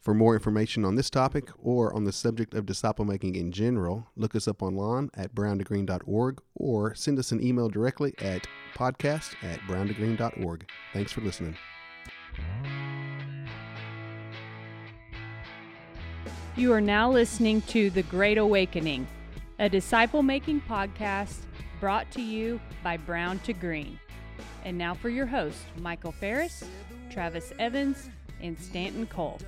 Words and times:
For 0.00 0.14
more 0.14 0.32
information 0.32 0.86
on 0.86 0.94
this 0.94 1.10
topic 1.10 1.50
or 1.62 1.94
on 1.94 2.04
the 2.04 2.12
subject 2.12 2.54
of 2.54 2.64
disciple 2.64 3.04
making 3.04 3.34
in 3.34 3.52
general, 3.52 4.06
look 4.16 4.34
us 4.34 4.48
up 4.48 4.62
online 4.62 5.10
at 5.12 5.34
browntogreen.org 5.34 6.40
or 6.54 6.94
send 6.94 7.18
us 7.18 7.32
an 7.32 7.44
email 7.44 7.68
directly 7.68 8.14
at 8.18 8.46
podcast 8.74 9.34
at 9.42 9.60
browntogreen.org. 9.60 10.66
Thanks 10.94 11.12
for 11.12 11.20
listening. 11.20 11.54
You 16.56 16.72
are 16.72 16.80
now 16.80 17.10
listening 17.10 17.60
to 17.62 17.90
The 17.90 18.02
Great 18.04 18.38
Awakening, 18.38 19.06
a 19.58 19.68
disciple 19.68 20.22
making 20.22 20.62
podcast 20.62 21.40
brought 21.78 22.10
to 22.12 22.22
you 22.22 22.58
by 22.82 22.96
Brown 22.96 23.38
to 23.40 23.52
Green. 23.52 24.00
And 24.64 24.78
now 24.78 24.94
for 24.94 25.10
your 25.10 25.26
hosts, 25.26 25.62
Michael 25.76 26.12
Ferris, 26.12 26.64
Travis 27.10 27.52
Evans, 27.58 28.08
and 28.42 28.58
Stanton 28.58 29.06
Cole. 29.06 29.38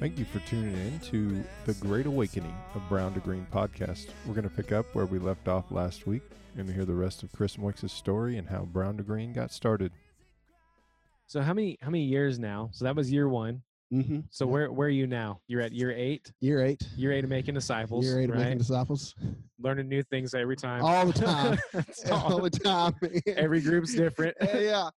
Thank 0.00 0.18
you 0.18 0.24
for 0.24 0.40
tuning 0.40 0.74
in 0.74 0.98
to 1.10 1.44
the 1.66 1.74
Great 1.74 2.06
Awakening 2.06 2.54
of 2.74 2.82
Brown 2.88 3.14
to 3.14 3.20
Green 3.20 3.46
podcast. 3.52 4.08
We're 4.26 4.34
going 4.34 4.48
to 4.48 4.54
pick 4.54 4.72
up 4.72 4.86
where 4.92 5.06
we 5.06 5.18
left 5.18 5.48
off 5.48 5.70
last 5.70 6.06
week 6.06 6.22
and 6.56 6.68
hear 6.68 6.84
the 6.84 6.94
rest 6.94 7.22
of 7.22 7.32
Chris 7.32 7.56
Moix's 7.56 7.92
story 7.92 8.36
and 8.36 8.48
how 8.48 8.62
Brown 8.64 8.96
to 8.96 9.02
Green 9.02 9.32
got 9.32 9.52
started. 9.52 9.92
So 11.26 11.40
how 11.40 11.54
many 11.54 11.78
how 11.80 11.90
many 11.90 12.04
years 12.04 12.38
now? 12.38 12.70
So 12.72 12.84
that 12.84 12.94
was 12.94 13.10
year 13.10 13.28
one. 13.28 13.62
Mm-hmm. 13.92 14.20
So 14.30 14.46
where 14.46 14.70
where 14.72 14.88
are 14.88 14.90
you 14.90 15.06
now? 15.06 15.40
You're 15.46 15.62
at 15.62 15.72
year 15.72 15.92
eight. 15.92 16.30
Year 16.40 16.64
eight. 16.64 16.82
Year 16.96 17.12
eight 17.12 17.24
of 17.24 17.30
making 17.30 17.54
disciples. 17.54 18.04
Year 18.04 18.20
eight 18.20 18.30
of 18.30 18.36
right? 18.36 18.44
making 18.44 18.58
disciples. 18.58 19.14
Learning 19.58 19.88
new 19.88 20.02
things 20.02 20.34
every 20.34 20.56
time. 20.56 20.82
All 20.82 21.06
the 21.06 21.12
time. 21.24 21.58
All 22.10 22.34
all. 22.34 22.40
the 22.40 22.50
time. 22.50 22.94
Every 23.26 23.60
group's 23.60 23.94
different. 23.94 24.36
yeah. 24.42 24.90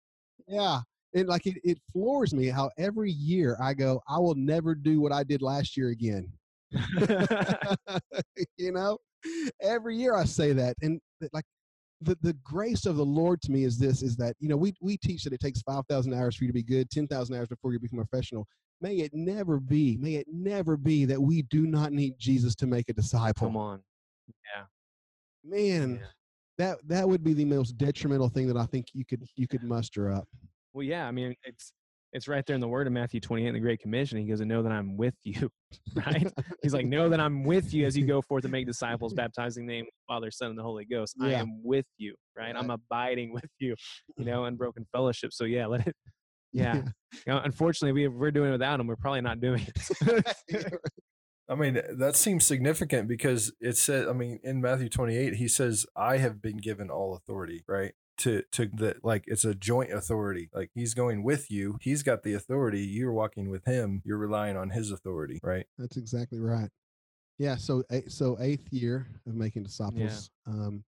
Yeah. 0.47 0.79
It 1.15 1.27
like 1.27 1.45
it, 1.47 1.55
it 1.63 1.79
floors 1.93 2.33
me 2.33 2.47
how 2.47 2.69
every 2.77 3.09
year 3.09 3.57
I 3.61 3.73
go, 3.73 4.01
I 4.07 4.19
will 4.19 4.35
never 4.35 4.75
do 4.75 4.99
what 4.99 5.13
I 5.13 5.23
did 5.23 5.41
last 5.41 5.77
year 5.77 5.89
again. 5.89 6.29
you 8.57 8.73
know, 8.73 8.97
every 9.61 9.95
year 9.95 10.13
I 10.13 10.25
say 10.25 10.51
that, 10.51 10.75
and 10.81 10.99
like 11.31 11.45
the 12.01 12.17
the 12.21 12.33
grace 12.43 12.85
of 12.85 12.97
the 12.97 13.05
Lord 13.05 13.41
to 13.43 13.51
me 13.51 13.63
is 13.63 13.77
this: 13.79 14.03
is 14.03 14.17
that 14.17 14.35
you 14.41 14.49
know 14.49 14.57
we 14.57 14.73
we 14.81 14.97
teach 14.97 15.23
that 15.23 15.31
it 15.31 15.39
takes 15.39 15.61
five 15.61 15.83
thousand 15.87 16.13
hours 16.13 16.35
for 16.35 16.43
you 16.43 16.49
to 16.49 16.53
be 16.53 16.63
good, 16.63 16.89
ten 16.89 17.07
thousand 17.07 17.37
hours 17.37 17.47
before 17.47 17.71
you 17.71 17.79
become 17.79 17.99
a 17.99 18.05
professional. 18.05 18.45
May 18.81 18.97
it 18.97 19.13
never 19.13 19.61
be, 19.61 19.95
may 19.95 20.15
it 20.15 20.27
never 20.29 20.75
be 20.75 21.05
that 21.05 21.21
we 21.21 21.43
do 21.43 21.65
not 21.65 21.93
need 21.93 22.15
Jesus 22.19 22.55
to 22.55 22.67
make 22.67 22.89
a 22.89 22.93
disciple. 22.93 23.47
Come 23.47 23.55
on. 23.55 23.81
Yeah, 24.53 24.63
man, 25.45 25.99
Yeah. 26.01 26.07
that 26.57 26.77
that 26.89 27.07
would 27.07 27.23
be 27.23 27.33
the 27.33 27.45
most 27.45 27.77
detrimental 27.77 28.27
thing 28.27 28.47
that 28.47 28.57
I 28.57 28.65
think 28.65 28.87
you 28.91 29.05
could 29.05 29.23
you 29.37 29.47
could 29.47 29.63
muster 29.63 30.11
up. 30.11 30.27
Well, 30.75 30.83
yeah. 30.83 31.07
I 31.07 31.11
mean, 31.11 31.33
it's 31.43 31.71
it's 32.11 32.27
right 32.27 32.45
there 32.45 32.53
in 32.53 32.61
the 32.61 32.67
word 32.67 32.85
of 32.85 32.93
Matthew 32.93 33.19
28 33.19 33.47
in 33.47 33.53
the 33.53 33.59
Great 33.59 33.79
Commission. 33.79 34.17
He 34.17 34.25
goes, 34.25 34.41
"And 34.41 34.49
know 34.49 34.61
that 34.61 34.71
I'm 34.71 34.97
with 34.97 35.15
you." 35.23 35.49
Right? 35.95 36.31
He's 36.61 36.73
like, 36.73 36.85
"Know 36.85 37.09
that 37.09 37.19
I'm 37.19 37.43
with 37.43 37.73
you 37.73 37.85
as 37.85 37.97
you 37.97 38.05
go 38.05 38.21
forth 38.21 38.43
and 38.45 38.51
make 38.51 38.65
disciples, 38.65 39.13
baptizing 39.15 39.63
in 39.63 39.67
the 39.67 39.73
name 39.73 39.85
of 39.85 39.87
the 39.87 40.13
Father, 40.13 40.31
Son, 40.31 40.49
and 40.49 40.57
the 40.57 40.63
Holy 40.63 40.85
Ghost. 40.85 41.15
I 41.21 41.33
am 41.33 41.61
with 41.63 41.85
you. 41.97 42.15
Right? 42.37 42.55
I'm 42.55 42.69
abiding 42.69 43.33
with 43.33 43.49
you. 43.59 43.75
You 44.17 44.25
know, 44.25 44.45
unbroken 44.45 44.85
fellowship. 44.91 45.33
So 45.33 45.45
yeah, 45.45 45.65
let 45.65 45.87
it. 45.87 45.95
Yeah. 46.53 46.75
You 46.75 47.21
know, 47.27 47.41
unfortunately, 47.43 47.91
we 47.93 48.07
we're 48.07 48.31
doing 48.31 48.49
it 48.49 48.53
without 48.53 48.79
him. 48.79 48.87
We're 48.87 48.95
probably 48.95 49.21
not 49.21 49.39
doing 49.39 49.65
it. 49.67 50.73
I 51.49 51.55
mean, 51.55 51.79
that 51.97 52.15
seems 52.15 52.45
significant 52.45 53.07
because 53.07 53.53
it 53.59 53.77
said, 53.77 54.07
I 54.07 54.13
mean, 54.13 54.39
in 54.43 54.61
Matthew 54.61 54.89
28, 54.89 55.35
he 55.35 55.47
says, 55.47 55.85
I 55.95 56.17
have 56.17 56.41
been 56.41 56.57
given 56.57 56.89
all 56.89 57.13
authority, 57.15 57.63
right? 57.67 57.93
To, 58.19 58.43
to 58.53 58.65
the, 58.65 58.95
like, 59.03 59.25
it's 59.27 59.43
a 59.43 59.53
joint 59.53 59.91
authority. 59.91 60.49
Like, 60.53 60.71
he's 60.73 60.93
going 60.93 61.21
with 61.21 61.51
you. 61.51 61.77
He's 61.81 62.01
got 62.01 62.23
the 62.23 62.33
authority. 62.33 62.81
You're 62.81 63.11
walking 63.11 63.49
with 63.49 63.65
him. 63.65 64.01
You're 64.05 64.17
relying 64.17 64.55
on 64.55 64.69
his 64.69 64.89
authority, 64.89 65.39
right? 65.43 65.65
That's 65.77 65.97
exactly 65.97 66.39
right. 66.39 66.69
Yeah. 67.37 67.57
So, 67.57 67.83
so 68.07 68.37
eighth 68.39 68.71
year 68.71 69.07
of 69.27 69.35
making 69.35 69.63
disciples. 69.63 70.31
Um, 70.47 70.85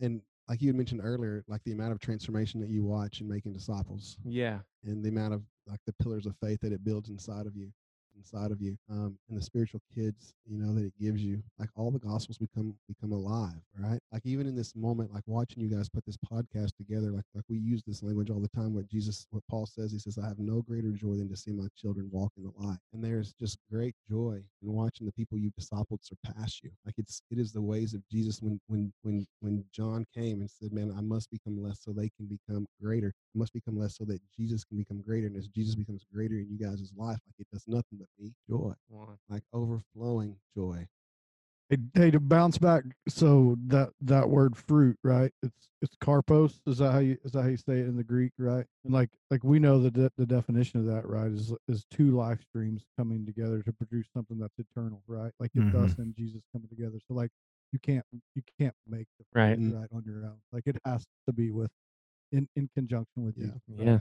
and 0.00 0.20
like 0.48 0.60
you 0.60 0.68
had 0.68 0.76
mentioned 0.76 1.00
earlier, 1.02 1.42
like 1.48 1.64
the 1.64 1.72
amount 1.72 1.92
of 1.92 2.00
transformation 2.00 2.60
that 2.60 2.68
you 2.68 2.84
watch 2.84 3.22
in 3.22 3.28
making 3.28 3.54
disciples, 3.54 4.18
yeah. 4.24 4.58
and 4.84 5.02
the 5.02 5.08
amount 5.08 5.32
of 5.32 5.42
like 5.66 5.80
the 5.86 5.94
pillars 6.02 6.26
of 6.26 6.34
faith 6.42 6.60
that 6.60 6.72
it 6.72 6.84
builds 6.84 7.08
inside 7.08 7.46
of 7.46 7.56
you, 7.56 7.72
inside 8.16 8.50
of 8.50 8.60
you, 8.60 8.76
um, 8.90 9.18
and 9.28 9.38
the 9.38 9.42
spiritual 9.42 9.80
kids, 9.94 10.34
you 10.46 10.58
know, 10.58 10.74
that 10.74 10.84
it 10.84 10.92
gives 11.00 11.22
you. 11.22 11.42
Like 11.58 11.70
all 11.76 11.90
the 11.90 11.98
gospels 11.98 12.38
become 12.38 12.74
become 12.88 13.12
alive, 13.12 13.60
right? 13.78 14.00
Like 14.12 14.22
even 14.24 14.46
in 14.46 14.56
this 14.56 14.74
moment, 14.76 15.12
like 15.12 15.24
watching 15.26 15.62
you 15.62 15.68
guys 15.68 15.88
put 15.88 16.04
this 16.06 16.18
podcast 16.30 16.76
together, 16.76 17.10
like 17.10 17.24
like 17.34 17.44
we 17.48 17.58
use 17.58 17.82
this 17.86 18.02
language 18.02 18.30
all 18.30 18.40
the 18.40 18.48
time. 18.48 18.74
What 18.74 18.88
Jesus, 18.88 19.26
what 19.30 19.42
Paul 19.50 19.66
says, 19.66 19.92
he 19.92 19.98
says, 19.98 20.18
"I 20.18 20.28
have 20.28 20.38
no 20.38 20.62
greater 20.62 20.90
joy 20.90 21.16
than 21.16 21.28
to 21.28 21.36
see 21.36 21.52
my 21.52 21.68
children 21.76 22.08
walk 22.12 22.32
in 22.36 22.44
the 22.44 22.52
light." 22.58 22.78
And 22.92 23.02
there's 23.02 23.34
just 23.40 23.58
great 23.70 23.94
joy 24.08 24.42
in 24.62 24.72
watching 24.72 25.06
the 25.06 25.12
people 25.12 25.38
you've 25.38 25.54
discipled 25.60 25.98
surpass 26.02 26.60
you. 26.62 26.70
Like 26.84 26.94
it's 26.98 27.22
it 27.30 27.38
is 27.38 27.52
the 27.52 27.62
ways 27.62 27.94
of 27.94 28.02
Jesus. 28.10 28.40
When 28.42 28.60
when 28.68 28.92
when 29.02 29.26
when 29.40 29.64
John 29.72 30.04
came 30.14 30.40
and 30.40 30.50
said, 30.50 30.72
"Man, 30.72 30.92
I 30.96 31.00
must 31.00 31.30
become 31.30 31.62
less 31.62 31.80
so 31.82 31.92
they 31.92 32.10
can 32.16 32.26
become 32.26 32.66
greater. 32.82 33.12
I 33.34 33.38
must 33.38 33.52
become 33.52 33.78
less 33.78 33.96
so 33.96 34.04
that 34.04 34.20
Jesus 34.36 34.64
can 34.64 34.78
become 34.78 35.02
greater." 35.02 35.26
And 35.26 35.36
as 35.36 35.48
Jesus 35.48 35.74
becomes 35.74 36.04
greater 36.12 36.38
in 36.38 36.48
you 36.50 36.58
guys' 36.58 36.92
life, 36.96 37.18
like 37.26 37.38
it 37.38 37.46
does 37.52 37.64
nothing 37.68 37.98
but 38.18 38.22
be 38.22 38.32
joy, 38.48 38.72
Come 38.90 39.18
like 39.28 39.42
overflowing 39.52 40.36
joy. 40.56 40.86
Hey, 41.70 41.78
hey, 41.94 42.10
to 42.10 42.20
bounce 42.20 42.58
back, 42.58 42.84
so 43.08 43.56
that 43.68 43.90
that 44.02 44.28
word 44.28 44.56
fruit, 44.56 44.98
right? 45.02 45.32
It's 45.42 45.68
it's 45.80 45.96
karpos. 45.96 46.60
Is 46.66 46.78
that 46.78 46.92
how 46.92 46.98
you 46.98 47.16
is 47.24 47.32
that 47.32 47.42
how 47.42 47.48
you 47.48 47.56
say 47.56 47.78
it 47.78 47.86
in 47.86 47.96
the 47.96 48.04
Greek, 48.04 48.32
right? 48.38 48.66
And 48.84 48.92
like 48.92 49.08
like 49.30 49.42
we 49.44 49.58
know 49.58 49.80
the 49.80 49.90
de- 49.90 50.12
the 50.18 50.26
definition 50.26 50.80
of 50.80 50.86
that, 50.86 51.08
right? 51.08 51.30
Is 51.32 51.52
is 51.68 51.84
two 51.90 52.10
life 52.10 52.40
streams 52.42 52.84
coming 52.98 53.24
together 53.24 53.62
to 53.62 53.72
produce 53.72 54.06
something 54.14 54.38
that's 54.38 54.58
eternal, 54.58 55.02
right? 55.06 55.32
Like 55.40 55.52
it's 55.54 55.74
Mhm. 55.74 55.84
us 55.84 55.94
and 55.98 56.14
Jesus 56.16 56.42
coming 56.52 56.68
together. 56.68 56.98
So 57.08 57.14
like 57.14 57.30
you 57.72 57.78
can't 57.78 58.04
you 58.34 58.42
can't 58.60 58.74
make 58.86 59.06
the 59.18 59.24
Right. 59.34 59.56
fruit, 59.58 59.74
right 59.74 59.88
on 59.92 60.04
your 60.04 60.26
own. 60.26 60.40
Like 60.52 60.66
it 60.66 60.76
has 60.84 61.06
to 61.26 61.32
be 61.32 61.50
with 61.50 61.70
in 62.30 62.46
in 62.56 62.68
conjunction 62.74 63.24
with 63.24 63.36
Yeah. 63.38 63.46
you. 63.68 63.84
Yeah. 63.84 64.00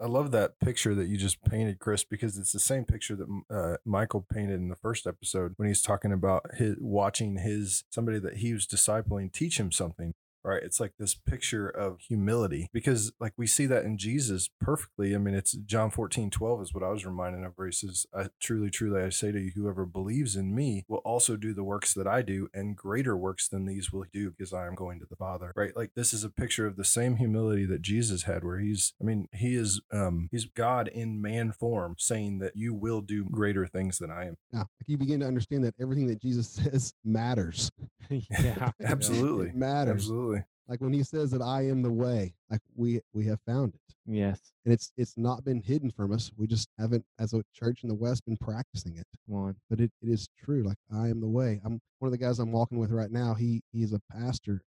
I 0.00 0.06
love 0.06 0.30
that 0.32 0.60
picture 0.60 0.94
that 0.94 1.08
you 1.08 1.16
just 1.16 1.42
painted, 1.42 1.78
Chris, 1.78 2.04
because 2.04 2.36
it's 2.36 2.52
the 2.52 2.60
same 2.60 2.84
picture 2.84 3.16
that 3.16 3.42
uh, 3.50 3.76
Michael 3.84 4.26
painted 4.30 4.60
in 4.60 4.68
the 4.68 4.76
first 4.76 5.06
episode 5.06 5.54
when 5.56 5.68
he's 5.68 5.80
talking 5.80 6.12
about 6.12 6.42
his 6.56 6.76
watching 6.78 7.38
his 7.38 7.84
somebody 7.90 8.18
that 8.18 8.38
he 8.38 8.52
was 8.52 8.66
discipling 8.66 9.32
teach 9.32 9.58
him 9.58 9.72
something. 9.72 10.12
Right. 10.46 10.62
It's 10.62 10.78
like 10.78 10.92
this 10.98 11.14
picture 11.14 11.68
of 11.68 12.00
humility 12.00 12.68
because, 12.72 13.12
like, 13.18 13.32
we 13.36 13.46
see 13.46 13.66
that 13.66 13.84
in 13.84 13.98
Jesus 13.98 14.48
perfectly. 14.60 15.14
I 15.14 15.18
mean, 15.18 15.34
it's 15.34 15.52
John 15.52 15.90
14, 15.90 16.30
12 16.30 16.62
is 16.62 16.74
what 16.74 16.84
I 16.84 16.90
was 16.90 17.04
reminded 17.04 17.44
of, 17.44 17.52
where 17.56 17.66
he 17.66 17.72
says, 17.72 18.06
I, 18.14 18.28
Truly, 18.40 18.70
truly, 18.70 19.02
I 19.02 19.08
say 19.08 19.32
to 19.32 19.40
you, 19.40 19.50
whoever 19.56 19.84
believes 19.84 20.36
in 20.36 20.54
me 20.54 20.84
will 20.88 20.98
also 20.98 21.36
do 21.36 21.52
the 21.52 21.64
works 21.64 21.94
that 21.94 22.06
I 22.06 22.22
do, 22.22 22.48
and 22.54 22.76
greater 22.76 23.16
works 23.16 23.48
than 23.48 23.66
these 23.66 23.92
will 23.92 24.04
do 24.12 24.30
because 24.30 24.52
I 24.52 24.66
am 24.66 24.76
going 24.76 25.00
to 25.00 25.06
the 25.08 25.16
Father. 25.16 25.52
Right. 25.56 25.76
Like, 25.76 25.92
this 25.96 26.12
is 26.12 26.22
a 26.22 26.30
picture 26.30 26.66
of 26.66 26.76
the 26.76 26.84
same 26.84 27.16
humility 27.16 27.64
that 27.66 27.82
Jesus 27.82 28.22
had, 28.22 28.44
where 28.44 28.58
he's, 28.58 28.94
I 29.00 29.04
mean, 29.04 29.28
he 29.32 29.56
is, 29.56 29.80
um, 29.92 30.28
he's 30.30 30.44
God 30.44 30.86
in 30.88 31.20
man 31.20 31.50
form 31.52 31.96
saying 31.98 32.38
that 32.38 32.52
you 32.54 32.72
will 32.72 33.00
do 33.00 33.24
greater 33.24 33.66
things 33.66 33.98
than 33.98 34.10
I 34.12 34.26
am. 34.26 34.36
Yeah, 34.52 34.60
like 34.60 34.68
you 34.86 34.96
begin 34.96 35.20
to 35.20 35.26
understand 35.26 35.64
that 35.64 35.74
everything 35.80 36.06
that 36.06 36.20
Jesus 36.22 36.48
says 36.50 36.94
matters. 37.04 37.70
yeah. 38.10 38.70
Absolutely. 38.82 39.48
it 39.48 39.56
matters. 39.56 39.94
Absolutely. 39.94 40.35
Like 40.68 40.80
when 40.80 40.92
he 40.92 41.02
says 41.02 41.30
that 41.30 41.42
I 41.42 41.66
am 41.66 41.82
the 41.82 41.92
way, 41.92 42.34
like 42.50 42.60
we 42.74 43.00
we 43.12 43.24
have 43.26 43.40
found 43.46 43.74
it. 43.74 43.80
Yes. 44.08 44.52
and 44.64 44.72
it's 44.72 44.92
it's 44.96 45.16
not 45.16 45.44
been 45.44 45.60
hidden 45.60 45.90
from 45.90 46.12
us. 46.12 46.30
We 46.36 46.46
just 46.46 46.68
haven't, 46.78 47.04
as 47.18 47.32
a 47.32 47.42
church 47.54 47.82
in 47.82 47.88
the 47.88 47.94
West, 47.94 48.24
been 48.24 48.36
practicing 48.36 48.96
it. 48.96 49.06
Come 49.26 49.36
on. 49.36 49.56
But 49.70 49.80
it, 49.80 49.90
it 50.02 50.08
is 50.08 50.28
true. 50.38 50.62
Like 50.62 50.78
I 50.92 51.08
am 51.08 51.20
the 51.20 51.28
way. 51.28 51.60
I'm 51.64 51.80
one 51.98 52.08
of 52.08 52.12
the 52.12 52.18
guys 52.24 52.38
I'm 52.38 52.52
walking 52.52 52.78
with 52.78 52.90
right 52.90 53.10
now. 53.10 53.34
He 53.34 53.62
he's 53.72 53.92
a 53.92 54.00
pastor. 54.12 54.62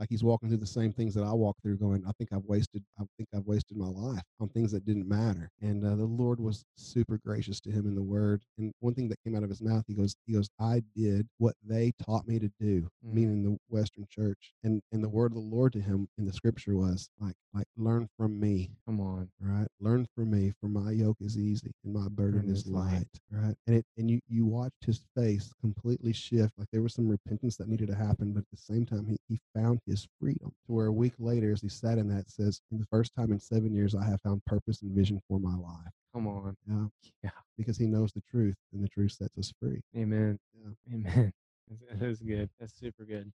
Like 0.00 0.08
he's 0.10 0.24
walking 0.24 0.48
through 0.48 0.58
the 0.58 0.66
same 0.66 0.92
things 0.92 1.14
that 1.14 1.24
I 1.24 1.32
walk 1.32 1.56
through. 1.62 1.76
Going, 1.76 2.02
I 2.06 2.12
think 2.18 2.32
I've 2.32 2.44
wasted. 2.44 2.82
I 3.00 3.04
think 3.16 3.28
I've 3.34 3.46
wasted 3.46 3.76
my 3.76 3.86
life 3.88 4.22
on 4.40 4.48
things 4.48 4.72
that 4.72 4.84
didn't 4.84 5.08
matter. 5.08 5.50
And 5.62 5.84
uh, 5.84 5.96
the 5.96 6.04
Lord 6.04 6.40
was 6.40 6.64
super 6.76 7.18
gracious 7.24 7.60
to 7.62 7.70
him 7.70 7.86
in 7.86 7.94
the 7.94 8.02
Word. 8.02 8.42
And 8.58 8.72
one 8.80 8.94
thing 8.94 9.08
that 9.08 9.18
came 9.24 9.36
out 9.36 9.42
of 9.44 9.48
his 9.50 9.62
mouth, 9.62 9.84
he 9.86 9.94
goes, 9.94 10.14
he 10.26 10.32
goes, 10.34 10.48
I 10.60 10.82
did 10.96 11.26
what 11.38 11.54
they 11.64 11.92
taught 12.04 12.26
me 12.26 12.38
to 12.38 12.50
do, 12.60 12.88
Mm. 13.06 13.12
meaning 13.14 13.42
the 13.42 13.56
Western 13.68 14.06
church. 14.10 14.52
And 14.64 14.80
and 14.92 15.02
the 15.02 15.08
word 15.08 15.32
of 15.32 15.34
the 15.34 15.40
Lord 15.56 15.72
to 15.74 15.80
him 15.80 16.08
in 16.18 16.24
the 16.24 16.32
Scripture 16.32 16.76
was 16.76 17.08
like 17.20 17.34
like 17.52 17.66
learn 17.76 18.08
from 18.16 18.38
me 18.40 18.70
Come 18.86 19.00
on. 19.00 19.28
right 19.40 19.68
learn 19.80 20.06
from 20.14 20.30
me 20.30 20.52
for 20.60 20.66
my 20.68 20.90
yoke 20.90 21.16
is 21.20 21.38
easy 21.38 21.70
and 21.84 21.92
my 21.94 22.08
burden 22.08 22.48
is 22.50 22.66
light. 22.66 22.92
light 22.92 23.06
right 23.30 23.54
and 23.66 23.76
it 23.76 23.84
and 23.96 24.10
you 24.10 24.20
you 24.28 24.44
watched 24.44 24.84
his 24.84 25.00
face 25.16 25.52
completely 25.60 26.12
shift 26.12 26.52
like 26.58 26.66
there 26.72 26.82
was 26.82 26.94
some 26.94 27.06
repentance 27.08 27.56
that 27.56 27.68
needed 27.68 27.86
to 27.88 27.94
happen 27.94 28.32
but 28.32 28.40
at 28.40 28.50
the 28.50 28.56
same 28.56 28.84
time 28.84 29.06
he, 29.06 29.16
he 29.28 29.38
found 29.54 29.78
his 29.86 30.06
freedom 30.20 30.52
to 30.66 30.72
where 30.72 30.86
a 30.86 30.92
week 30.92 31.14
later 31.18 31.52
as 31.52 31.60
he 31.60 31.68
sat 31.68 31.98
in 31.98 32.08
that 32.08 32.30
says 32.30 32.60
in 32.72 32.78
the 32.78 32.86
first 32.86 33.12
time 33.14 33.32
in 33.32 33.38
seven 33.38 33.72
years 33.74 33.94
i 33.94 34.04
have 34.04 34.20
found 34.22 34.44
purpose 34.46 34.82
and 34.82 34.92
vision 34.92 35.20
for 35.28 35.38
my 35.38 35.54
life 35.56 35.92
Come 36.14 36.26
on. 36.26 36.56
yeah 36.68 36.86
Yeah. 37.22 37.30
because 37.58 37.76
he 37.78 37.86
knows 37.86 38.12
the 38.12 38.22
truth 38.30 38.54
and 38.72 38.82
the 38.82 38.88
truth 38.88 39.12
sets 39.12 39.36
us 39.38 39.52
free 39.60 39.80
Amen. 39.96 40.38
Yeah. 40.54 40.94
Amen. 40.94 41.32
That's, 42.00 42.18
good. 42.20 42.50
That's 42.60 42.78
super 42.78 43.04
good. 43.04 43.32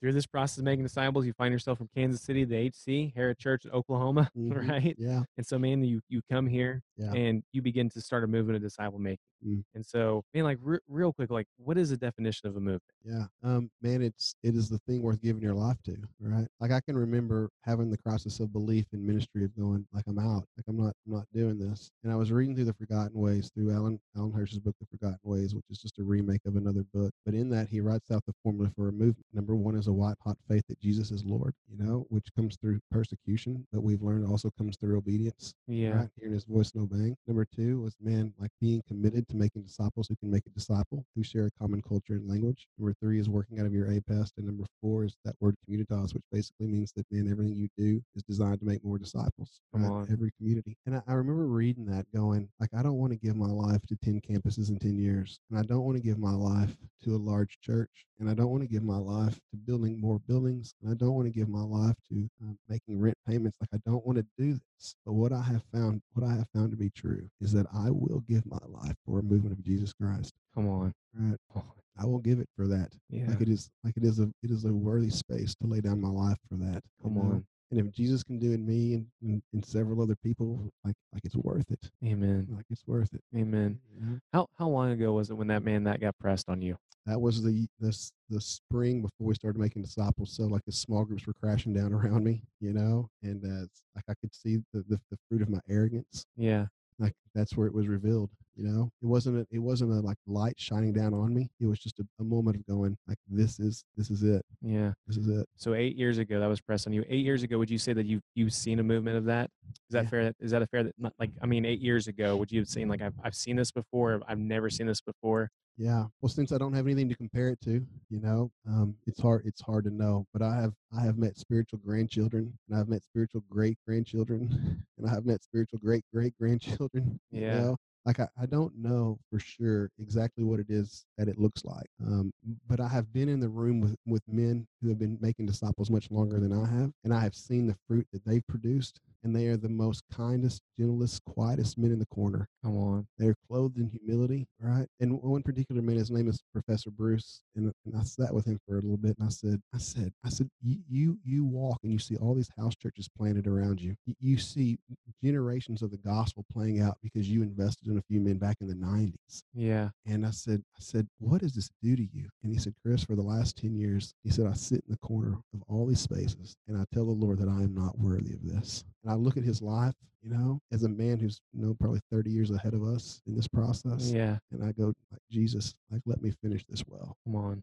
through 0.00 0.12
this 0.12 0.26
process 0.26 0.58
of 0.58 0.64
making 0.64 0.84
disciples, 0.84 1.24
you 1.26 1.32
find 1.32 1.52
yourself 1.52 1.78
from 1.78 1.88
Kansas 1.94 2.20
City, 2.22 2.44
the 2.44 2.56
HC, 2.56 3.12
Harrod 3.16 3.38
Church, 3.38 3.64
in 3.64 3.70
Oklahoma, 3.70 4.30
Mhm. 4.36 4.68
right? 4.68 4.94
Yeah. 4.98 5.22
And 5.36 5.46
so, 5.46 5.58
man, 5.58 5.82
you 5.84 6.00
you 6.08 6.20
come 6.30 6.46
here 6.46 6.82
Yeah. 6.96 7.12
and 7.12 7.42
you 7.52 7.62
begin 7.62 7.88
to 7.90 8.00
start 8.00 8.24
a 8.24 8.26
movement 8.26 8.56
of 8.56 8.62
disciple 8.62 8.98
making. 8.98 9.18
Mm. 9.46 9.62
And 9.74 9.84
so, 9.84 10.24
man, 10.34 10.44
like 10.44 10.58
re- 10.60 10.78
real 10.88 11.12
quick, 11.12 11.30
like 11.30 11.46
what 11.56 11.78
is 11.78 11.90
the 11.90 11.96
definition 11.96 12.48
of 12.48 12.56
a 12.56 12.60
movement? 12.60 12.82
Yeah. 13.04 13.24
Um, 13.42 13.70
man, 13.82 14.02
it's 14.02 14.34
it 14.42 14.54
is 14.54 14.68
the 14.68 14.78
thing 14.78 15.02
worth 15.02 15.22
giving 15.22 15.42
your 15.42 15.54
life 15.54 15.80
to, 15.84 15.96
right? 16.20 16.46
Like 16.60 16.72
I 16.72 16.80
can 16.80 16.96
remember 16.96 17.50
having 17.62 17.90
the 17.90 17.98
crisis 17.98 18.40
of 18.40 18.52
belief 18.52 18.86
in 18.92 19.06
ministry 19.06 19.44
of 19.44 19.56
going, 19.56 19.86
like 19.92 20.04
I'm 20.06 20.18
out, 20.18 20.44
like 20.56 20.64
I'm 20.68 20.76
not 20.76 20.94
I'm 21.06 21.14
not 21.14 21.26
doing 21.34 21.58
this. 21.58 21.90
And 22.04 22.12
I 22.12 22.16
was 22.16 22.32
reading 22.32 22.54
through 22.54 22.66
the 22.66 22.74
Forgotten 22.74 23.18
Ways 23.18 23.50
through 23.54 23.72
Alan 23.72 24.00
Alan 24.16 24.32
Hirsch's 24.32 24.58
book, 24.58 24.74
The 24.80 24.86
Forgotten 24.86 25.20
Ways, 25.22 25.54
which 25.54 25.64
is 25.70 25.78
just 25.78 25.98
a 25.98 26.04
remake 26.04 26.44
of 26.46 26.56
another 26.56 26.84
book. 26.92 27.12
But 27.24 27.34
in 27.34 27.48
that 27.50 27.68
he 27.68 27.80
writes 27.80 28.10
out 28.10 28.24
the 28.26 28.34
formula 28.42 28.70
for 28.74 28.88
a 28.88 28.92
movement. 28.92 29.26
Number 29.32 29.54
one 29.54 29.76
is 29.76 29.86
a 29.86 29.92
white 29.92 30.16
hot 30.24 30.36
faith 30.48 30.64
that 30.68 30.80
Jesus 30.80 31.10
is 31.10 31.24
Lord, 31.24 31.54
you 31.70 31.82
know, 31.82 32.06
which 32.08 32.26
comes 32.34 32.56
through 32.56 32.80
persecution, 32.90 33.66
but 33.72 33.82
we've 33.82 34.02
learned 34.02 34.26
also 34.26 34.50
comes 34.56 34.76
through 34.76 34.98
obedience. 34.98 35.54
Yeah. 35.66 35.90
right? 35.90 36.08
Hearing 36.16 36.34
his 36.34 36.44
voice 36.44 36.72
and 36.74 36.82
obeying. 36.82 37.16
Number 37.26 37.44
two 37.44 37.80
was 37.80 37.94
man, 38.00 38.32
like 38.38 38.50
being 38.60 38.82
committed 38.88 39.27
to 39.28 39.36
making 39.36 39.62
disciples 39.62 40.08
who 40.08 40.16
can 40.16 40.30
make 40.30 40.46
a 40.46 40.50
disciple, 40.50 41.04
who 41.14 41.22
share 41.22 41.46
a 41.46 41.50
common 41.60 41.82
culture 41.82 42.14
and 42.14 42.28
language. 42.28 42.66
Number 42.78 42.94
three 43.00 43.20
is 43.20 43.28
working 43.28 43.60
out 43.60 43.66
of 43.66 43.72
your 43.72 43.86
APEST. 43.86 44.34
And 44.36 44.46
number 44.46 44.64
four 44.80 45.04
is 45.04 45.16
that 45.24 45.34
word 45.40 45.56
communitas, 45.68 46.14
which 46.14 46.24
basically 46.32 46.66
means 46.66 46.92
that 46.96 47.06
man, 47.10 47.30
everything 47.30 47.54
you 47.54 47.68
do 47.76 48.02
is 48.14 48.22
designed 48.22 48.60
to 48.60 48.66
make 48.66 48.84
more 48.84 48.98
disciples. 48.98 49.60
Come 49.72 49.84
right? 49.84 49.90
on. 49.90 50.08
Every 50.10 50.30
community. 50.38 50.76
And 50.86 50.96
I, 50.96 51.02
I 51.06 51.14
remember 51.14 51.46
reading 51.46 51.86
that 51.86 52.06
going, 52.14 52.48
like, 52.60 52.70
I 52.76 52.82
don't 52.82 52.98
want 52.98 53.12
to 53.12 53.18
give 53.18 53.36
my 53.36 53.46
life 53.46 53.82
to 53.88 53.96
10 53.96 54.20
campuses 54.20 54.68
in 54.70 54.78
10 54.78 54.98
years. 54.98 55.40
And 55.50 55.58
I 55.58 55.62
don't 55.62 55.84
want 55.84 55.96
to 55.96 56.02
give 56.02 56.18
my 56.18 56.32
life 56.32 56.76
to 57.04 57.14
a 57.14 57.18
large 57.18 57.58
church. 57.60 58.06
And 58.18 58.28
I 58.28 58.34
don't 58.34 58.50
want 58.50 58.62
to 58.62 58.68
give 58.68 58.82
my 58.82 58.96
life 58.96 59.34
to 59.50 59.56
building 59.56 60.00
more 60.00 60.18
buildings. 60.26 60.74
And 60.82 60.90
I 60.90 60.94
don't 60.94 61.14
want 61.14 61.26
to 61.26 61.32
give 61.32 61.48
my 61.48 61.62
life 61.62 61.96
to 62.08 62.28
um, 62.42 62.58
making 62.68 62.98
rent 62.98 63.16
payments. 63.26 63.56
Like 63.60 63.70
I 63.74 63.90
don't 63.90 64.04
want 64.04 64.18
to 64.18 64.26
do 64.36 64.54
this. 64.54 64.94
But 65.06 65.12
what 65.12 65.32
I 65.32 65.42
have 65.42 65.62
found, 65.72 66.02
what 66.14 66.26
I 66.26 66.34
have 66.34 66.48
found 66.54 66.70
to 66.72 66.76
be 66.76 66.90
true, 66.90 67.28
is 67.40 67.52
that 67.52 67.66
I 67.72 67.90
will 67.90 68.24
give 68.28 68.44
my 68.46 68.58
life 68.66 68.96
for 69.06 69.17
movement 69.22 69.58
of 69.58 69.64
Jesus 69.64 69.92
Christ. 69.92 70.34
Come 70.54 70.68
on. 70.68 70.92
Right? 71.14 71.36
Oh, 71.56 71.64
I 72.00 72.04
will 72.06 72.18
give 72.18 72.38
it 72.38 72.48
for 72.56 72.66
that. 72.68 72.92
yeah. 73.10 73.26
Like 73.28 73.40
it 73.40 73.48
is, 73.48 73.70
like 73.84 73.96
it 73.96 74.04
is 74.04 74.20
a, 74.20 74.30
it 74.42 74.50
is 74.50 74.64
a 74.64 74.72
worthy 74.72 75.10
space 75.10 75.54
to 75.56 75.66
lay 75.66 75.80
down 75.80 76.00
my 76.00 76.08
life 76.08 76.38
for 76.48 76.56
that. 76.58 76.82
you 76.84 77.02
Come 77.02 77.14
know? 77.14 77.20
on. 77.22 77.46
And 77.70 77.78
if 77.80 77.92
Jesus 77.92 78.22
can 78.22 78.38
do 78.38 78.52
it 78.52 78.54
in 78.54 78.66
me 78.66 78.94
and, 78.94 79.06
and, 79.22 79.42
and 79.52 79.62
several 79.64 80.00
other 80.00 80.16
people, 80.24 80.58
like 80.84 80.94
like 81.12 81.22
it's 81.24 81.36
worth 81.36 81.70
it. 81.70 81.90
Amen. 82.02 82.46
Like 82.50 82.64
it's 82.70 82.86
worth 82.86 83.12
it. 83.12 83.20
Amen. 83.36 83.78
you 83.94 84.06
know? 84.06 84.18
How 84.32 84.46
how 84.58 84.68
long 84.68 84.90
ago 84.92 85.12
was 85.12 85.28
it 85.28 85.34
when 85.34 85.48
that 85.48 85.62
man 85.62 85.84
that 85.84 86.00
got 86.00 86.16
pressed 86.18 86.48
on 86.48 86.62
you? 86.62 86.78
That 87.04 87.20
was 87.20 87.42
the 87.42 87.66
this 87.78 88.10
the 88.30 88.40
spring 88.40 89.02
before 89.02 89.26
we 89.26 89.34
started 89.34 89.58
making 89.60 89.82
disciples. 89.82 90.32
So 90.32 90.44
like 90.44 90.64
the 90.64 90.72
small 90.72 91.04
groups 91.04 91.26
were 91.26 91.34
crashing 91.34 91.74
down 91.74 91.92
around 91.94 92.24
me, 92.24 92.40
you 92.60 92.72
know, 92.72 93.10
and 93.22 93.44
uh, 93.44 93.66
like 93.94 94.04
I 94.08 94.14
could 94.22 94.34
see 94.34 94.62
the, 94.72 94.82
the 94.88 94.98
the 95.10 95.18
fruit 95.28 95.42
of 95.42 95.50
my 95.50 95.60
arrogance. 95.68 96.24
Yeah. 96.38 96.66
Like 96.98 97.12
that's 97.34 97.56
where 97.56 97.66
it 97.66 97.74
was 97.74 97.86
revealed. 97.88 98.30
You 98.56 98.64
know, 98.66 98.90
it 99.02 99.06
wasn't 99.06 99.36
a, 99.38 99.46
it 99.54 99.60
wasn't 99.60 99.92
a 99.92 100.00
like 100.00 100.16
light 100.26 100.58
shining 100.58 100.92
down 100.92 101.14
on 101.14 101.32
me. 101.32 101.48
It 101.60 101.66
was 101.66 101.78
just 101.78 102.00
a, 102.00 102.04
a 102.18 102.24
moment 102.24 102.56
of 102.56 102.66
going 102.66 102.96
like 103.06 103.18
this 103.28 103.60
is 103.60 103.84
this 103.96 104.10
is 104.10 104.24
it. 104.24 104.42
Yeah. 104.62 104.92
This 105.06 105.16
is 105.16 105.28
it. 105.28 105.46
So 105.56 105.74
eight 105.74 105.94
years 105.96 106.18
ago, 106.18 106.40
that 106.40 106.48
was 106.48 106.60
pressed 106.60 106.88
on 106.88 106.92
you. 106.92 107.04
Eight 107.08 107.24
years 107.24 107.44
ago, 107.44 107.56
would 107.58 107.70
you 107.70 107.78
say 107.78 107.92
that 107.92 108.04
you 108.06 108.20
you've 108.34 108.52
seen 108.52 108.80
a 108.80 108.82
movement 108.82 109.16
of 109.16 109.24
that? 109.26 109.48
Is 109.68 109.92
that 109.92 110.04
Yeah. 110.04 110.10
fair? 110.10 110.32
Is 110.40 110.50
that 110.50 110.62
a 110.62 110.66
fair? 110.66 110.90
Not 110.98 111.12
like 111.20 111.30
I 111.40 111.46
mean, 111.46 111.64
eight 111.64 111.80
years 111.80 112.08
ago, 112.08 112.36
would 112.36 112.50
you 112.50 112.58
have 112.58 112.68
seen 112.68 112.88
like 112.88 113.00
I've 113.00 113.14
I've 113.22 113.36
seen 113.36 113.54
this 113.54 113.70
before? 113.70 114.20
I've 114.26 114.40
never 114.40 114.68
seen 114.68 114.88
this 114.88 115.00
before. 115.00 115.50
Yeah. 115.78 116.06
Well, 116.20 116.28
since 116.28 116.52
I 116.52 116.58
don't 116.58 116.72
have 116.74 116.86
anything 116.86 117.08
to 117.08 117.14
compare 117.16 117.50
it 117.50 117.60
to, 117.62 117.86
you 118.10 118.20
know, 118.20 118.50
um, 118.68 118.96
it's 119.06 119.20
hard. 119.20 119.44
It's 119.46 119.62
hard 119.62 119.84
to 119.84 119.90
know. 119.90 120.26
But 120.32 120.42
I 120.42 120.56
have 120.60 120.74
I 120.96 121.02
have 121.02 121.18
met 121.18 121.38
spiritual 121.38 121.78
grandchildren, 121.78 122.52
and 122.68 122.78
I've 122.78 122.88
met 122.88 123.04
spiritual 123.04 123.44
great 123.48 123.78
grandchildren, 123.86 124.84
and 124.98 125.08
I 125.08 125.10
have 125.10 125.24
met 125.24 125.42
spiritual 125.44 125.78
great 125.78 126.04
great 126.12 126.34
grandchildren. 126.38 127.20
You 127.30 127.42
Yeah. 127.42 127.60
know? 127.60 127.76
Like 128.04 128.20
I, 128.20 128.28
I 128.40 128.46
don't 128.46 128.74
know 128.76 129.18
for 129.30 129.38
sure 129.38 129.90
exactly 130.00 130.42
what 130.44 130.60
it 130.60 130.66
is 130.70 131.04
that 131.18 131.28
it 131.28 131.38
looks 131.38 131.64
like. 131.64 131.86
Um, 132.04 132.32
but 132.66 132.80
I 132.80 132.88
have 132.88 133.12
been 133.12 133.28
in 133.28 133.40
the 133.40 133.48
room 133.48 133.80
with 133.80 133.96
with 134.06 134.22
men 134.28 134.66
who 134.82 134.88
have 134.88 134.98
been 134.98 135.18
making 135.20 135.46
disciples 135.46 135.90
much 135.90 136.10
longer 136.10 136.40
than 136.40 136.52
I 136.52 136.66
have, 136.66 136.92
and 137.04 137.14
I 137.14 137.20
have 137.20 137.34
seen 137.34 137.66
the 137.66 137.76
fruit 137.86 138.06
that 138.12 138.24
they've 138.24 138.46
produced, 138.48 139.00
and 139.24 139.34
they 139.34 139.46
are 139.46 139.56
the 139.56 139.68
most 139.68 140.02
kindest, 140.12 140.62
gentlest, 140.78 141.24
quietest 141.24 141.78
men 141.78 141.92
in 141.92 141.98
the 141.98 142.06
corner. 142.06 142.48
Come 142.64 142.76
on. 142.76 143.06
They're 143.18 143.36
clothed 143.48 143.78
in 143.78 143.88
humility, 143.88 144.46
right? 144.60 144.86
And 145.00 145.20
one 145.22 145.42
particular 145.42 145.82
man, 145.82 145.96
his 145.96 146.10
name 146.10 146.28
is 146.28 146.40
Professor 146.52 146.90
Bruce, 146.90 147.42
and, 147.56 147.72
and 147.86 147.96
I 147.96 148.02
sat 148.02 148.32
with 148.32 148.46
him 148.46 148.58
for 148.66 148.78
a 148.78 148.80
little 148.80 148.96
bit, 148.96 149.16
and 149.18 149.26
I 149.26 149.30
said, 149.30 149.60
I 149.74 149.78
said, 149.78 150.12
I 150.24 150.28
said, 150.28 150.48
you 150.62 151.18
you, 151.24 151.44
walk 151.44 151.78
and 151.82 151.92
you 151.92 151.98
see 151.98 152.16
all 152.16 152.34
these 152.34 152.50
house 152.58 152.74
churches 152.76 153.08
planted 153.08 153.46
around 153.46 153.80
you. 153.80 153.94
You, 154.06 154.14
you 154.20 154.38
see 154.38 154.78
generations 155.22 155.82
of 155.82 155.90
the 155.90 155.98
gospel 155.98 156.44
playing 156.52 156.80
out 156.80 156.98
because 157.02 157.28
you 157.28 157.42
invested 157.42 157.88
in 157.88 157.98
a 157.98 158.02
few 158.02 158.20
men 158.20 158.38
back 158.38 158.56
in 158.60 158.68
the 158.68 158.74
'90s. 158.74 159.42
Yeah. 159.54 159.88
And 160.06 160.26
I 160.26 160.30
said, 160.30 160.62
I 160.76 160.80
said, 160.80 161.06
what 161.18 161.40
does 161.40 161.54
this 161.54 161.70
do 161.82 161.96
to 161.96 162.02
you? 162.12 162.28
And 162.42 162.52
he 162.52 162.58
said, 162.58 162.74
Chris, 162.82 163.04
for 163.04 163.16
the 163.16 163.22
last 163.22 163.56
10 163.58 163.76
years, 163.76 164.14
he 164.24 164.30
said, 164.30 164.46
I 164.46 164.54
sit 164.54 164.82
in 164.86 164.92
the 164.92 164.98
corner 164.98 165.38
of 165.54 165.62
all 165.68 165.86
these 165.86 166.00
spaces 166.00 166.56
and 166.66 166.76
I 166.76 166.84
tell 166.94 167.04
the 167.04 167.12
Lord 167.12 167.38
that 167.38 167.48
I 167.48 167.62
am 167.62 167.74
not 167.74 167.98
worthy 167.98 168.32
of 168.32 168.44
this. 168.44 168.84
And 169.08 169.14
I 169.14 169.18
look 169.18 169.38
at 169.38 169.42
his 169.42 169.62
life, 169.62 169.94
you 170.22 170.30
know, 170.30 170.60
as 170.70 170.82
a 170.82 170.88
man 170.88 171.18
who's, 171.18 171.40
you 171.54 171.64
know, 171.64 171.74
probably 171.80 172.00
30 172.12 172.30
years 172.30 172.50
ahead 172.50 172.74
of 172.74 172.82
us 172.82 173.22
in 173.26 173.34
this 173.34 173.48
process. 173.48 174.10
Yeah. 174.10 174.36
And 174.52 174.62
I 174.62 174.72
go, 174.72 174.92
like, 175.10 175.22
Jesus, 175.30 175.74
like, 175.90 176.02
let 176.04 176.22
me 176.22 176.30
finish 176.42 176.64
this 176.68 176.84
well. 176.86 177.16
Come 177.24 177.36
on. 177.36 177.62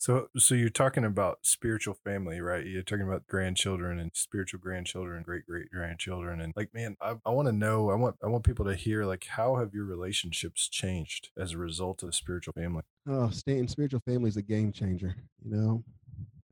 So, 0.00 0.28
so 0.36 0.56
you're 0.56 0.68
talking 0.68 1.04
about 1.04 1.38
spiritual 1.42 1.94
family, 2.04 2.40
right? 2.40 2.66
You're 2.66 2.82
talking 2.82 3.06
about 3.06 3.26
grandchildren 3.28 4.00
and 4.00 4.10
spiritual 4.14 4.60
grandchildren, 4.60 5.22
great 5.24 5.44
great 5.44 5.70
grandchildren, 5.70 6.40
and 6.40 6.52
like, 6.54 6.72
man, 6.72 6.96
I, 7.00 7.16
I 7.26 7.30
want 7.30 7.48
to 7.48 7.52
know. 7.52 7.90
I 7.90 7.96
want 7.96 8.14
I 8.22 8.28
want 8.28 8.44
people 8.44 8.64
to 8.66 8.76
hear 8.76 9.04
like 9.04 9.26
how 9.26 9.56
have 9.56 9.74
your 9.74 9.86
relationships 9.86 10.68
changed 10.68 11.30
as 11.36 11.52
a 11.52 11.58
result 11.58 12.04
of 12.04 12.14
spiritual 12.14 12.52
family? 12.52 12.82
Oh, 13.08 13.30
staying 13.30 13.66
spiritual 13.66 14.00
family 14.06 14.28
is 14.28 14.36
a 14.36 14.42
game 14.42 14.70
changer, 14.70 15.16
you 15.44 15.50
know. 15.50 15.84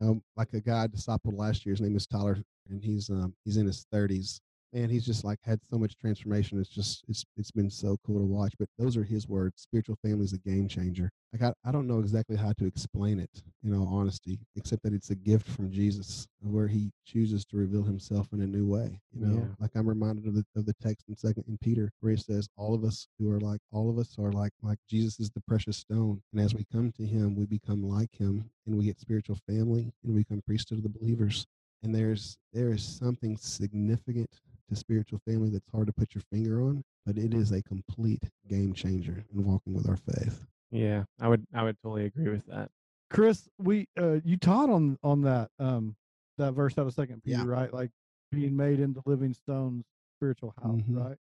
Um, 0.00 0.22
like 0.36 0.52
a 0.52 0.60
guy 0.60 0.82
I 0.82 0.86
discipled 0.88 1.38
last 1.38 1.64
year, 1.64 1.74
his 1.74 1.80
name 1.80 1.96
is 1.96 2.08
Tyler, 2.08 2.38
and 2.70 2.82
he's 2.82 3.10
um 3.10 3.34
he's 3.44 3.56
in 3.56 3.66
his 3.66 3.86
thirties. 3.92 4.40
Man, 4.72 4.90
he's 4.90 5.06
just 5.06 5.24
like 5.24 5.38
had 5.42 5.60
so 5.70 5.78
much 5.78 5.96
transformation. 5.96 6.58
It's 6.60 6.68
just 6.68 7.04
it's 7.08 7.24
it's 7.36 7.52
been 7.52 7.70
so 7.70 7.96
cool 8.04 8.18
to 8.18 8.26
watch. 8.26 8.52
But 8.58 8.68
those 8.78 8.96
are 8.96 9.04
his 9.04 9.26
words. 9.28 9.62
Spiritual 9.62 9.96
family 10.02 10.24
is 10.24 10.32
a 10.32 10.38
game 10.38 10.68
changer. 10.68 11.08
Like 11.32 11.42
I, 11.64 11.68
I 11.68 11.72
don't 11.72 11.86
know 11.86 12.00
exactly 12.00 12.36
how 12.36 12.52
to 12.54 12.66
explain 12.66 13.18
it 13.20 13.30
in 13.64 13.74
all 13.74 13.86
honesty, 13.88 14.38
except 14.56 14.82
that 14.82 14.92
it's 14.92 15.10
a 15.10 15.14
gift 15.14 15.48
from 15.48 15.70
Jesus 15.70 16.26
where 16.40 16.66
he 16.66 16.90
chooses 17.06 17.44
to 17.46 17.56
reveal 17.56 17.84
himself 17.84 18.26
in 18.32 18.40
a 18.42 18.46
new 18.46 18.66
way. 18.66 19.00
You 19.12 19.26
know, 19.26 19.36
Yeah. 19.38 19.46
like 19.60 19.70
I'm 19.76 19.88
reminded 19.88 20.26
of 20.26 20.34
the 20.34 20.44
of 20.56 20.66
the 20.66 20.74
text 20.82 21.04
in 21.08 21.16
second 21.16 21.44
in 21.48 21.56
Peter 21.58 21.90
where 22.00 22.10
he 22.12 22.18
says, 22.20 22.48
All 22.56 22.74
of 22.74 22.84
us 22.84 23.06
who 23.18 23.30
are 23.30 23.40
like 23.40 23.60
all 23.72 23.88
of 23.88 23.98
us 23.98 24.16
are 24.18 24.32
like 24.32 24.52
like 24.62 24.78
Jesus 24.90 25.20
is 25.20 25.30
the 25.30 25.42
precious 25.42 25.76
stone. 25.78 26.20
And 26.32 26.40
as 26.42 26.54
we 26.54 26.66
come 26.70 26.90
to 26.98 27.06
him, 27.06 27.34
we 27.36 27.46
become 27.46 27.88
like 27.88 28.12
him 28.18 28.50
and 28.66 28.76
we 28.76 28.86
get 28.86 28.98
spiritual 29.00 29.38
family 29.48 29.92
and 30.04 30.12
we 30.14 30.22
become 30.22 30.42
priesthood 30.44 30.78
of 30.78 30.82
the 30.82 30.98
believers. 30.98 31.46
And 31.86 31.94
there's 31.94 32.36
there 32.52 32.72
is 32.72 32.82
something 32.84 33.36
significant 33.36 34.28
to 34.68 34.74
spiritual 34.74 35.20
family 35.24 35.50
that's 35.50 35.68
hard 35.72 35.86
to 35.86 35.92
put 35.92 36.16
your 36.16 36.22
finger 36.32 36.60
on, 36.60 36.82
but 37.06 37.16
it 37.16 37.32
is 37.32 37.52
a 37.52 37.62
complete 37.62 38.24
game 38.48 38.72
changer 38.74 39.24
in 39.32 39.44
walking 39.44 39.72
with 39.72 39.88
our 39.88 39.96
faith. 39.96 40.44
Yeah. 40.72 41.04
I 41.20 41.28
would 41.28 41.46
I 41.54 41.62
would 41.62 41.76
totally 41.84 42.06
agree 42.06 42.28
with 42.28 42.44
that. 42.48 42.70
Chris, 43.08 43.48
we 43.58 43.86
uh 44.00 44.18
you 44.24 44.36
taught 44.36 44.68
on 44.68 44.98
on 45.04 45.22
that 45.22 45.48
um 45.60 45.94
that 46.38 46.54
verse 46.54 46.76
out 46.76 46.88
of 46.88 46.92
Second 46.92 47.22
Peter, 47.22 47.38
Yeah. 47.38 47.44
right? 47.46 47.72
Like 47.72 47.92
being 48.32 48.56
made 48.56 48.80
into 48.80 49.00
living 49.06 49.32
stones, 49.32 49.84
spiritual 50.18 50.54
house, 50.60 50.80
Mhm. 50.90 51.06
right? 51.06 51.16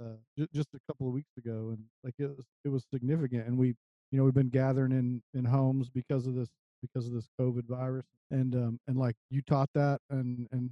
Uh, 0.00 0.16
ju- 0.38 0.48
just 0.54 0.68
a 0.72 0.78
couple 0.90 1.08
of 1.08 1.12
weeks 1.12 1.36
ago, 1.36 1.74
and 1.74 1.84
like 2.02 2.14
it 2.18 2.34
was 2.34 2.46
it 2.64 2.70
was 2.70 2.86
significant, 2.90 3.46
and 3.46 3.58
we 3.58 3.76
you 4.12 4.16
know 4.18 4.24
we've 4.24 4.32
been 4.32 4.48
gathering 4.48 4.92
in 4.92 5.20
in 5.34 5.44
homes 5.44 5.90
because 5.90 6.26
of 6.26 6.34
this 6.34 6.48
because 6.82 7.06
of 7.06 7.12
this 7.14 7.28
COVID 7.40 7.66
virus, 7.66 8.06
and 8.30 8.54
um 8.54 8.80
and 8.88 8.96
like 8.96 9.16
you 9.30 9.42
taught 9.42 9.70
that, 9.74 10.00
and 10.10 10.48
and 10.52 10.70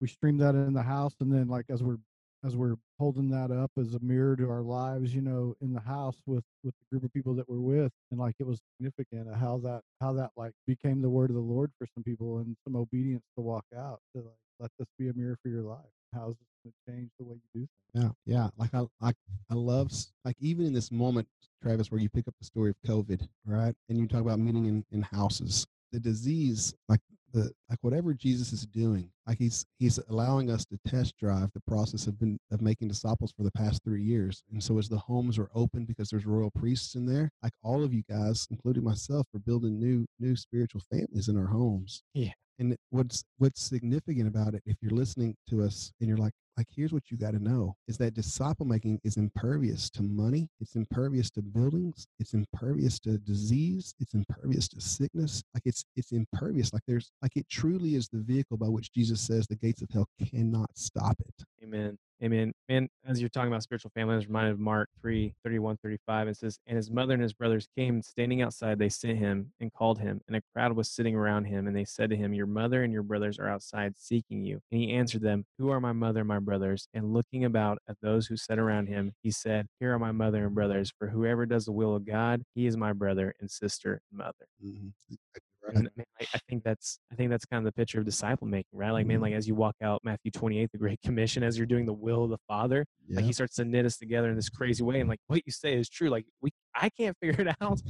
we 0.00 0.08
streamed 0.08 0.40
that 0.40 0.54
in 0.54 0.72
the 0.72 0.82
house, 0.82 1.14
and 1.20 1.32
then 1.32 1.48
like 1.48 1.66
as 1.70 1.82
we're 1.82 1.98
as 2.44 2.54
we're 2.56 2.76
holding 3.00 3.28
that 3.30 3.50
up 3.50 3.70
as 3.78 3.94
a 3.94 4.00
mirror 4.00 4.36
to 4.36 4.48
our 4.48 4.62
lives, 4.62 5.14
you 5.14 5.20
know, 5.20 5.54
in 5.60 5.72
the 5.72 5.80
house 5.80 6.22
with 6.26 6.44
with 6.62 6.74
the 6.80 6.86
group 6.90 7.04
of 7.04 7.12
people 7.12 7.34
that 7.34 7.48
we're 7.48 7.58
with, 7.60 7.92
and 8.10 8.20
like 8.20 8.34
it 8.38 8.46
was 8.46 8.60
significant 8.76 9.28
how 9.36 9.58
that 9.58 9.82
how 10.00 10.12
that 10.12 10.30
like 10.36 10.52
became 10.66 11.02
the 11.02 11.10
word 11.10 11.30
of 11.30 11.36
the 11.36 11.42
Lord 11.42 11.70
for 11.78 11.86
some 11.94 12.04
people 12.04 12.38
and 12.38 12.56
some 12.64 12.76
obedience 12.76 13.24
to 13.36 13.42
walk 13.42 13.64
out 13.76 14.00
to 14.14 14.22
like 14.22 14.34
let 14.60 14.70
this 14.78 14.88
be 14.98 15.08
a 15.08 15.12
mirror 15.14 15.36
for 15.42 15.48
your 15.48 15.62
life. 15.62 15.90
How's 16.14 16.34
this 16.34 16.48
going 16.64 16.72
to 16.72 16.92
change 16.92 17.10
the 17.18 17.24
way 17.24 17.36
you 17.36 17.60
do 17.60 17.68
things? 17.94 18.14
Yeah, 18.26 18.34
yeah. 18.34 18.48
Like 18.56 18.74
I, 18.74 18.80
like 19.00 19.16
I 19.27 19.27
love, 19.64 19.92
like 20.24 20.36
even 20.40 20.66
in 20.66 20.72
this 20.72 20.90
moment, 20.90 21.28
Travis, 21.62 21.90
where 21.90 22.00
you 22.00 22.08
pick 22.08 22.28
up 22.28 22.34
the 22.38 22.44
story 22.44 22.70
of 22.70 22.76
COVID, 22.86 23.26
right, 23.44 23.74
and 23.88 23.98
you 23.98 24.06
talk 24.06 24.20
about 24.20 24.38
meeting 24.38 24.66
in, 24.66 24.84
in 24.92 25.02
houses. 25.02 25.66
The 25.92 26.00
disease, 26.00 26.74
like 26.88 27.00
the 27.32 27.50
like 27.68 27.78
whatever 27.82 28.14
Jesus 28.14 28.52
is 28.52 28.66
doing, 28.66 29.10
like 29.26 29.38
he's 29.38 29.64
he's 29.78 29.98
allowing 30.08 30.50
us 30.50 30.64
to 30.66 30.78
test 30.86 31.16
drive 31.18 31.50
the 31.52 31.60
process 31.60 32.06
of 32.06 32.18
been 32.18 32.38
of 32.50 32.60
making 32.60 32.88
disciples 32.88 33.32
for 33.36 33.42
the 33.42 33.50
past 33.52 33.82
three 33.84 34.02
years. 34.02 34.42
And 34.52 34.62
so 34.62 34.78
as 34.78 34.88
the 34.88 34.98
homes 34.98 35.38
are 35.38 35.50
open 35.54 35.84
because 35.84 36.10
there's 36.10 36.26
royal 36.26 36.50
priests 36.50 36.94
in 36.94 37.06
there, 37.06 37.30
like 37.42 37.52
all 37.62 37.84
of 37.84 37.92
you 37.92 38.02
guys, 38.08 38.46
including 38.50 38.84
myself, 38.84 39.26
are 39.34 39.40
building 39.40 39.78
new 39.78 40.06
new 40.18 40.36
spiritual 40.36 40.82
families 40.90 41.28
in 41.28 41.36
our 41.36 41.46
homes. 41.46 42.02
Yeah. 42.14 42.32
And 42.58 42.76
what's 42.90 43.24
what's 43.38 43.62
significant 43.62 44.28
about 44.28 44.54
it, 44.54 44.62
if 44.66 44.76
you're 44.80 44.92
listening 44.92 45.34
to 45.48 45.62
us 45.62 45.92
and 46.00 46.08
you're 46.08 46.18
like, 46.18 46.32
like 46.58 46.66
here's 46.74 46.92
what 46.92 47.10
you 47.10 47.16
got 47.16 47.30
to 47.30 47.42
know 47.42 47.74
is 47.86 47.96
that 47.96 48.14
disciple 48.14 48.66
making 48.66 49.00
is 49.04 49.16
impervious 49.16 49.88
to 49.88 50.02
money 50.02 50.48
it's 50.60 50.74
impervious 50.74 51.30
to 51.30 51.40
buildings 51.40 52.06
it's 52.18 52.34
impervious 52.34 52.98
to 52.98 53.16
disease 53.18 53.94
it's 54.00 54.14
impervious 54.14 54.68
to 54.68 54.80
sickness 54.80 55.42
like 55.54 55.62
it's 55.64 55.84
it's 55.96 56.10
impervious 56.10 56.72
like 56.72 56.82
there's 56.88 57.12
like 57.22 57.36
it 57.36 57.48
truly 57.48 57.94
is 57.94 58.08
the 58.08 58.18
vehicle 58.18 58.56
by 58.56 58.66
which 58.66 58.92
jesus 58.92 59.20
says 59.20 59.46
the 59.46 59.56
gates 59.56 59.82
of 59.82 59.88
hell 59.90 60.08
cannot 60.30 60.68
stop 60.74 61.16
it 61.20 61.44
Amen. 61.62 61.98
Amen. 62.22 62.52
And 62.68 62.88
as 63.06 63.20
you're 63.20 63.28
talking 63.28 63.46
about 63.48 63.62
spiritual 63.62 63.92
family, 63.94 64.14
I 64.14 64.16
was 64.16 64.26
reminded 64.26 64.52
of 64.52 64.58
Mark 64.58 64.88
3, 65.00 65.32
31, 65.44 65.76
35. 65.84 66.26
It 66.26 66.36
says, 66.36 66.58
And 66.66 66.76
his 66.76 66.90
mother 66.90 67.12
and 67.14 67.22
his 67.22 67.32
brothers 67.32 67.68
came, 67.76 68.02
standing 68.02 68.42
outside, 68.42 68.78
they 68.78 68.88
sent 68.88 69.18
him 69.18 69.52
and 69.60 69.72
called 69.72 70.00
him. 70.00 70.20
And 70.26 70.36
a 70.36 70.42
crowd 70.52 70.72
was 70.72 70.88
sitting 70.90 71.14
around 71.14 71.44
him. 71.44 71.68
And 71.68 71.76
they 71.76 71.84
said 71.84 72.10
to 72.10 72.16
him, 72.16 72.34
Your 72.34 72.46
mother 72.46 72.82
and 72.82 72.92
your 72.92 73.04
brothers 73.04 73.38
are 73.38 73.48
outside 73.48 73.94
seeking 73.96 74.42
you. 74.42 74.60
And 74.72 74.80
he 74.80 74.92
answered 74.94 75.22
them, 75.22 75.44
Who 75.58 75.70
are 75.70 75.80
my 75.80 75.92
mother 75.92 76.20
and 76.20 76.28
my 76.28 76.40
brothers? 76.40 76.88
And 76.92 77.12
looking 77.12 77.44
about 77.44 77.78
at 77.88 77.96
those 78.02 78.26
who 78.26 78.36
sat 78.36 78.58
around 78.58 78.88
him, 78.88 79.12
he 79.22 79.30
said, 79.30 79.68
Here 79.78 79.94
are 79.94 79.98
my 79.98 80.12
mother 80.12 80.44
and 80.44 80.54
brothers. 80.56 80.92
For 80.98 81.08
whoever 81.08 81.46
does 81.46 81.66
the 81.66 81.72
will 81.72 81.94
of 81.94 82.04
God, 82.04 82.42
he 82.54 82.66
is 82.66 82.76
my 82.76 82.92
brother 82.92 83.32
and 83.40 83.48
sister 83.48 84.00
and 84.10 84.18
mother. 84.18 84.48
Mhm. 84.64 84.92
Right. 85.10 85.42
And 85.76 85.90
man, 85.96 86.06
I, 86.20 86.26
I 86.34 86.38
think 86.48 86.64
that's 86.64 86.98
I 87.12 87.14
think 87.14 87.30
that's 87.30 87.44
kind 87.44 87.58
of 87.58 87.64
the 87.64 87.76
picture 87.78 87.98
of 87.98 88.04
disciple 88.04 88.46
making, 88.46 88.78
right? 88.78 88.90
Like, 88.90 89.06
man, 89.06 89.18
Mhm. 89.18 89.22
like 89.22 89.32
as 89.34 89.46
you 89.48 89.54
walk 89.54 89.76
out 89.82 90.00
Matthew 90.04 90.30
28, 90.30 90.70
the 90.72 90.78
Great 90.78 91.00
Commission, 91.04 91.42
as 91.42 91.56
you're 91.58 91.66
doing 91.66 91.86
the 91.86 91.92
will 91.92 92.24
of 92.24 92.30
the 92.30 92.38
Father, 92.48 92.84
like 93.10 93.24
he 93.24 93.32
starts 93.32 93.56
to 93.56 93.64
knit 93.64 93.84
us 93.86 93.96
together 93.96 94.28
in 94.30 94.36
this 94.36 94.48
crazy 94.48 94.82
way. 94.82 95.00
And 95.00 95.08
like 95.08 95.20
what 95.26 95.42
you 95.46 95.52
say 95.52 95.74
is 95.74 95.88
true. 95.88 96.08
Like 96.10 96.26
we 96.40 96.50
I 96.74 96.88
can't 96.90 97.16
figure 97.22 97.46
it 97.48 97.56
out. 97.60 97.80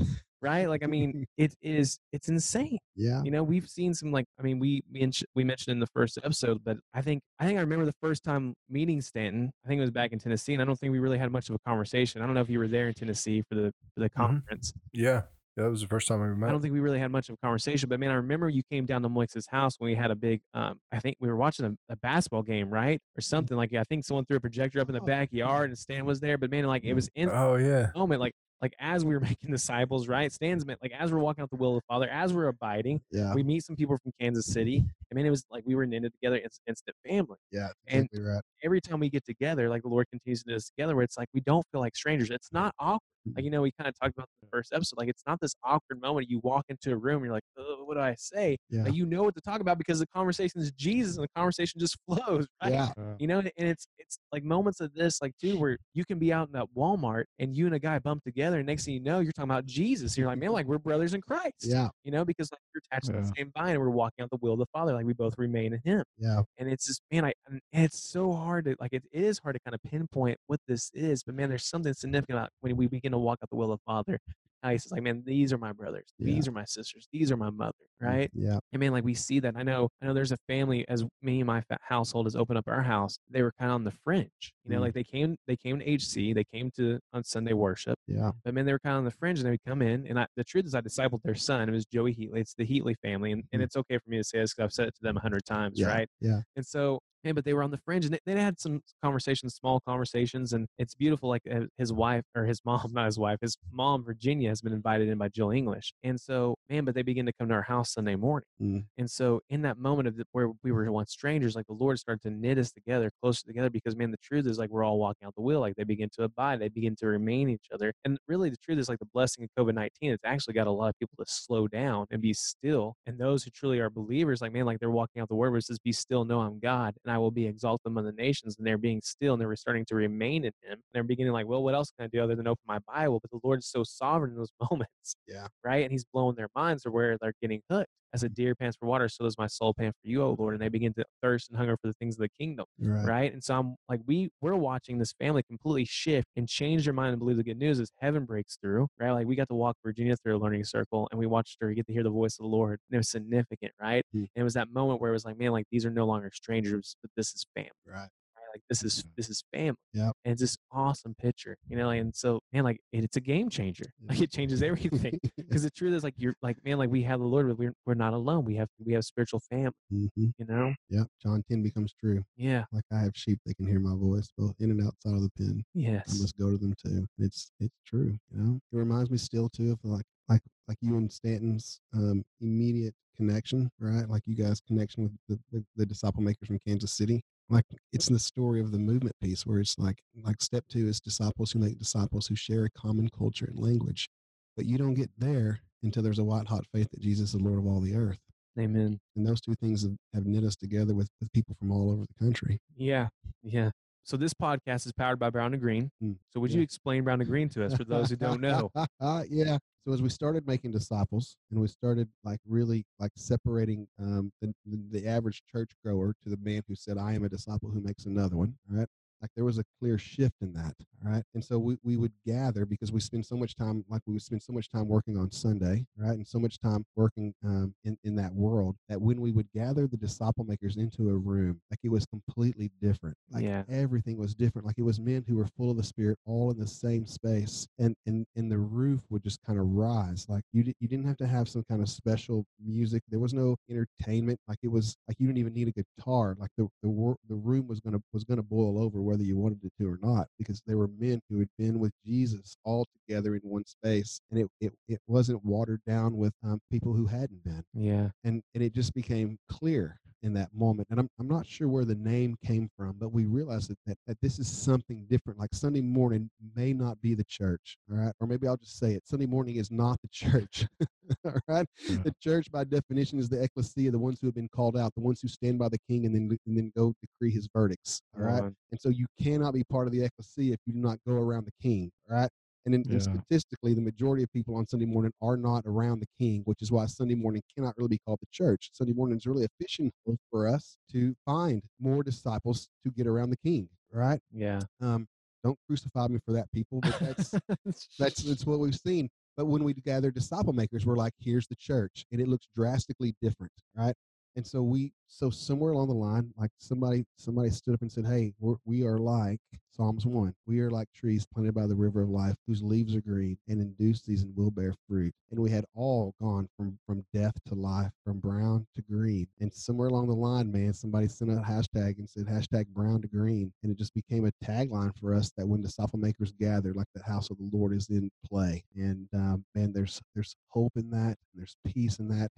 Right. 0.41 0.69
Like 0.69 0.85
I 0.85 0.87
mean, 0.87 1.25
it 1.37 1.55
is 1.63 1.99
it's 2.13 2.29
insane. 2.29 2.79
yeah 2.95 3.23
You 3.25 3.31
know, 3.33 3.43
we've 3.43 3.69
seen 3.69 3.93
some 3.93 4.13
like 4.13 4.27
I 4.39 4.43
mean, 4.43 4.59
we 4.61 4.83
we 4.93 5.11
we 5.35 5.43
mentioned 5.45 5.73
in 5.73 5.81
the 5.81 5.89
first 5.89 6.19
episode 6.23 6.63
but 6.65 6.77
I 6.95 7.01
think 7.03 7.23
I 7.41 7.47
think 7.47 7.59
I 7.59 7.63
remember 7.63 7.85
the 7.87 7.95
first 8.01 8.23
time 8.23 8.55
meeting 8.69 9.01
Stanton. 9.01 9.51
I 9.65 9.69
think 9.69 9.79
it 9.79 9.83
was 9.83 9.91
back 9.91 10.13
in 10.13 10.19
Tennessee, 10.21 10.53
and 10.53 10.63
I 10.63 10.65
don't 10.65 10.79
think 10.79 10.93
we 10.93 10.99
really 11.01 11.19
had 11.19 11.33
much 11.33 11.49
of 11.49 11.55
a 11.57 11.59
conversation. 11.67 12.23
I 12.23 12.27
don't 12.27 12.35
know 12.35 12.41
if 12.41 12.51
you 12.51 12.59
were 12.61 12.69
there 12.69 12.87
in 12.89 12.95
Tennessee 12.95 13.43
for 13.49 13.57
the 13.57 13.73
for 13.95 14.01
the 14.01 14.09
conference. 14.11 14.73
Yeah. 14.93 15.23
That 15.59 15.71
was 15.71 15.81
the 15.81 15.89
first 15.89 16.07
time 16.09 16.21
we 16.21 16.27
I 16.27 16.31
met. 16.31 16.49
I 16.49 16.53
don't 16.53 16.63
think 16.63 16.73
we 16.73 16.81
really 16.81 16.99
had 17.01 17.11
much 17.11 17.29
of 17.29 17.35
a 17.35 17.39
conversation, 17.39 17.89
but 17.89 17.99
man, 17.99 18.11
I 18.11 18.15
remember 18.15 18.49
you 18.49 18.63
came 18.71 18.87
down 18.87 19.03
to 19.03 19.09
Moix's 19.09 19.47
house 19.51 19.75
when 19.79 19.91
we 19.91 19.97
had 19.97 20.11
a 20.11 20.15
big, 20.15 20.41
um, 20.55 20.79
I 20.93 21.01
think 21.01 21.17
we 21.21 21.29
were 21.29 21.37
watching 21.37 21.67
a, 21.67 21.93
a 21.93 21.97
basketball 21.97 22.43
game, 22.43 22.71
right? 22.71 23.01
Or 23.17 23.21
something 23.21 23.57
like 23.57 23.75
I 23.75 23.83
think 23.85 24.05
someone 24.05 24.25
threw 24.25 24.37
a 24.37 24.41
projector 24.41 24.81
up 24.81 24.89
in 24.89 24.95
the 24.95 25.01
Oh. 25.03 25.05
backyard 25.07 25.71
and 25.71 25.79
Stan 25.79 26.05
was 26.07 26.21
there, 26.21 26.39
but 26.39 26.51
man, 26.51 26.65
like 26.65 26.85
it 26.85 26.95
was 26.95 27.11
in 27.17 27.29
oh 27.31 27.57
yeah. 27.57 27.91
the 27.93 27.99
moment, 27.99 28.21
like, 28.21 28.33
like 28.63 28.75
as 28.81 29.05
we 29.05 29.15
were 29.15 29.21
making 29.37 29.51
disciples, 29.51 30.07
right? 30.09 30.31
Stan's 30.33 30.65
meant 30.65 30.81
like 30.83 30.93
as 30.99 31.11
we're 31.13 31.19
walking 31.19 31.43
out 31.43 31.51
the 31.51 31.57
will 31.57 31.77
of 31.77 31.83
the 31.83 31.87
Father, 31.89 32.09
as 32.09 32.33
we're 32.33 32.49
abiding, 32.49 33.01
yeah 33.11 33.35
we 33.35 33.43
meet 33.43 33.65
some 33.65 33.75
people 33.77 33.97
from 33.99 34.13
Kansas 34.21 34.47
City. 34.47 34.85
I 35.11 35.15
mean, 35.15 35.27
it 35.27 35.31
was 35.31 35.45
like 35.51 35.65
we 35.67 35.75
were 35.75 35.87
knitted 35.87 36.13
together, 36.13 36.37
it's 36.37 36.61
instant 36.69 36.97
family. 37.07 37.39
yeah 37.51 37.69
and- 37.89 38.09
right 38.17 38.41
Every 38.65 38.81
time 38.81 38.99
we 38.99 39.09
get 39.09 39.25
together, 39.25 39.69
like 39.69 39.83
the 39.83 39.89
Lord 39.89 40.07
continues 40.11 40.43
to 40.43 40.49
knit 40.51 40.57
us 40.57 40.69
together, 40.71 40.97
where 40.97 41.05
it's 41.05 41.17
like 41.17 41.29
we 41.33 41.41
don't 41.43 41.65
feel 41.71 41.81
like 41.81 41.95
strangers. 41.95 42.29
It's 42.31 42.53
not 42.53 42.75
awkward. 42.81 43.01
Like 43.37 43.45
you 43.45 43.51
know, 43.51 43.63
we 43.63 43.73
kind 43.79 43.89
of 43.89 43.95
talked 43.99 44.15
about 44.17 44.29
the 44.43 44.49
first 44.51 44.73
episode. 44.73 44.97
Like 44.99 45.09
it's 45.09 45.23
not 45.27 45.39
this 45.41 45.55
awkward 45.65 46.01
moment. 46.01 46.29
You 46.31 46.41
walk 46.43 46.65
into 46.69 46.93
a 46.93 46.97
room, 46.97 47.25
you're 47.25 47.33
like, 47.33 47.45
"Ugh, 47.59 47.79
what 47.85 47.95
do 47.95 48.01
I 48.01 48.15
say? 48.19 48.57
yeah 48.71 48.85
Like, 48.85 48.95
you 48.95 49.07
know 49.07 49.23
what 49.23 49.35
to 49.35 49.41
talk 49.41 49.61
about 49.61 49.79
because 49.79 49.99
the 49.99 50.07
conversation 50.09 50.61
is 50.61 50.71
Jesus 50.73 51.17
and 51.17 51.25
the 51.25 51.29
conversation 51.37 51.81
just 51.81 51.97
flows, 52.07 52.47
right? 52.63 52.73
yeah 52.73 52.93
You 53.19 53.27
know, 53.27 53.39
and 53.41 53.69
it's 53.69 53.87
it's 53.99 54.19
like 54.33 54.45
moments 54.45 54.81
of 54.81 54.93
this, 54.95 55.21
like 55.23 55.33
too, 55.41 55.59
where 55.59 55.79
you 55.95 56.05
can 56.05 56.19
be 56.19 56.33
out 56.33 56.49
in 56.49 56.53
that 56.53 56.67
Walmart 56.77 57.25
and 57.39 57.55
you 57.57 57.67
and 57.67 57.75
a 57.75 57.79
guy 57.79 57.99
bump 57.99 58.23
together, 58.25 58.59
and 58.59 58.67
next 58.67 58.85
thing 58.85 58.95
you 58.95 59.01
know, 59.01 59.21
you're 59.21 59.33
talking 59.33 59.51
about 59.51 59.67
Jesus. 59.67 60.17
You're 60.17 60.27
like, 60.29 60.39
man, 60.39 60.51
like 60.53 60.67
we're 60.67 60.79
brothers 60.79 61.15
in 61.15 61.21
Christ. 61.21 61.55
yeah 61.63 61.89
You 62.05 62.13
know, 62.13 62.25
because 62.25 62.51
like 62.53 62.61
we're 62.75 62.81
attached 62.91 63.07
to 63.07 63.13
the 63.13 63.33
same 63.37 63.51
vine 63.57 63.71
and 63.71 63.81
we're 63.81 63.91
walking 63.91 64.23
out 64.23 64.31
the 64.31 64.39
will 64.41 64.55
of 64.55 64.59
the 64.59 64.67
Father, 64.73 64.93
like 64.95 65.05
we 65.07 65.13
both 65.15 65.35
remain 65.39 65.73
in 65.73 65.81
Him. 65.85 66.03
yeah 66.19 66.43
And 66.59 66.69
it's 66.71 66.87
just, 66.87 67.03
man, 67.11 67.25
I 67.25 67.33
and 67.49 67.61
it's 67.73 68.03
so 68.03 68.33
hard 68.33 68.65
to 68.67 68.77
like 68.81 68.93
it, 68.93 69.05
it 69.13 69.23
is 69.23 69.39
hard 69.39 69.55
to 69.57 69.61
kind 69.61 69.75
of 69.75 69.83
pinpoint 69.91 70.39
what 70.47 70.61
this 70.67 70.91
is, 70.95 71.23
but 71.23 71.35
man, 71.35 71.49
there's 71.49 71.67
something 71.67 71.93
significant 71.95 72.39
about 72.39 72.51
when 72.61 72.77
we 72.77 72.87
begin 72.87 73.13
to 73.13 73.18
walk 73.19 73.41
out 73.43 73.51
the 73.51 73.57
will 73.57 73.73
of 73.73 73.81
Father. 73.87 74.21
He 74.65 74.79
says, 74.79 74.93
like, 74.93 75.03
man, 75.03 75.23
these 75.25 75.53
are 75.53 75.59
my 75.59 75.73
brothers, 75.73 76.07
Yeah. 76.19 76.35
these 76.35 76.49
are 76.49 76.53
my 76.53 76.65
sisters, 76.65 77.07
these 77.13 77.31
are 77.31 77.37
my 77.37 77.51
mother, 77.51 77.73
right? 78.01 78.31
yeah 78.35 78.59
I 78.75 78.77
mean, 78.77 78.93
like 78.93 79.05
we 79.05 79.15
see 79.15 79.39
that. 79.41 79.55
I 79.57 79.63
know, 79.63 79.89
I 80.03 80.07
know. 80.07 80.15
There's 80.15 80.33
a 80.33 80.37
family 80.49 80.85
as 80.89 81.05
me 81.23 81.41
and 81.41 81.47
my 81.47 81.63
household 81.83 82.27
has 82.27 82.35
opened 82.37 82.59
up 82.59 82.65
our 82.69 82.83
house. 82.83 83.19
They 83.31 83.43
were 83.43 83.53
kind 83.59 83.71
of 83.71 83.77
on 83.77 83.85
the 83.85 83.93
fringe, 84.05 84.53
you 84.65 84.71
know, 84.73 84.79
Mm. 84.79 84.83
like 84.83 84.95
they 84.95 85.05
came, 85.05 85.37
they 85.47 85.57
came 85.57 85.79
to 85.79 85.85
HC, 85.89 86.33
they 86.35 86.45
came 86.45 86.71
to 86.73 86.99
on 87.13 87.25
Sunday 87.25 87.53
worship, 87.55 87.99
yeah 88.07 88.33
but 88.45 88.55
man, 88.55 88.67
they 88.67 88.73
were 88.73 88.79
kind 88.79 88.95
of 88.95 88.99
on 88.99 89.05
the 89.05 89.11
fringe, 89.11 89.39
and 89.39 89.47
they 89.47 89.51
would 89.53 89.65
come 89.67 89.83
in. 89.83 90.07
And 90.07 90.19
I, 90.19 90.27
the 90.37 90.45
truth 90.45 90.65
is, 90.67 90.75
I 90.75 90.81
discipled 90.81 91.23
their 91.23 91.35
son. 91.35 91.69
It 91.69 91.73
was 91.73 91.87
Joey 91.87 92.15
Heatley. 92.15 92.39
It's 92.41 92.55
the 92.55 92.65
Heatley 92.67 92.95
family, 93.03 93.33
and, 93.33 93.45
and 93.53 93.61
Mm. 93.63 93.65
it's 93.65 93.77
okay 93.77 93.99
for 93.99 94.11
me 94.11 94.17
to 94.19 94.25
say 94.25 94.39
this 94.41 94.55
because 94.55 94.65
I've 94.65 94.73
said 94.73 94.89
it 94.89 94.95
to 94.97 95.03
them 95.03 95.17
a 95.17 95.21
hundred 95.21 95.45
times, 95.45 95.79
Yeah, 95.81 95.89
right? 95.89 96.09
yeah. 96.21 96.41
And 96.57 96.65
so, 96.67 97.01
man, 97.25 97.35
but 97.35 97.45
they 97.45 97.53
were 97.53 97.63
on 97.63 97.71
the 97.71 97.79
fringe, 97.79 98.05
and 98.05 98.15
they, 98.15 98.21
they 98.25 98.41
had 98.41 98.59
some 98.61 98.81
conversations, 99.03 99.55
small 99.55 99.81
conversations, 99.81 100.53
and 100.53 100.67
it's 100.79 100.95
beautiful. 100.95 101.29
Like 101.29 101.43
uh, 101.51 101.63
his 101.77 101.93
wife 101.93 102.25
or 102.35 102.45
his 102.47 102.61
mom, 102.65 102.91
not 102.93 103.07
his 103.07 103.19
wife, 103.19 103.39
his 103.41 103.57
mom 103.73 104.05
Virginia 104.05 104.48
has 104.49 104.61
been 104.61 104.73
invited 104.73 105.09
in 105.09 105.19
by 105.19 105.29
Jill 105.29 105.51
English, 105.51 105.93
and 106.03 106.21
so, 106.21 106.57
man, 106.69 106.85
but 106.85 106.95
they 106.95 107.03
begin 107.03 107.27
to 107.27 107.33
come 107.33 107.49
to 107.49 107.55
our 107.55 107.63
house 107.63 107.93
Sunday 107.93 108.17
morning. 108.17 108.47
Mm. 108.61 108.85
And 108.97 109.11
so, 109.11 109.41
in 109.49 109.63
that 109.63 109.79
moment 109.79 110.09
of 110.09 110.17
the, 110.17 110.25
where 110.33 110.51
we 110.63 110.73
were 110.73 110.91
once 110.91 111.13
strangers, 111.13 111.55
like 111.57 111.67
the 111.67 111.75
Lord 111.75 111.99
started 111.99 112.23
to 112.23 112.31
knit 112.31 112.59
us 112.59 112.73
together, 112.73 113.11
closer 113.23 113.47
together, 113.47 113.71
because 113.71 113.97
man, 113.97 114.11
the 114.11 114.19
truth 114.19 114.47
is 114.47 114.59
like 114.59 114.71
we're 114.71 114.85
all 114.85 114.99
walking 114.99 115.27
out 115.27 115.35
the 115.35 115.43
wheel. 115.43 115.61
Like 115.61 115.75
they 115.77 115.85
begin 115.85 116.09
to 116.17 116.25
abide, 116.25 116.61
they 116.61 116.69
begin 116.69 116.97
to 116.97 117.07
remain 117.07 117.49
each 117.49 117.67
other. 117.73 117.93
And 118.05 118.19
really, 118.29 118.51
the 118.51 118.57
truth 118.57 118.79
is 118.79 118.89
like 118.89 118.99
the 118.99 119.07
blessing 119.13 119.45
of 119.45 119.51
COVID 119.59 119.75
nineteen. 119.75 120.13
It's 120.13 120.25
actually 120.25 120.55
got 120.55 120.67
a 120.67 120.73
lot 120.73 120.89
of 120.89 120.99
people 120.99 121.15
to 121.19 121.31
slow 121.31 121.69
down 121.69 122.07
and 122.11 122.21
be 122.21 122.33
still. 122.33 122.95
And 123.07 123.19
those 123.19 123.45
who 123.45 123.51
truly 123.51 123.79
are 123.79 123.91
believers, 123.91 124.41
like 124.41 124.53
man, 124.53 124.67
like 124.67 124.79
they're 124.79 124.91
walking 124.91 125.23
out 125.23 125.29
the 125.29 125.35
word 125.35 125.51
where 125.51 125.59
it 125.59 125.65
says, 125.65 125.79
"Be 125.79 125.93
still, 125.93 126.25
know 126.25 126.41
I'm 126.41 126.59
God, 126.59 126.95
and 127.05 127.13
I 127.13 127.19
will 127.19 127.31
be 127.31 127.47
exalted 127.47 127.87
among 127.87 128.05
the 128.05 128.13
nations." 128.13 128.57
And 128.59 128.67
they're 128.67 128.79
being 128.79 129.01
still, 129.03 129.35
and 129.35 129.41
they're 129.41 129.57
starting 129.57 129.85
to 129.87 129.95
remain 129.95 130.45
in 130.45 130.53
Him. 130.63 130.73
And 130.73 130.81
they're 130.93 131.03
beginning 131.03 131.33
like, 131.33 131.47
well, 131.47 131.63
what 131.63 131.75
else 131.75 131.93
can 131.97 132.05
I 132.05 132.09
do 132.09 132.23
other 132.23 132.35
than 132.35 132.47
open 132.47 132.63
my 132.67 132.79
Bible? 132.87 133.21
But 133.21 133.31
the 133.31 133.41
Lord 133.43 133.61
is 133.61 133.67
so 133.67 133.83
sovereign 133.85 134.38
those 134.39 134.53
moments 134.71 135.17
yeah 135.27 135.47
right? 135.65 135.83
And 135.83 135.93
he's 135.93 136.05
blowing 136.05 136.35
their 136.37 136.49
minds 136.55 136.83
to 136.85 136.91
where 136.91 137.17
they're 137.21 137.35
getting 137.41 137.61
hooked. 137.71 137.91
As 138.15 138.23
a 138.23 138.29
deer 138.31 138.55
pants 138.55 138.75
for 138.81 138.87
water, 138.87 139.07
so 139.07 139.25
does 139.25 139.37
my 139.37 139.47
soul 139.47 139.75
pant 139.75 139.95
for 140.03 140.09
you, 140.09 140.23
O 140.23 140.35
Lord. 140.39 140.55
And 140.55 140.63
they 140.63 140.71
begin 140.71 140.95
to 140.95 141.05
thirst 141.23 141.51
and 141.51 141.59
hunger 141.59 141.77
for 141.77 141.89
the 141.89 141.95
things 142.01 142.15
of 142.15 142.21
the 142.21 142.31
kingdom, 142.41 142.65
right 142.81 143.05
right? 143.07 143.33
And 143.35 143.45
so 143.45 143.59
I'm 143.59 143.77
like, 143.87 144.01
we 144.07 144.31
we're 144.41 144.55
watching 144.55 144.99
this 144.99 145.13
family 145.21 145.43
completely 145.43 145.85
shift 145.85 146.27
and 146.35 146.49
change 146.49 146.85
their 146.85 146.95
mind 146.95 147.11
and 147.11 147.19
believe 147.19 147.37
the 147.37 147.43
good 147.43 147.59
news 147.59 147.79
as 147.81 147.91
heaven 148.01 148.25
breaks 148.25 148.57
through, 148.63 148.87
right? 148.99 149.11
Like 149.11 149.27
we 149.27 149.37
got 149.37 149.49
to 149.49 149.55
walk 149.55 149.77
Virginia 149.85 150.17
through 150.17 150.39
a 150.39 150.41
learning 150.41 150.65
circle, 150.65 151.07
and 151.11 151.19
we 151.19 151.27
watched 151.27 151.59
her 151.61 151.71
get 151.75 151.87
to 151.87 151.93
hear 151.93 152.03
the 152.03 152.09
voice 152.09 152.39
of 152.39 152.45
the 152.45 152.49
Lord, 152.49 152.79
and 152.89 152.97
it 152.97 152.97
was 152.97 153.11
significant, 153.11 153.73
right? 153.79 154.03
Mm. 154.17 154.21
And 154.21 154.29
it 154.37 154.43
was 154.43 154.55
that 154.55 154.73
moment 154.73 155.03
where 155.03 155.11
it 155.11 155.15
was 155.15 155.27
like, 155.27 155.39
man, 155.39 155.51
like 155.51 155.67
these 155.71 155.85
are 155.85 155.91
no 155.91 156.07
longer 156.07 156.31
strangers, 156.33 156.97
but 157.03 157.11
this 157.15 157.35
is 157.35 157.47
family 157.55 157.71
right? 157.87 158.09
Like 158.59 158.65
this 158.69 158.83
is 158.83 159.05
this 159.17 159.29
is 159.29 159.45
family. 159.53 159.77
Yep. 159.95 160.13
And 160.25 160.33
it's 160.33 160.41
this 160.41 160.57
awesome 160.73 161.15
picture, 161.21 161.57
you 161.69 161.77
know. 161.77 161.91
And 161.91 162.15
so, 162.15 162.41
man, 162.53 162.65
like 162.65 162.79
it, 162.93 163.05
it's 163.05 163.17
a 163.17 163.21
game 163.21 163.49
changer. 163.49 163.85
Like 164.09 164.21
it 164.21 164.31
changes 164.33 164.63
everything. 164.63 165.19
Because 165.37 165.63
the 165.63 165.71
truth 165.71 165.95
is, 165.95 166.03
like 166.03 166.15
you're 166.17 166.35
like, 166.43 166.57
man, 166.65 166.79
like 166.79 166.91
we 166.91 167.03
have 167.05 167.21
the 167.21 167.27
Lord, 167.27 167.47
but 167.49 167.59
we're 167.59 167.75
we're 167.87 167.95
not 167.95 168.13
alone. 168.15 168.45
We 168.45 168.57
have 168.57 168.69
we 168.85 168.93
have 168.95 169.05
spiritual 169.05 169.41
family, 169.51 169.73
hmm 169.91 170.07
you 170.17 170.47
know. 170.47 170.75
yeah 170.91 171.05
john 171.23 171.43
10 171.51 171.63
becomes 171.63 171.93
true 171.99 172.23
Yeah. 172.37 172.65
like 172.73 172.85
i 172.93 172.99
have 173.01 173.13
sheep 173.15 173.39
they 173.47 173.55
can 173.55 173.67
hear 173.67 173.81
my 173.81 173.95
voice 173.95 174.29
both 174.37 174.55
in 174.61 174.71
and 174.71 174.83
outside 174.83 175.15
of 175.15 175.23
the 175.23 175.31
pen 175.37 175.65
Yes. 175.75 176.05
I 176.09 176.21
must 176.23 176.37
go 176.39 176.51
to 176.51 176.59
them 176.59 176.75
too. 176.83 177.07
It's 177.19 177.53
it's 177.61 177.75
true, 177.87 178.17
you 178.33 178.39
know. 178.41 178.61
It 178.73 178.77
reminds 178.77 179.11
me 179.11 179.19
still 179.19 179.49
too 179.49 179.73
of 179.73 179.79
like 179.85 180.05
like 180.29 180.43
like 180.69 180.79
you 180.81 180.97
and 180.97 181.11
Stanton's 181.11 181.81
um, 181.95 182.25
immediate 182.41 182.95
connection, 183.17 183.71
right? 183.81 184.09
Like 184.09 184.23
you 184.27 184.35
guys' 184.37 184.61
connection 184.61 185.05
with 185.05 185.13
the, 185.29 185.59
the, 185.59 185.65
the 185.77 185.87
disciple 185.87 186.23
makers 186.23 186.47
from 186.47 186.59
Kansas 186.67 186.93
City. 186.97 187.23
Like 187.51 187.65
it's 187.93 188.09
the 188.09 188.19
story 188.19 188.61
of 188.61 188.73
the 188.73 188.79
movement 188.79 189.17
piece 189.23 189.47
where 189.47 189.59
it's 189.59 189.79
like 189.79 189.99
like 190.23 190.43
step 190.43 190.65
two 190.69 190.87
is 190.87 191.01
disciples 191.01 191.53
who 191.53 191.59
make 191.61 191.79
disciples 191.79 192.27
who 192.27 192.37
share 192.37 192.65
a 192.65 192.71
common 192.71 193.09
culture 193.09 193.47
and 193.47 193.59
language, 193.59 194.09
but 194.57 194.67
you 194.67 194.77
don't 194.77 194.95
get 194.95 195.11
there 195.19 195.61
until 195.83 196.03
there's 196.03 196.19
a 196.19 196.25
white 196.25 196.47
hot 196.49 196.65
faith 196.75 196.91
that 196.91 197.01
Jesus 197.01 197.35
is 197.35 197.41
Lord 197.41 197.59
of 197.59 197.67
all 197.67 197.81
the 197.81 197.95
earth. 197.95 198.19
Amen. 198.59 198.99
And 199.17 199.27
those 199.27 199.41
two 199.41 199.55
things 199.55 199.83
have, 199.83 199.97
have 200.15 200.27
knit 200.27 200.45
us 200.45 200.57
together 200.57 200.93
with, 200.93 201.09
with 201.21 201.33
people 201.33 201.55
from 201.59 201.71
all 201.71 201.91
over 201.93 202.03
the 202.03 202.25
country. 202.25 202.61
Yeah. 202.77 203.09
Yeah. 203.43 203.71
So 204.03 204.17
this 204.17 204.35
podcast 204.35 204.87
is 204.87 204.93
powered 204.93 205.19
by 205.19 205.31
Brown 205.31 205.53
and 205.53 205.63
Green. 205.63 205.91
Mm, 206.03 206.17
So 206.33 206.41
would 206.41 206.51
yeah. 206.51 206.57
you 206.57 206.63
explain 206.63 207.05
Brown 207.05 207.21
and 207.21 207.29
Green 207.29 207.49
to 207.51 207.65
us 207.65 207.75
for 207.77 207.85
those 207.85 208.11
who 208.11 208.17
don't 208.17 208.41
know? 208.41 208.71
yeah. 209.31 209.59
So 209.89 209.95
as 209.95 210.03
we 210.03 210.11
started 210.11 210.47
making 210.47 210.73
disciples 210.73 211.39
and 211.51 211.59
we 211.59 211.67
started 211.67 212.11
like 212.23 212.41
really 212.47 212.85
like 212.99 213.13
separating 213.17 213.89
um, 213.99 214.31
the, 214.43 214.53
the 214.91 215.07
average 215.09 215.43
church 215.51 215.71
grower 215.83 216.15
to 216.23 216.29
the 216.29 216.37
man 216.43 216.61
who 216.69 216.75
said, 216.75 216.99
"I 216.99 217.15
am 217.15 217.25
a 217.25 217.29
disciple 217.31 217.71
who 217.71 217.81
makes 217.81 218.05
another 218.05 218.37
one," 218.37 218.59
right? 218.69 218.87
Like 219.21 219.31
there 219.37 219.45
was 219.45 219.59
a 219.59 219.65
clear 219.81 219.99
shift 219.99 220.35
in 220.41 220.53
that. 220.55 220.75
All 221.05 221.13
right. 221.13 221.23
And 221.35 221.45
so 221.45 221.59
we, 221.59 221.77
we 221.85 221.97
would 221.97 222.13
gather 222.27 222.67
because 222.67 222.91
we 222.93 223.01
spend 223.01 223.25
so 223.25 223.37
much 223.37 223.55
time, 223.55 223.85
like 223.89 224.03
we 224.07 224.13
would 224.15 224.23
spend 224.23 224.43
so 224.43 224.53
much 224.53 224.69
time 224.69 224.89
working 224.89 225.17
on 225.17 225.31
Sunday, 225.31 225.87
right? 225.97 226.13
And 226.17 226.27
so 226.27 226.39
much 226.41 226.59
time 226.61 226.85
working 226.97 227.33
um, 227.45 227.73
in, 227.85 227.97
in 228.05 228.17
that 228.17 228.35
world 228.35 228.77
that 228.89 229.01
when 229.01 229.21
we 229.21 229.31
would 229.31 229.47
gather 229.55 229.87
the 229.87 229.97
disciple 229.97 230.45
makers 230.45 230.77
into 230.77 231.09
a 231.11 231.17
room, 231.17 231.61
like 231.71 231.79
it 231.85 231.91
was 231.91 232.05
completely 232.07 232.71
different. 232.83 233.17
Like 233.31 233.45
Yeah. 233.45 233.63
everything 233.69 234.17
was 234.19 234.35
different. 234.35 234.67
Like 234.67 234.79
it 234.79 234.83
was 234.83 234.99
men 235.01 235.25
who 235.29 235.37
were 235.37 235.47
full 235.57 235.71
of 235.71 235.77
the 235.77 235.83
spirit 235.85 236.19
all 236.27 236.51
in 236.51 236.59
the 236.59 236.67
same 236.67 237.07
space. 237.07 237.67
And 237.79 237.95
and, 238.07 238.27
and 238.37 238.51
the 238.51 238.59
roof 238.59 239.01
would 239.11 239.23
just 239.23 239.41
kind 239.43 239.59
of 239.59 239.67
rise. 239.67 240.27
Like 240.29 240.43
you, 240.53 240.65
di- 240.65 240.75
you 240.81 240.89
didn't 240.89 241.07
have 241.07 241.17
to 241.19 241.27
have 241.27 241.49
some 241.49 241.65
kind 241.69 241.81
of 241.81 241.89
special 241.89 242.45
music. 242.65 243.03
There 243.09 243.21
was 243.21 243.35
no 243.35 243.57
entertainment. 243.71 244.41
Like 244.49 244.59
it 244.63 244.69
was 244.71 244.97
like 245.07 245.17
you 245.21 245.27
didn't 245.29 245.39
even 245.39 245.55
need 245.55 245.69
a 245.69 245.73
guitar. 245.73 246.37
Like 246.39 246.51
the, 246.57 246.67
the, 246.83 246.89
wor- 246.89 247.17
the 247.29 247.35
room 247.37 247.69
was 247.69 247.79
going 247.81 247.95
to, 247.95 248.03
was 248.13 248.25
going 248.25 248.39
to 248.39 248.43
boil 248.43 248.79
over 248.83 249.01
whether 249.09 249.23
you 249.25 249.37
wanted 249.37 249.65
it 249.65 249.73
to 249.81 249.89
or 249.89 249.99
not, 250.03 250.27
because 250.39 250.63
they 250.67 250.75
were 250.75 250.89
men 250.99 251.21
who 251.31 251.39
had 251.39 251.49
been 251.59 251.79
with 251.79 251.93
Jesus 252.05 252.57
all 252.65 252.87
together 253.07 253.35
in 253.35 253.41
one 253.43 253.65
space. 253.65 254.21
And 254.31 254.41
it, 254.41 254.49
it, 254.61 254.73
it 254.89 255.01
wasn't 255.07 255.45
watered 255.45 255.81
down 255.87 256.17
with 256.17 256.35
um, 256.45 256.61
people 256.71 256.93
who 256.93 257.07
hadn't 257.07 257.43
been 257.45 257.65
Yeah. 257.75 258.09
and 258.25 258.43
and 258.55 258.63
it 258.63 258.75
just 258.75 258.95
became 258.95 259.39
clear 259.49 259.99
in 260.23 260.33
that 260.35 260.49
moment 260.55 260.89
and 260.91 260.99
i'm, 260.99 261.09
I'm 261.19 261.29
not 261.29 261.47
sure 261.47 261.69
where 261.69 261.85
the 261.85 261.95
name 261.95 262.37
came 262.45 262.69
from 262.77 262.97
but 262.99 263.13
we 263.13 263.25
realized 263.27 263.71
that, 263.71 263.79
that 263.87 263.99
that 264.07 264.21
this 264.21 264.39
is 264.39 264.49
something 264.49 265.07
different 265.09 265.39
like 265.39 265.51
sunday 265.55 265.81
morning 265.81 266.29
may 266.57 266.73
not 266.73 267.01
be 267.01 267.15
the 267.15 267.25
church 267.25 267.77
all 267.91 267.99
right 267.99 268.13
or 268.21 268.27
maybe 268.27 268.47
i'll 268.47 268.57
just 268.57 268.79
say 268.79 268.93
it 268.93 269.07
sunday 269.07 269.27
morning 269.27 269.57
is 269.57 269.71
not 269.71 270.01
the 270.03 270.09
church 270.09 270.67
all 271.25 271.35
right 271.49 271.67
Yeah. 271.89 271.99
the 272.05 272.15
church 272.21 272.51
by 272.51 272.65
definition 272.65 273.19
is 273.19 273.29
the 273.29 273.43
ecclesia 273.43 273.91
the 273.91 273.99
ones 273.99 274.19
who 274.21 274.27
have 274.27 274.35
been 274.35 274.49
called 274.49 274.77
out 274.77 274.95
the 274.95 275.01
ones 275.01 275.21
who 275.21 275.29
stand 275.29 275.59
by 275.59 275.69
the 275.69 275.79
king 275.89 276.05
and 276.07 276.15
then 276.15 276.37
and 276.47 276.57
then 276.57 276.73
go 276.77 276.95
decree 277.01 277.31
his 277.31 277.49
verdicts 277.55 278.03
all 278.17 278.25
Come 278.25 278.35
right 278.35 278.53
and 278.73 278.81
so 278.81 278.89
you 278.89 279.07
cannot 279.23 279.55
be 279.55 279.65
part 279.65 279.87
of 279.87 279.93
the 279.93 280.05
ecclesia 280.05 280.53
if 280.55 280.61
you 280.67 280.73
do 280.75 280.81
not 280.81 280.99
go 281.07 281.15
around 281.15 281.47
the 281.47 281.53
king, 281.63 281.91
all 282.11 282.17
right? 282.17 282.31
And, 282.75 282.87
in, 282.87 282.93
and 282.93 283.03
statistically, 283.03 283.73
the 283.73 283.81
majority 283.81 284.23
of 284.23 284.33
people 284.33 284.55
on 284.55 284.67
Sunday 284.67 284.85
morning 284.85 285.13
are 285.23 285.39
not 285.39 285.65
around 285.65 286.01
the 286.01 286.09
king, 286.19 286.43
which 286.45 286.61
is 286.61 286.71
why 286.71 286.85
Sunday 286.85 287.15
morning 287.15 287.43
cannot 287.57 287.75
really 287.79 287.89
be 287.89 287.99
called 288.05 288.19
the 288.21 288.27
church. 288.31 288.71
Sunday 288.75 288.93
morning 288.93 289.17
is 289.17 289.27
really 289.27 289.45
a 289.45 289.49
fishing 289.59 289.91
hole 290.05 290.19
for 290.31 290.47
us 290.47 290.77
to 290.93 291.15
find 291.25 291.63
more 291.81 292.03
disciples 292.03 292.69
to 292.85 292.91
get 292.91 293.07
around 293.07 293.31
the 293.31 293.39
king, 293.39 293.69
Right? 293.91 294.21
Yeah. 294.33 294.61
Um, 294.83 295.09
don't 295.43 295.59
crucify 295.67 296.09
me 296.09 296.19
for 296.27 296.33
that, 296.33 296.53
people, 296.53 296.81
but 296.83 296.99
that's 296.99 297.31
that's 297.99 298.23
that's 298.23 298.45
what 298.45 298.59
we've 298.59 298.75
seen. 298.75 299.09
But 299.37 299.47
when 299.47 299.65
we 299.65 299.73
gather 299.73 300.11
disciple 300.11 300.53
makers, 300.53 300.85
we're 300.85 300.97
like, 300.97 301.15
here's 301.21 301.47
the 301.47 301.57
church, 301.57 302.05
and 302.13 302.21
it 302.21 302.29
looks 302.29 302.49
drastically 302.55 303.15
different, 303.23 303.53
right? 303.75 303.95
And 304.37 304.47
so 304.47 304.63
we, 304.63 304.93
so 305.07 305.31
somewhere 305.31 305.73
along 305.73 305.89
the 305.89 305.95
line, 305.95 306.33
like 306.37 306.51
somebody, 306.59 307.05
somebody 307.17 307.51
stood 307.51 307.75
up 307.75 307.83
and 307.83 307.91
said, 307.91 308.05
"Hey, 308.07 308.35
we're, 308.39 308.57
we 308.67 308.85
are 308.85 308.99
like 308.99 309.41
Psalms 309.79 310.05
one. 310.07 310.35
We 310.45 310.59
are 310.59 310.71
like 310.71 310.89
trees 310.93 311.25
planted 311.25 311.55
by 311.55 311.69
the 311.69 311.75
river 311.75 312.03
of 312.03 312.09
life, 312.11 312.35
whose 312.49 312.63
leaves 312.65 312.97
are 312.97 313.01
green, 313.01 313.39
and 313.47 313.61
in 313.61 313.73
due 313.75 313.95
season 313.95 314.33
will 314.35 314.51
bear 314.51 314.75
fruit." 314.89 315.15
And 315.31 315.39
we 315.39 315.51
had 315.51 315.65
all 315.75 316.15
gone 316.21 316.49
from 316.57 316.77
from 316.85 317.05
death 317.15 317.35
to 317.47 317.55
life, 317.55 317.93
from 318.05 318.19
brown 318.19 318.67
to 318.75 318.83
green. 318.83 319.29
And 319.39 319.53
somewhere 319.53 319.87
along 319.89 320.09
the 320.09 320.17
line, 320.17 320.51
man, 320.51 320.75
somebody 320.75 321.07
sent 321.07 321.31
out 321.31 321.39
a 321.39 321.49
hashtag 321.49 321.99
and 321.99 322.11
said 322.11 322.27
hashtag 322.27 322.67
brown 322.69 323.01
to 323.03 323.09
green, 323.09 323.53
and 323.63 323.71
it 323.71 323.79
just 323.79 323.95
became 323.95 324.27
a 324.27 324.33
tagline 324.45 324.97
for 324.99 325.15
us 325.15 325.31
that 325.37 325.47
when 325.47 325.61
disciple 325.63 326.01
makers 326.01 326.33
gather, 326.33 326.75
like 326.75 326.89
the 326.95 327.03
house 327.05 327.31
of 327.31 327.39
the 327.39 327.49
Lord 327.53 327.73
is 327.73 327.89
in 327.89 328.11
play. 328.29 328.65
And 328.75 329.09
um, 329.15 329.45
man, 329.55 329.73
there's 329.73 330.03
there's 330.13 330.35
hope 330.49 330.73
in 330.77 330.91
that. 330.91 331.17
There's 331.37 331.57
peace 331.65 332.01
in 332.01 332.09
that. 332.09 332.33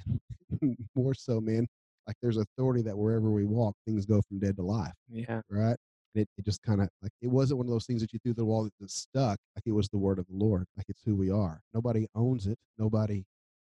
More 0.95 1.15
so, 1.15 1.41
man. 1.41 1.67
Like 2.07 2.17
there's 2.21 2.37
authority 2.37 2.83
that 2.83 2.99
wherever 2.99 3.31
we 3.31 3.47
walk, 3.47 3.77
things 3.87 4.05
go 4.05 4.21
from 4.29 4.41
dead 4.41 4.57
to 4.57 4.63
life 4.63 4.95
Yeah. 5.09 5.41
right? 5.49 5.77
It, 6.15 6.29
it 6.37 6.45
just 6.45 6.63
kind 6.63 6.81
of 6.81 6.89
like 7.03 7.13
it 7.23 7.29
wasn't 7.29 7.59
one 7.59 7.67
of 7.67 7.71
those 7.71 7.87
things 7.87 8.01
that 8.01 8.13
you 8.13 8.19
threw 8.19 8.35
the 8.35 8.45
wall 8.45 8.65
that 8.65 8.91
stuck. 8.91 9.39
Like 9.55 9.65
it 9.67 9.73
was 9.73 9.89
the 9.89 9.99
word 9.99 10.19
of 10.19 10.27
the 10.27 10.37
Lord. 10.37 10.67
Like 10.77 10.87
it's 10.89 11.03
who 11.05 11.15
we 11.15 11.31
are. 11.31 11.61
Nobody 11.73 12.07
owns 12.15 12.47
it. 12.47 12.59
Nobody 12.79 13.25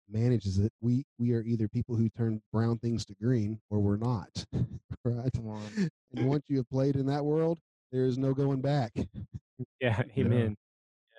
manages 0.10 0.60
it. 0.60 0.72
We 0.82 1.04
we 1.18 1.34
are 1.34 1.42
either 1.42 1.68
people 1.68 1.96
who 1.96 2.10
turn 2.10 2.42
brown 2.54 2.78
things 2.78 3.06
to 3.06 3.16
green 3.16 3.60
or 3.70 3.80
we're 3.80 3.98
not. 3.98 4.46
right? 5.04 5.32
On. 5.44 5.90
And 6.16 6.28
once 6.28 6.46
you 6.48 6.58
have 6.58 6.70
played 6.70 6.96
in 6.96 7.08
that 7.08 7.25
world, 7.25 7.60
there 7.92 8.06
is 8.06 8.18
no 8.18 8.34
going 8.34 8.62
back. 8.62 8.94
Yeah. 9.80 10.02
Amen. 10.18 10.56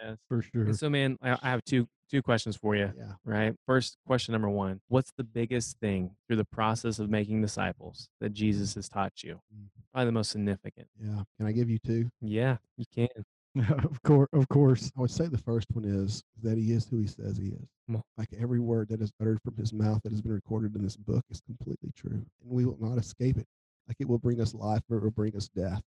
Yes. 0.03 0.19
for 0.29 0.43
sure. 0.43 0.65
And 0.65 0.79
so, 0.79 0.91
man, 0.91 1.17
I 1.23 1.33
I 1.43 1.51
have 1.51 1.65
two 1.65 1.89
two 2.11 2.23
questions 2.23 2.57
for 2.57 2.75
you. 2.77 2.93
Yeah. 2.97 3.13
Right. 3.25 3.55
First, 3.67 3.99
question 4.07 4.33
number 4.33 4.49
one: 4.49 4.81
What's 4.89 5.13
the 5.17 5.25
biggest 5.25 5.79
thing 5.81 6.13
through 6.27 6.37
the 6.37 6.45
process 6.45 6.99
of 6.99 7.11
making 7.11 7.43
disciples 7.43 8.09
that 8.21 8.33
Jesus 8.33 8.75
has 8.75 8.89
taught 8.89 9.23
you? 9.23 9.41
Mm. 9.55 9.69
Probably 9.93 10.07
the 10.07 10.13
most 10.13 10.31
significant. 10.31 10.89
Yeah. 11.01 11.23
Can 11.39 11.47
I 11.47 11.53
give 11.53 11.71
you 11.71 11.79
two? 11.79 12.11
Yeah, 12.21 12.57
you 12.77 12.85
can. 12.95 13.09
of 13.85 14.03
course, 14.03 14.29
of 14.33 14.49
course. 14.49 14.93
I 14.97 15.01
would 15.01 15.11
say 15.11 15.27
the 15.27 15.39
first 15.39 15.69
one 15.73 15.85
is 15.85 16.23
that 16.43 16.59
he 16.59 16.73
is 16.73 16.87
who 16.87 16.99
he 16.99 17.07
says 17.07 17.39
he 17.39 17.49
is. 17.49 18.01
Like 18.19 18.29
every 18.39 18.61
word 18.61 18.89
that 18.89 19.01
is 19.01 19.13
uttered 19.21 19.41
from 19.43 19.57
his 19.57 19.73
mouth 19.73 20.03
that 20.03 20.13
has 20.13 20.21
been 20.21 20.33
recorded 20.33 20.75
in 20.75 20.83
this 20.83 20.97
book 20.97 21.25
is 21.31 21.41
completely 21.41 21.93
true. 21.97 22.23
And 22.43 22.51
we 22.51 22.67
will 22.67 22.77
not 22.81 22.99
escape 22.99 23.39
it. 23.39 23.47
Like 23.89 23.97
it 24.01 24.09
will 24.09 24.19
bring 24.19 24.41
us 24.41 24.55
life 24.55 24.83
or 24.91 24.99
it 24.99 25.05
will 25.05 25.11
bring 25.11 25.37
us 25.37 25.49
death. 25.49 25.83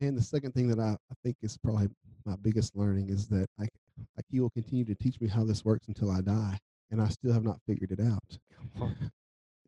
And 0.00 0.16
the 0.16 0.22
second 0.22 0.52
thing 0.52 0.68
that 0.68 0.78
I, 0.78 0.92
I 0.92 1.14
think 1.22 1.36
is 1.42 1.58
probably 1.58 1.88
my 2.24 2.36
biggest 2.36 2.76
learning 2.76 3.08
is 3.08 3.26
that 3.28 3.46
like, 3.58 3.70
like 4.16 4.26
he 4.30 4.40
will 4.40 4.50
continue 4.50 4.84
to 4.84 4.94
teach 4.94 5.20
me 5.20 5.28
how 5.28 5.44
this 5.44 5.64
works 5.64 5.88
until 5.88 6.10
I 6.10 6.20
die. 6.20 6.58
And 6.90 7.00
I 7.00 7.08
still 7.08 7.32
have 7.32 7.44
not 7.44 7.60
figured 7.66 7.90
it 7.92 8.00
out. 8.00 8.38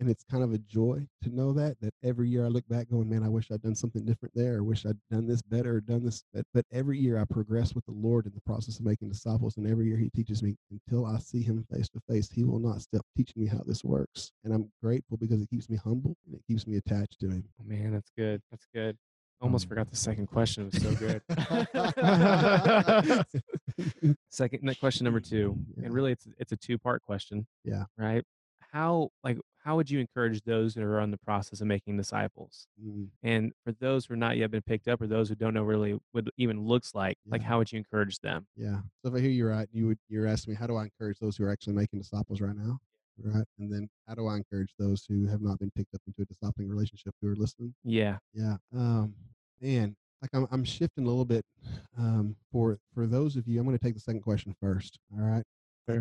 And 0.01 0.11
it's 0.11 0.25
kind 0.29 0.43
of 0.43 0.53
a 0.53 0.59
joy 0.59 1.07
to 1.23 1.29
know 1.31 1.53
that 1.53 1.81
that 1.81 1.95
every 2.03 2.29
year 2.29 2.45
I 2.45 2.49
look 2.49 2.67
back 2.69 2.91
going, 2.91 3.09
man, 3.09 3.23
I 3.23 3.29
wish 3.29 3.53
I'd 3.53 3.63
done 3.63 3.77
something 3.77 4.05
different 4.05 4.35
there. 4.35 4.57
I 4.59 4.61
wish 4.61 4.85
I'd 4.85 4.99
done 5.09 5.29
this 5.29 5.41
better 5.41 5.77
or 5.77 5.81
done 5.81 6.05
this. 6.05 6.25
But, 6.35 6.45
but 6.53 6.67
every 6.73 6.99
year 6.99 7.17
I 7.17 7.25
progress 7.25 7.77
with 7.77 7.87
the 7.87 7.93
Lord 7.93 8.27
in 8.27 8.33
the 8.35 8.41
process 8.41 8.81
of 8.81 8.85
making 8.85 9.11
disciples, 9.11 9.57
and 9.57 9.69
every 9.71 9.87
year 9.87 9.97
He 9.97 10.11
teaches 10.11 10.43
me 10.43 10.57
until 10.73 11.07
I 11.07 11.21
see 11.21 11.43
Him 11.43 11.65
face 11.73 11.89
to 11.91 12.01
face. 12.11 12.29
He 12.29 12.43
will 12.43 12.59
not 12.59 12.83
stop 12.83 13.07
teaching 13.17 13.41
me 13.41 13.49
how 13.49 13.63
this 13.65 13.85
works, 13.85 14.33
and 14.43 14.53
I'm 14.53 14.69
grateful 14.83 15.17
because 15.17 15.41
it 15.41 15.49
keeps 15.49 15.71
me 15.71 15.77
humble 15.77 16.17
and 16.27 16.35
it 16.35 16.43
keeps 16.49 16.67
me 16.67 16.77
attached 16.77 17.21
to 17.21 17.29
Him. 17.31 17.45
Oh, 17.61 17.65
man, 17.65 17.93
that's 17.93 18.11
good. 18.19 18.43
That's 18.51 18.67
good. 18.75 18.99
Almost 19.41 19.67
Um, 19.67 19.69
forgot 19.69 19.91
the 19.91 19.97
second 19.97 20.27
question. 20.27 20.67
It 20.67 20.75
was 20.75 20.83
so 20.83 20.95
good. 20.97 21.23
second 24.31 24.77
question 24.81 25.05
number 25.05 25.21
two, 25.21 25.57
Yeah. 25.77 25.85
and 25.87 25.95
really 25.95 26.13
it's 26.13 26.27
it's 26.39 26.53
a 26.53 26.57
two 26.57 26.79
part 26.79 27.03
question. 27.03 27.47
Yeah. 27.65 27.85
Right. 27.99 28.25
How 28.73 29.11
like 29.23 29.39
how 29.63 29.77
would 29.77 29.91
you 29.91 29.99
encourage 29.99 30.43
those 30.43 30.75
that 30.75 30.83
are 30.83 31.01
in 31.01 31.11
the 31.11 31.17
process 31.19 31.61
of 31.61 31.67
making 31.67 31.97
disciples? 31.97 32.67
Mm, 32.85 33.09
And 33.23 33.53
for 33.65 33.73
those 33.73 34.05
who 34.07 34.15
are 34.15 34.17
not 34.17 34.37
yet 34.37 34.51
been 34.51 34.61
picked 34.63 34.89
up, 34.89 35.01
or 35.01 35.07
those 35.07 35.29
who 35.31 35.35
don't 35.37 35.55
know 35.55 35.63
really 35.63 35.99
what 36.13 36.25
even 36.37 36.61
looks 36.61 36.95
like, 36.95 37.17
like 37.27 37.41
how 37.41 37.59
would 37.59 37.73
you 37.73 37.79
encourage 37.79 38.19
them? 38.21 38.47
yeah. 38.57 38.81
So 39.03 39.09
if 39.09 39.15
I 39.15 39.21
hear 39.21 39.31
you 39.31 39.47
right, 39.49 39.69
you 39.73 39.87
would 39.87 39.99
you're 40.09 40.27
asking 40.27 40.53
me 40.53 40.57
how 40.59 40.67
do 40.67 40.77
I 40.77 40.85
encourage 40.85 41.19
those 41.19 41.37
who 41.37 41.45
are 41.45 41.51
actually 41.51 41.75
making 41.75 42.01
disciples 42.01 42.41
right 42.41 42.55
now, 42.57 42.79
right? 43.23 43.45
And 43.59 43.73
then 43.73 43.89
how 44.07 44.15
do 44.15 44.27
I 44.27 44.37
encourage 44.37 44.75
those 44.79 45.05
who 45.09 45.27
have 45.29 45.41
not 45.41 45.59
been 45.59 45.71
picked 45.71 45.95
up 45.95 46.03
into 46.07 46.23
a 46.23 46.27
discipling 46.27 46.69
relationship 46.69 47.15
who 47.23 47.29
are 47.29 47.37
listening? 47.37 47.75
Yeah. 47.85 48.19
Yeah. 48.35 48.57
Um, 48.75 49.15
man, 49.63 49.97
like 50.23 50.31
I'm, 50.33 50.47
I'm 50.51 50.65
shifting 50.65 51.05
a 51.05 51.09
little 51.09 51.25
bit. 51.25 51.45
Um, 51.99 52.37
for 52.53 52.79
for 52.95 53.07
those 53.07 53.37
of 53.37 53.47
you, 53.47 53.59
I'm 53.59 53.67
going 53.67 53.79
to 53.79 53.85
take 53.85 53.95
the 53.95 54.01
second 54.01 54.23
question 54.23 54.55
first. 54.61 54.99
All 55.17 55.25
right. 55.25 55.45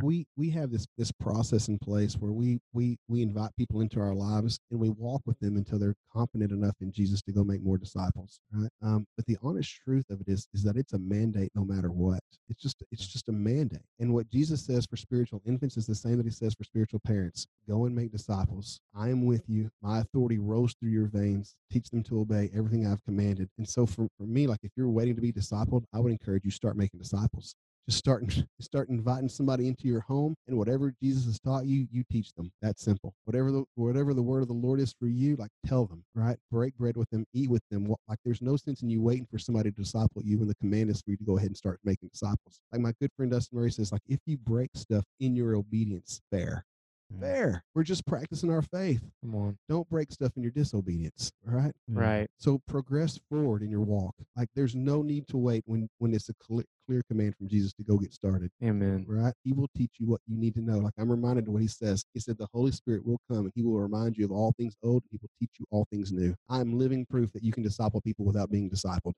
We 0.01 0.25
we 0.37 0.49
have 0.51 0.71
this 0.71 0.85
this 0.97 1.11
process 1.11 1.67
in 1.67 1.77
place 1.77 2.15
where 2.15 2.31
we 2.31 2.59
we 2.73 2.97
we 3.07 3.21
invite 3.21 3.55
people 3.57 3.81
into 3.81 3.99
our 3.99 4.13
lives 4.13 4.59
and 4.71 4.79
we 4.79 4.89
walk 4.89 5.21
with 5.25 5.39
them 5.39 5.57
until 5.57 5.79
they're 5.79 5.95
confident 6.13 6.51
enough 6.51 6.75
in 6.81 6.91
Jesus 6.91 7.21
to 7.23 7.31
go 7.33 7.43
make 7.43 7.61
more 7.61 7.77
disciples. 7.77 8.39
Right. 8.51 8.69
Um, 8.81 9.05
but 9.17 9.25
the 9.25 9.37
honest 9.43 9.75
truth 9.83 10.05
of 10.09 10.21
it 10.21 10.29
is 10.29 10.47
is 10.53 10.63
that 10.63 10.77
it's 10.77 10.93
a 10.93 10.99
mandate 10.99 11.51
no 11.55 11.65
matter 11.65 11.91
what. 11.91 12.19
It's 12.49 12.61
just 12.61 12.83
it's 12.91 13.07
just 13.07 13.29
a 13.29 13.33
mandate. 13.33 13.81
And 13.99 14.13
what 14.13 14.29
Jesus 14.29 14.65
says 14.65 14.85
for 14.85 14.95
spiritual 14.97 15.41
infants 15.45 15.77
is 15.77 15.85
the 15.85 15.95
same 15.95 16.17
that 16.17 16.25
he 16.25 16.31
says 16.31 16.53
for 16.53 16.63
spiritual 16.63 17.01
parents. 17.05 17.47
Go 17.67 17.85
and 17.85 17.95
make 17.95 18.11
disciples. 18.11 18.79
I 18.95 19.09
am 19.09 19.25
with 19.25 19.43
you. 19.47 19.69
My 19.81 19.99
authority 19.99 20.39
rolls 20.39 20.75
through 20.79 20.91
your 20.91 21.07
veins. 21.07 21.55
Teach 21.71 21.89
them 21.89 22.03
to 22.03 22.19
obey 22.19 22.49
everything 22.55 22.87
I've 22.87 23.03
commanded. 23.03 23.49
And 23.57 23.67
so 23.67 23.85
for, 23.85 24.07
for 24.17 24.25
me, 24.25 24.47
like 24.47 24.59
if 24.63 24.71
you're 24.75 24.89
waiting 24.89 25.15
to 25.15 25.21
be 25.21 25.31
discipled, 25.31 25.83
I 25.93 25.99
would 25.99 26.11
encourage 26.11 26.45
you 26.45 26.51
start 26.51 26.77
making 26.77 26.99
disciples. 26.99 27.55
Just 27.87 27.99
start 27.99 28.23
start 28.61 28.89
inviting 28.89 29.29
somebody 29.29 29.67
into 29.67 29.87
your 29.87 30.01
home, 30.01 30.35
and 30.47 30.57
whatever 30.57 30.93
Jesus 31.01 31.25
has 31.25 31.39
taught 31.39 31.65
you, 31.65 31.87
you 31.91 32.03
teach 32.11 32.33
them. 32.33 32.51
That's 32.61 32.83
simple. 32.83 33.13
Whatever 33.25 33.51
the 33.51 33.63
whatever 33.75 34.13
the 34.13 34.21
word 34.21 34.41
of 34.41 34.47
the 34.47 34.53
Lord 34.53 34.79
is 34.79 34.93
for 34.99 35.07
you, 35.07 35.35
like 35.35 35.51
tell 35.65 35.85
them, 35.85 36.03
right? 36.15 36.37
Break 36.51 36.77
bread 36.77 36.97
with 36.97 37.09
them, 37.09 37.25
eat 37.33 37.49
with 37.49 37.63
them. 37.71 37.93
Like 38.07 38.19
there's 38.23 38.41
no 38.41 38.55
sense 38.55 38.81
in 38.81 38.89
you 38.89 39.01
waiting 39.01 39.27
for 39.29 39.37
somebody 39.39 39.71
to 39.71 39.77
disciple 39.77 40.21
you, 40.23 40.39
when 40.39 40.47
the 40.47 40.55
command 40.55 40.89
is 40.89 41.01
for 41.01 41.11
you 41.11 41.17
to 41.17 41.23
go 41.23 41.37
ahead 41.37 41.49
and 41.49 41.57
start 41.57 41.79
making 41.83 42.09
disciples. 42.09 42.61
Like 42.71 42.81
my 42.81 42.93
good 43.01 43.11
friend 43.17 43.31
Dustin 43.31 43.57
Murray 43.57 43.71
says, 43.71 43.91
like 43.91 44.01
if 44.07 44.19
you 44.25 44.37
break 44.37 44.71
stuff 44.75 45.03
in 45.19 45.35
your 45.35 45.55
obedience, 45.55 46.21
fair. 46.31 46.65
Mm. 47.11 47.19
Fair. 47.19 47.63
We're 47.75 47.83
just 47.83 48.05
practicing 48.05 48.51
our 48.51 48.61
faith. 48.61 49.01
Come 49.21 49.35
on. 49.35 49.57
Don't 49.69 49.89
break 49.89 50.11
stuff 50.11 50.31
in 50.35 50.43
your 50.43 50.51
disobedience. 50.51 51.31
All 51.47 51.55
right. 51.55 51.73
Right. 51.87 52.27
So 52.37 52.61
progress 52.67 53.19
forward 53.29 53.61
in 53.61 53.69
your 53.69 53.81
walk. 53.81 54.15
Like 54.35 54.49
there's 54.55 54.75
no 54.75 55.01
need 55.01 55.27
to 55.29 55.37
wait 55.37 55.63
when 55.65 55.89
when 55.99 56.13
it's 56.13 56.29
a 56.29 56.33
clear, 56.35 56.65
clear 56.87 57.01
command 57.09 57.35
from 57.37 57.47
Jesus 57.47 57.73
to 57.73 57.83
go 57.83 57.97
get 57.97 58.13
started. 58.13 58.51
Amen. 58.63 59.05
Right? 59.07 59.33
He 59.43 59.53
will 59.53 59.69
teach 59.75 59.91
you 59.99 60.07
what 60.07 60.21
you 60.27 60.37
need 60.37 60.55
to 60.55 60.61
know. 60.61 60.77
Like 60.79 60.93
I'm 60.97 61.09
reminded 61.09 61.47
of 61.47 61.53
what 61.53 61.61
he 61.61 61.67
says. 61.67 62.05
He 62.13 62.19
said 62.19 62.37
the 62.37 62.47
Holy 62.53 62.71
Spirit 62.71 63.05
will 63.05 63.19
come 63.29 63.45
and 63.45 63.51
he 63.55 63.63
will 63.63 63.79
remind 63.79 64.17
you 64.17 64.25
of 64.25 64.31
all 64.31 64.53
things 64.57 64.75
old. 64.83 65.03
He 65.11 65.17
will 65.21 65.29
teach 65.39 65.51
you 65.59 65.65
all 65.71 65.87
things 65.91 66.11
new. 66.11 66.35
I'm 66.49 66.77
living 66.77 67.05
proof 67.09 67.31
that 67.33 67.43
you 67.43 67.51
can 67.51 67.63
disciple 67.63 68.01
people 68.01 68.25
without 68.25 68.49
being 68.49 68.69
discipled. 68.69 69.13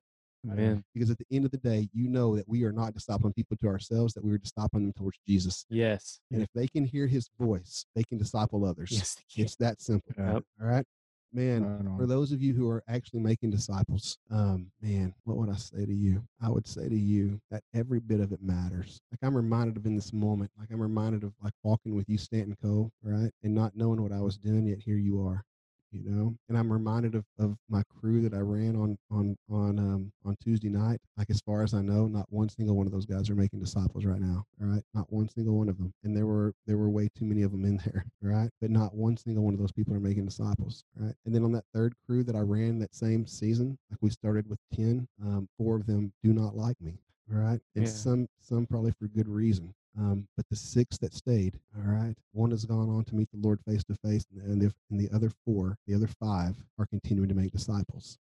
Amen. 0.50 0.84
Because 0.94 1.10
at 1.10 1.18
the 1.18 1.26
end 1.30 1.44
of 1.44 1.50
the 1.50 1.58
day, 1.58 1.88
you 1.92 2.08
know 2.08 2.36
that 2.36 2.48
we 2.48 2.64
are 2.64 2.72
not 2.72 2.94
discipling 2.94 3.34
people 3.34 3.56
to 3.58 3.66
ourselves, 3.68 4.14
that 4.14 4.24
we 4.24 4.32
are 4.32 4.38
discipling 4.38 4.72
them 4.72 4.92
towards 4.96 5.18
Jesus. 5.26 5.66
Yes. 5.68 6.20
And 6.30 6.42
if 6.42 6.48
they 6.54 6.66
can 6.68 6.84
hear 6.84 7.06
his 7.06 7.28
voice, 7.38 7.86
they 7.94 8.02
can 8.04 8.18
disciple 8.18 8.64
others. 8.64 8.90
Yes. 8.92 9.16
It's 9.36 9.56
that 9.56 9.80
simple. 9.80 10.14
Yep. 10.16 10.42
All 10.60 10.66
right. 10.66 10.84
Man, 11.32 11.92
for 11.98 12.06
those 12.06 12.32
of 12.32 12.40
you 12.40 12.54
who 12.54 12.70
are 12.70 12.82
actually 12.88 13.20
making 13.20 13.50
disciples, 13.50 14.16
um, 14.30 14.70
man, 14.80 15.12
what 15.24 15.36
would 15.36 15.50
I 15.50 15.56
say 15.56 15.84
to 15.84 15.92
you? 15.92 16.22
I 16.40 16.48
would 16.48 16.66
say 16.66 16.88
to 16.88 16.96
you 16.96 17.40
that 17.50 17.62
every 17.74 18.00
bit 18.00 18.20
of 18.20 18.32
it 18.32 18.40
matters. 18.40 19.00
Like 19.10 19.18
I'm 19.22 19.36
reminded 19.36 19.76
of 19.76 19.84
in 19.84 19.96
this 19.96 20.14
moment, 20.14 20.50
like 20.58 20.68
I'm 20.70 20.80
reminded 20.80 21.24
of 21.24 21.34
like 21.42 21.52
walking 21.62 21.94
with 21.94 22.08
you, 22.08 22.16
Stanton 22.16 22.56
Cole, 22.62 22.90
right? 23.02 23.30
And 23.42 23.54
not 23.54 23.76
knowing 23.76 24.02
what 24.02 24.12
I 24.12 24.20
was 24.20 24.38
doing, 24.38 24.66
yet 24.66 24.78
here 24.80 24.96
you 24.96 25.20
are. 25.26 25.42
You 25.92 26.02
know, 26.04 26.36
and 26.48 26.58
I'm 26.58 26.70
reminded 26.70 27.14
of, 27.14 27.24
of 27.38 27.56
my 27.70 27.82
crew 27.84 28.20
that 28.22 28.34
I 28.34 28.40
ran 28.40 28.76
on 28.76 28.98
on 29.10 29.36
on 29.48 29.78
um 29.78 30.12
on 30.24 30.36
Tuesday 30.42 30.68
night. 30.68 31.00
Like 31.16 31.30
as 31.30 31.40
far 31.40 31.62
as 31.62 31.74
I 31.74 31.80
know, 31.80 32.06
not 32.06 32.26
one 32.30 32.48
single 32.48 32.76
one 32.76 32.86
of 32.86 32.92
those 32.92 33.06
guys 33.06 33.30
are 33.30 33.34
making 33.36 33.60
disciples 33.60 34.04
right 34.04 34.20
now. 34.20 34.44
All 34.60 34.66
right, 34.66 34.82
not 34.94 35.10
one 35.12 35.28
single 35.28 35.56
one 35.56 35.68
of 35.68 35.78
them. 35.78 35.94
And 36.04 36.14
there 36.16 36.26
were 36.26 36.52
there 36.66 36.76
were 36.76 36.90
way 36.90 37.08
too 37.16 37.24
many 37.24 37.42
of 37.42 37.52
them 37.52 37.64
in 37.64 37.76
there. 37.84 38.04
Right, 38.20 38.50
but 38.60 38.70
not 38.70 38.94
one 38.94 39.16
single 39.16 39.44
one 39.44 39.54
of 39.54 39.60
those 39.60 39.72
people 39.72 39.94
are 39.94 40.00
making 40.00 40.26
disciples. 40.26 40.82
Right, 40.96 41.14
and 41.24 41.34
then 41.34 41.44
on 41.44 41.52
that 41.52 41.64
third 41.72 41.94
crew 42.06 42.24
that 42.24 42.36
I 42.36 42.40
ran 42.40 42.78
that 42.80 42.94
same 42.94 43.26
season, 43.26 43.78
like 43.90 43.98
we 44.02 44.10
started 44.10 44.48
with 44.48 44.58
ten, 44.74 45.06
um, 45.24 45.48
four 45.56 45.76
of 45.76 45.86
them 45.86 46.12
do 46.22 46.32
not 46.32 46.56
like 46.56 46.80
me. 46.80 46.98
All 47.32 47.38
right, 47.38 47.60
and 47.74 47.84
Yeah. 47.84 47.90
some 47.90 48.28
some 48.40 48.66
probably 48.66 48.92
for 48.92 49.06
good 49.08 49.28
reason. 49.28 49.72
Um, 49.98 50.28
but 50.36 50.46
the 50.50 50.56
six 50.56 50.98
that 50.98 51.14
stayed, 51.14 51.58
all 51.76 51.90
right, 51.90 52.14
one 52.32 52.50
has 52.50 52.64
gone 52.66 52.90
on 52.90 53.04
to 53.04 53.14
meet 53.14 53.30
the 53.32 53.38
Lord 53.38 53.60
face 53.66 53.82
to 53.84 53.94
face, 53.94 54.26
and 54.44 54.60
the, 54.60 54.72
and 54.90 55.00
the 55.00 55.08
other 55.14 55.30
four, 55.44 55.78
the 55.86 55.94
other 55.94 56.08
five, 56.20 56.54
are 56.78 56.86
continuing 56.86 57.28
to 57.28 57.34
make 57.34 57.50
disciples. 57.50 58.18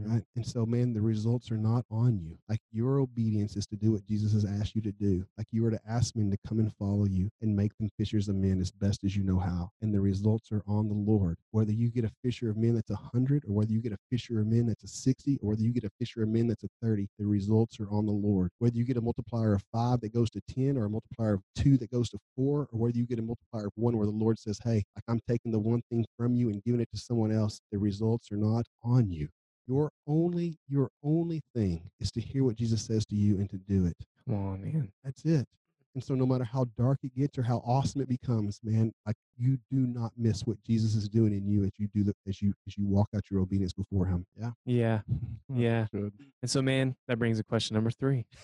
Right. 0.00 0.22
And 0.36 0.46
so, 0.46 0.64
man, 0.64 0.92
the 0.92 1.00
results 1.00 1.50
are 1.50 1.56
not 1.56 1.84
on 1.90 2.20
you. 2.20 2.38
Like 2.48 2.60
your 2.70 3.00
obedience 3.00 3.56
is 3.56 3.66
to 3.66 3.76
do 3.76 3.92
what 3.92 4.06
Jesus 4.06 4.32
has 4.32 4.44
asked 4.44 4.76
you 4.76 4.82
to 4.82 4.92
do. 4.92 5.26
Like 5.36 5.48
you 5.50 5.66
are 5.66 5.70
to 5.72 5.80
ask 5.88 6.14
men 6.14 6.30
to 6.30 6.38
come 6.46 6.60
and 6.60 6.72
follow 6.76 7.06
you 7.06 7.28
and 7.42 7.56
make 7.56 7.76
them 7.78 7.90
fishers 7.98 8.28
of 8.28 8.36
men 8.36 8.60
as 8.60 8.70
best 8.70 9.02
as 9.04 9.16
you 9.16 9.24
know 9.24 9.40
how. 9.40 9.70
And 9.82 9.92
the 9.92 10.00
results 10.00 10.52
are 10.52 10.62
on 10.68 10.88
the 10.88 10.94
Lord. 10.94 11.36
Whether 11.50 11.72
you 11.72 11.88
get 11.90 12.04
a 12.04 12.12
fisher 12.22 12.48
of 12.48 12.56
men 12.56 12.74
that's 12.76 12.90
a 12.90 12.96
hundred, 12.96 13.44
or 13.46 13.54
whether 13.54 13.72
you 13.72 13.80
get 13.80 13.92
a 13.92 13.98
fisher 14.08 14.40
of 14.40 14.46
men 14.46 14.66
that's 14.66 14.84
a 14.84 14.88
60, 14.88 15.38
or 15.42 15.50
whether 15.50 15.62
you 15.62 15.72
get 15.72 15.84
a 15.84 15.90
fisher 15.98 16.22
of 16.22 16.28
men 16.28 16.46
that's 16.46 16.64
a 16.64 16.68
30, 16.80 17.08
the 17.18 17.26
results 17.26 17.80
are 17.80 17.90
on 17.90 18.06
the 18.06 18.12
Lord. 18.12 18.50
Whether 18.60 18.76
you 18.76 18.84
get 18.84 18.98
a 18.98 19.02
multiplier 19.02 19.54
of 19.54 19.64
five 19.72 20.00
that 20.02 20.14
goes 20.14 20.30
to 20.30 20.40
10, 20.54 20.76
or 20.76 20.84
a 20.84 20.90
multiplier 20.90 21.34
of 21.34 21.42
two 21.56 21.76
that 21.78 21.90
goes 21.90 22.08
to 22.10 22.18
four, 22.36 22.68
or 22.72 22.78
whether 22.78 22.96
you 22.96 23.06
get 23.06 23.18
a 23.18 23.22
multiplier 23.22 23.66
of 23.66 23.72
one 23.74 23.96
where 23.96 24.06
the 24.06 24.12
Lord 24.12 24.38
says, 24.38 24.60
Hey, 24.62 24.84
like 24.94 25.04
I'm 25.08 25.20
taking 25.28 25.50
the 25.50 25.58
one 25.58 25.82
thing 25.90 26.04
from 26.16 26.34
you 26.34 26.50
and 26.50 26.62
giving 26.62 26.80
it 26.80 26.88
to 26.94 27.00
someone 27.00 27.32
else, 27.32 27.60
the 27.72 27.78
results 27.78 28.30
are 28.30 28.36
not 28.36 28.64
on 28.84 29.10
you. 29.10 29.28
Your 29.68 29.90
only 30.06 30.58
your 30.68 30.90
only 31.04 31.42
thing 31.54 31.90
is 32.00 32.10
to 32.12 32.20
hear 32.20 32.42
what 32.44 32.56
Jesus 32.56 32.82
says 32.82 33.04
to 33.06 33.14
you 33.14 33.36
and 33.38 33.48
to 33.50 33.58
do 33.58 33.84
it. 33.86 33.96
Come 34.26 34.34
on, 34.36 34.62
man. 34.62 34.90
That's 35.04 35.24
it. 35.24 35.46
And 35.94 36.04
so 36.04 36.14
no 36.14 36.26
matter 36.26 36.44
how 36.44 36.66
dark 36.78 36.98
it 37.02 37.14
gets 37.16 37.38
or 37.38 37.42
how 37.42 37.58
awesome 37.66 38.00
it 38.02 38.08
becomes, 38.08 38.60
man, 38.62 38.92
like 39.04 39.16
you 39.36 39.58
do 39.70 39.78
not 39.86 40.12
miss 40.16 40.42
what 40.42 40.62
Jesus 40.62 40.94
is 40.94 41.08
doing 41.08 41.32
in 41.32 41.48
you 41.48 41.64
as 41.64 41.70
you 41.78 41.88
do 41.92 42.04
the 42.04 42.14
as 42.28 42.40
you 42.40 42.52
as 42.68 42.76
you 42.78 42.86
walk 42.86 43.08
out 43.16 43.22
your 43.30 43.40
obedience 43.40 43.72
before 43.72 44.06
him. 44.06 44.24
Yeah. 44.38 44.50
Yeah. 44.64 45.00
Yeah. 45.54 45.86
Good. 45.92 46.12
And 46.42 46.50
so, 46.50 46.60
man, 46.60 46.94
that 47.08 47.18
brings 47.18 47.38
to 47.38 47.44
question 47.44 47.74
number 47.74 47.90
three. 47.90 48.26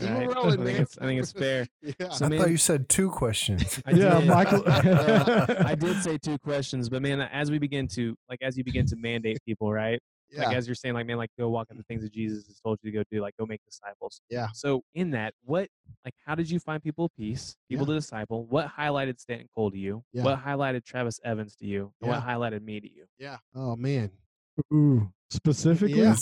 Right. 0.00 0.26
rolling, 0.34 0.60
I 0.60 0.64
think 0.64 0.80
it's- 0.80 0.98
I 1.00 1.04
think 1.06 1.20
it's 1.20 1.30
fair. 1.32 1.66
yeah. 1.80 2.08
So, 2.10 2.26
I 2.26 2.36
thought 2.36 2.50
you 2.50 2.56
said 2.56 2.88
two 2.88 3.08
questions. 3.08 3.80
I 3.86 3.92
Yeah, 3.92 4.18
did. 4.18 4.28
Michael. 4.28 4.62
I 4.66 5.76
did 5.76 6.02
say 6.02 6.18
two 6.18 6.36
questions, 6.38 6.88
but 6.88 7.00
man, 7.02 7.20
as 7.20 7.50
we 7.52 7.58
begin 7.58 7.86
to 7.88 8.16
like, 8.28 8.40
as 8.42 8.56
you 8.58 8.64
begin 8.64 8.84
to 8.86 8.96
mandate 8.96 9.38
people, 9.46 9.72
right? 9.72 10.00
Yeah. 10.30 10.46
Like 10.46 10.56
as 10.56 10.66
you're 10.66 10.74
saying, 10.74 10.94
like 10.94 11.06
man, 11.06 11.16
like 11.16 11.30
go 11.38 11.48
walk 11.48 11.68
in 11.70 11.76
the 11.76 11.82
things 11.84 12.02
that 12.02 12.12
Jesus 12.12 12.46
has 12.46 12.58
told 12.60 12.78
you 12.82 12.90
to 12.90 12.98
go 12.98 13.04
do, 13.10 13.20
like 13.20 13.36
go 13.38 13.46
make 13.46 13.60
disciples. 13.64 14.20
Yeah. 14.30 14.48
So 14.52 14.82
in 14.94 15.10
that, 15.12 15.34
what 15.44 15.68
like 16.04 16.14
how 16.24 16.34
did 16.34 16.50
you 16.50 16.58
find 16.58 16.82
people 16.82 17.06
of 17.06 17.16
peace, 17.16 17.56
people 17.68 17.86
to 17.86 17.94
disciple? 17.94 18.46
What 18.46 18.68
highlighted 18.68 19.20
Stanton 19.20 19.48
Cole 19.54 19.70
to 19.70 19.78
you? 19.78 20.02
Yeah. 20.12 20.24
What 20.24 20.42
highlighted 20.42 20.84
Travis 20.84 21.20
Evans 21.24 21.54
to 21.56 21.66
you? 21.66 21.92
And 22.00 22.10
what 22.10 22.22
highlighted 22.22 22.62
me 22.62 22.80
to 22.80 22.88
you? 22.90 23.04
yeah. 23.18 23.36
Oh 23.54 23.76
man. 23.76 24.10
Ooh, 24.72 25.10
specifically. 25.30 26.00
Yeah. 26.00 26.14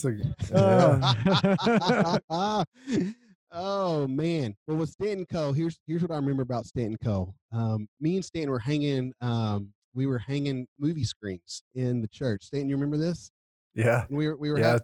Yeah. 0.51 2.19
Uh, 2.31 2.65
oh 3.53 4.07
man. 4.07 4.55
Well 4.67 4.79
with 4.79 4.91
Stanton 4.91 5.27
Cole, 5.27 5.53
here's 5.53 5.79
here's 5.87 6.03
what 6.03 6.11
I 6.11 6.17
remember 6.17 6.43
about 6.43 6.67
Stanton 6.67 6.99
Cole. 7.03 7.35
Um, 7.53 7.89
me 8.01 8.17
and 8.17 8.25
Stanton 8.25 8.51
were 8.51 8.59
hanging 8.59 9.13
um 9.21 9.73
we 9.95 10.07
were 10.07 10.19
hanging 10.19 10.67
movie 10.79 11.05
screens 11.05 11.63
in 11.75 12.01
the 12.01 12.09
church. 12.09 12.45
Stanton, 12.45 12.69
you 12.69 12.77
remember 12.77 12.97
this? 12.97 13.31
Yeah. 13.75 14.05
We 14.11 14.29
were 14.29 14.37
we 14.37 14.51
were 14.51 14.59
Yeah. 14.59 14.67
having, 14.73 14.83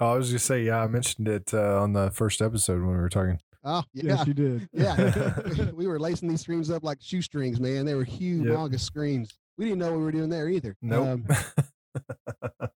oh, 0.00 0.12
I 0.12 0.16
was 0.16 0.30
just 0.30 0.46
say, 0.46 0.62
yeah, 0.64 0.80
I 0.82 0.86
mentioned 0.86 1.28
it 1.28 1.52
uh, 1.54 1.80
on 1.82 1.92
the 1.92 2.10
first 2.10 2.40
episode 2.42 2.80
when 2.80 2.90
we 2.90 2.96
were 2.96 3.08
talking. 3.08 3.38
oh 3.64 3.82
yeah. 3.92 4.16
Yes, 4.16 4.26
you 4.26 4.34
did. 4.34 4.68
Yeah, 4.72 5.70
we 5.74 5.86
were 5.86 5.98
lacing 5.98 6.28
these 6.28 6.40
screens 6.42 6.70
up 6.70 6.82
like 6.84 6.98
shoestrings, 7.00 7.60
man. 7.60 7.84
They 7.86 7.94
were 7.94 8.04
huge, 8.04 8.46
Yep. 8.46 8.78
screens. 8.80 9.30
We 9.56 9.66
didn't 9.66 9.78
know 9.78 9.90
what 9.90 9.98
we 9.98 10.04
were 10.04 10.12
doing 10.12 10.30
there 10.30 10.48
either. 10.48 10.76
Nope. 10.82 11.08
Um, 11.08 11.26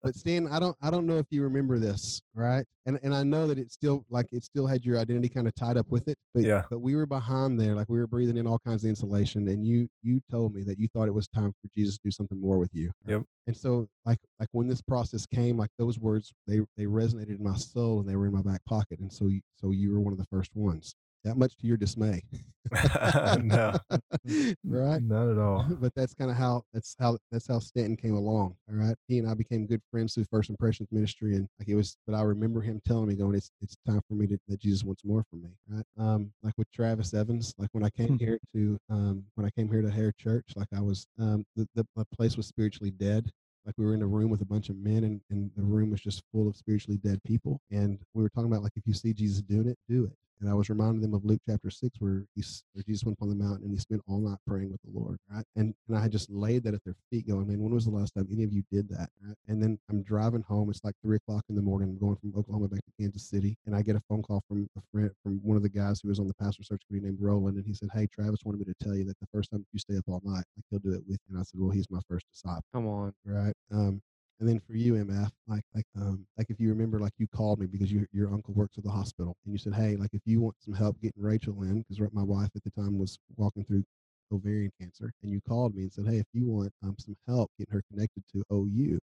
but 0.02 0.14
Stan, 0.14 0.46
I 0.48 0.58
don't, 0.58 0.76
I 0.82 0.90
don't 0.90 1.06
know 1.06 1.18
if 1.18 1.26
you 1.30 1.42
remember 1.42 1.78
this, 1.78 2.20
right? 2.34 2.64
And 2.86 2.98
and 3.02 3.14
I 3.14 3.22
know 3.22 3.46
that 3.48 3.58
it 3.58 3.72
still, 3.72 4.04
like, 4.10 4.26
it 4.32 4.44
still 4.44 4.66
had 4.66 4.84
your 4.84 4.98
identity 4.98 5.28
kind 5.28 5.48
of 5.48 5.54
tied 5.54 5.76
up 5.76 5.88
with 5.90 6.08
it. 6.08 6.16
But 6.34 6.44
Yeah. 6.44 6.62
but 6.70 6.80
we 6.80 6.94
were 6.94 7.06
behind 7.06 7.60
there, 7.60 7.74
like 7.74 7.88
we 7.88 7.98
were 7.98 8.06
breathing 8.06 8.36
in 8.36 8.46
all 8.46 8.58
kinds 8.58 8.84
of 8.84 8.88
insulation, 8.90 9.48
and 9.48 9.66
you 9.66 9.88
you 10.02 10.20
told 10.30 10.54
me 10.54 10.62
that 10.64 10.78
you 10.78 10.88
thought 10.88 11.08
it 11.08 11.14
was 11.14 11.28
time 11.28 11.52
for 11.62 11.68
Jesus 11.76 11.96
to 11.96 12.00
do 12.04 12.10
something 12.10 12.40
more 12.40 12.58
with 12.58 12.74
you. 12.74 12.90
Yep. 13.06 13.22
And 13.46 13.56
so, 13.56 13.88
like 14.04 14.18
like 14.38 14.48
when 14.52 14.68
this 14.68 14.80
process 14.82 15.26
came, 15.26 15.56
like 15.56 15.70
those 15.78 15.98
words, 15.98 16.32
they 16.46 16.60
they 16.76 16.84
resonated 16.84 17.38
in 17.38 17.42
my 17.42 17.56
soul, 17.56 18.00
and 18.00 18.08
they 18.08 18.16
were 18.16 18.26
in 18.26 18.32
my 18.32 18.42
back 18.42 18.64
pocket. 18.66 19.00
And 19.00 19.12
so 19.12 19.28
you, 19.28 19.40
so 19.60 19.70
you 19.70 19.92
were 19.92 20.00
one 20.00 20.12
of 20.12 20.18
the 20.18 20.26
first 20.26 20.54
ones. 20.54 20.94
That 21.26 21.36
much 21.36 21.56
to 21.56 21.66
your 21.66 21.76
dismay. 21.76 22.22
no, 23.42 23.74
right? 24.64 25.02
not 25.02 25.28
at 25.28 25.38
all. 25.38 25.66
but 25.80 25.92
that's 25.96 26.14
kind 26.14 26.30
of 26.30 26.36
how 26.36 26.62
that's 26.72 26.94
how 27.00 27.18
that's 27.32 27.48
how 27.48 27.58
Stanton 27.58 27.96
came 27.96 28.14
along. 28.14 28.54
All 28.70 28.76
right, 28.76 28.94
he 29.08 29.18
and 29.18 29.28
I 29.28 29.34
became 29.34 29.66
good 29.66 29.82
friends 29.90 30.14
through 30.14 30.26
First 30.30 30.50
Impressions 30.50 30.88
Ministry, 30.92 31.34
and 31.34 31.48
like 31.58 31.68
it 31.68 31.74
was. 31.74 31.96
But 32.06 32.14
I 32.14 32.22
remember 32.22 32.60
him 32.60 32.80
telling 32.86 33.08
me, 33.08 33.16
"Going, 33.16 33.34
it's 33.34 33.50
it's 33.60 33.76
time 33.84 34.00
for 34.08 34.14
me 34.14 34.28
to 34.28 34.38
that 34.46 34.60
Jesus 34.60 34.84
wants 34.84 35.04
more 35.04 35.24
from 35.28 35.42
me." 35.42 35.50
Right? 35.68 35.84
Um, 35.98 36.30
like 36.44 36.54
with 36.56 36.70
Travis 36.70 37.12
Evans, 37.12 37.52
like 37.58 37.70
when 37.72 37.82
I 37.82 37.90
came 37.90 38.16
here 38.20 38.38
to 38.54 38.78
um 38.88 39.24
when 39.34 39.44
I 39.44 39.50
came 39.50 39.68
here 39.68 39.82
to 39.82 39.90
Hair 39.90 40.12
Church, 40.16 40.46
like 40.54 40.68
I 40.72 40.80
was 40.80 41.08
um 41.18 41.44
the 41.56 41.66
the, 41.74 41.84
the 41.96 42.04
place 42.16 42.36
was 42.36 42.46
spiritually 42.46 42.92
dead. 42.92 43.32
Like 43.64 43.74
we 43.78 43.84
were 43.84 43.94
in 43.94 44.02
a 44.02 44.06
room 44.06 44.30
with 44.30 44.42
a 44.42 44.46
bunch 44.46 44.68
of 44.68 44.76
men, 44.76 45.02
and, 45.02 45.20
and 45.30 45.50
the 45.56 45.64
room 45.64 45.90
was 45.90 46.00
just 46.00 46.22
full 46.32 46.48
of 46.48 46.56
spiritually 46.56 46.98
dead 46.98 47.20
people. 47.24 47.60
And 47.72 47.98
we 48.14 48.22
were 48.22 48.28
talking 48.28 48.48
about 48.48 48.62
like 48.62 48.76
if 48.76 48.86
you 48.86 48.94
see 48.94 49.12
Jesus 49.12 49.42
doing 49.42 49.66
it, 49.66 49.76
do 49.88 50.04
it. 50.04 50.12
And 50.40 50.50
I 50.50 50.54
was 50.54 50.68
reminding 50.68 51.00
them 51.00 51.14
of 51.14 51.24
Luke 51.24 51.40
chapter 51.48 51.70
six, 51.70 51.96
where, 52.00 52.24
he, 52.34 52.44
where 52.72 52.82
Jesus 52.86 53.04
went 53.04 53.16
up 53.18 53.22
on 53.22 53.30
the 53.30 53.34
mountain 53.34 53.64
and 53.64 53.72
he 53.72 53.78
spent 53.78 54.02
all 54.06 54.20
night 54.20 54.38
praying 54.46 54.70
with 54.70 54.80
the 54.82 54.98
Lord, 54.98 55.18
right? 55.30 55.44
And 55.56 55.74
and 55.88 55.96
I 55.96 56.00
had 56.00 56.12
just 56.12 56.30
laid 56.30 56.64
that 56.64 56.74
at 56.74 56.84
their 56.84 56.96
feet, 57.10 57.26
going, 57.26 57.46
man, 57.48 57.60
when 57.60 57.72
was 57.72 57.84
the 57.86 57.90
last 57.90 58.14
time 58.14 58.28
any 58.30 58.44
of 58.44 58.52
you 58.52 58.62
did 58.70 58.88
that? 58.90 59.08
Right? 59.24 59.36
And 59.48 59.62
then 59.62 59.78
I'm 59.88 60.02
driving 60.02 60.42
home. 60.42 60.68
It's 60.70 60.84
like 60.84 60.94
three 61.02 61.16
o'clock 61.16 61.44
in 61.48 61.56
the 61.56 61.62
morning. 61.62 61.88
I'm 61.88 61.98
going 61.98 62.16
from 62.16 62.34
Oklahoma 62.36 62.68
back 62.68 62.84
to 62.84 62.92
Kansas 63.00 63.28
City, 63.28 63.56
and 63.66 63.74
I 63.74 63.82
get 63.82 63.96
a 63.96 64.02
phone 64.08 64.22
call 64.22 64.42
from 64.48 64.68
a 64.76 64.80
friend, 64.92 65.10
from 65.22 65.40
one 65.42 65.56
of 65.56 65.62
the 65.62 65.68
guys 65.68 66.00
who 66.00 66.08
was 66.08 66.18
on 66.18 66.26
the 66.28 66.34
pastor 66.34 66.62
search 66.62 66.82
committee 66.88 67.06
named 67.06 67.18
Roland, 67.20 67.56
and 67.56 67.66
he 67.66 67.72
said, 67.74 67.88
"Hey, 67.92 68.06
Travis 68.06 68.40
wanted 68.44 68.58
me 68.58 68.66
to 68.66 68.84
tell 68.84 68.94
you 68.94 69.04
that 69.04 69.18
the 69.20 69.26
first 69.32 69.50
time 69.50 69.64
you 69.72 69.78
stay 69.78 69.96
up 69.96 70.04
all 70.08 70.20
night, 70.24 70.44
like 70.56 70.64
he'll 70.70 70.78
do 70.80 70.92
it 70.92 71.02
with 71.08 71.18
you." 71.26 71.34
And 71.34 71.38
I 71.38 71.42
said, 71.42 71.60
"Well, 71.60 71.70
he's 71.70 71.90
my 71.90 72.00
first 72.08 72.26
disciple." 72.32 72.64
Come 72.74 72.86
on. 72.86 73.14
right? 73.24 73.54
Um, 73.72 74.02
and 74.40 74.48
then 74.48 74.60
for 74.60 74.74
you, 74.74 74.94
MF, 74.96 75.30
like 75.48 75.64
like 75.74 75.86
um 75.96 76.26
like 76.36 76.50
if 76.50 76.60
you 76.60 76.68
remember, 76.68 76.98
like 77.00 77.12
you 77.18 77.26
called 77.28 77.60
me 77.60 77.66
because 77.66 77.90
you, 77.90 78.06
your 78.12 78.32
uncle 78.32 78.54
works 78.54 78.78
at 78.78 78.84
the 78.84 78.90
hospital, 78.90 79.36
and 79.44 79.52
you 79.52 79.58
said, 79.58 79.74
hey, 79.74 79.96
like 79.96 80.12
if 80.12 80.22
you 80.24 80.40
want 80.40 80.56
some 80.60 80.74
help 80.74 81.00
getting 81.00 81.22
Rachel 81.22 81.62
in, 81.62 81.82
because 81.82 82.12
my 82.12 82.22
wife 82.22 82.50
at 82.54 82.62
the 82.64 82.70
time 82.70 82.98
was 82.98 83.18
walking 83.36 83.64
through 83.64 83.84
ovarian 84.32 84.72
cancer, 84.80 85.12
and 85.22 85.30
you 85.32 85.40
called 85.48 85.74
me 85.74 85.82
and 85.82 85.92
said, 85.92 86.06
hey, 86.06 86.18
if 86.18 86.26
you 86.32 86.46
want 86.46 86.72
um 86.82 86.96
some 86.98 87.16
help 87.26 87.50
getting 87.58 87.72
her 87.74 87.82
connected 87.90 88.24
to 88.32 88.44
OU, 88.52 88.98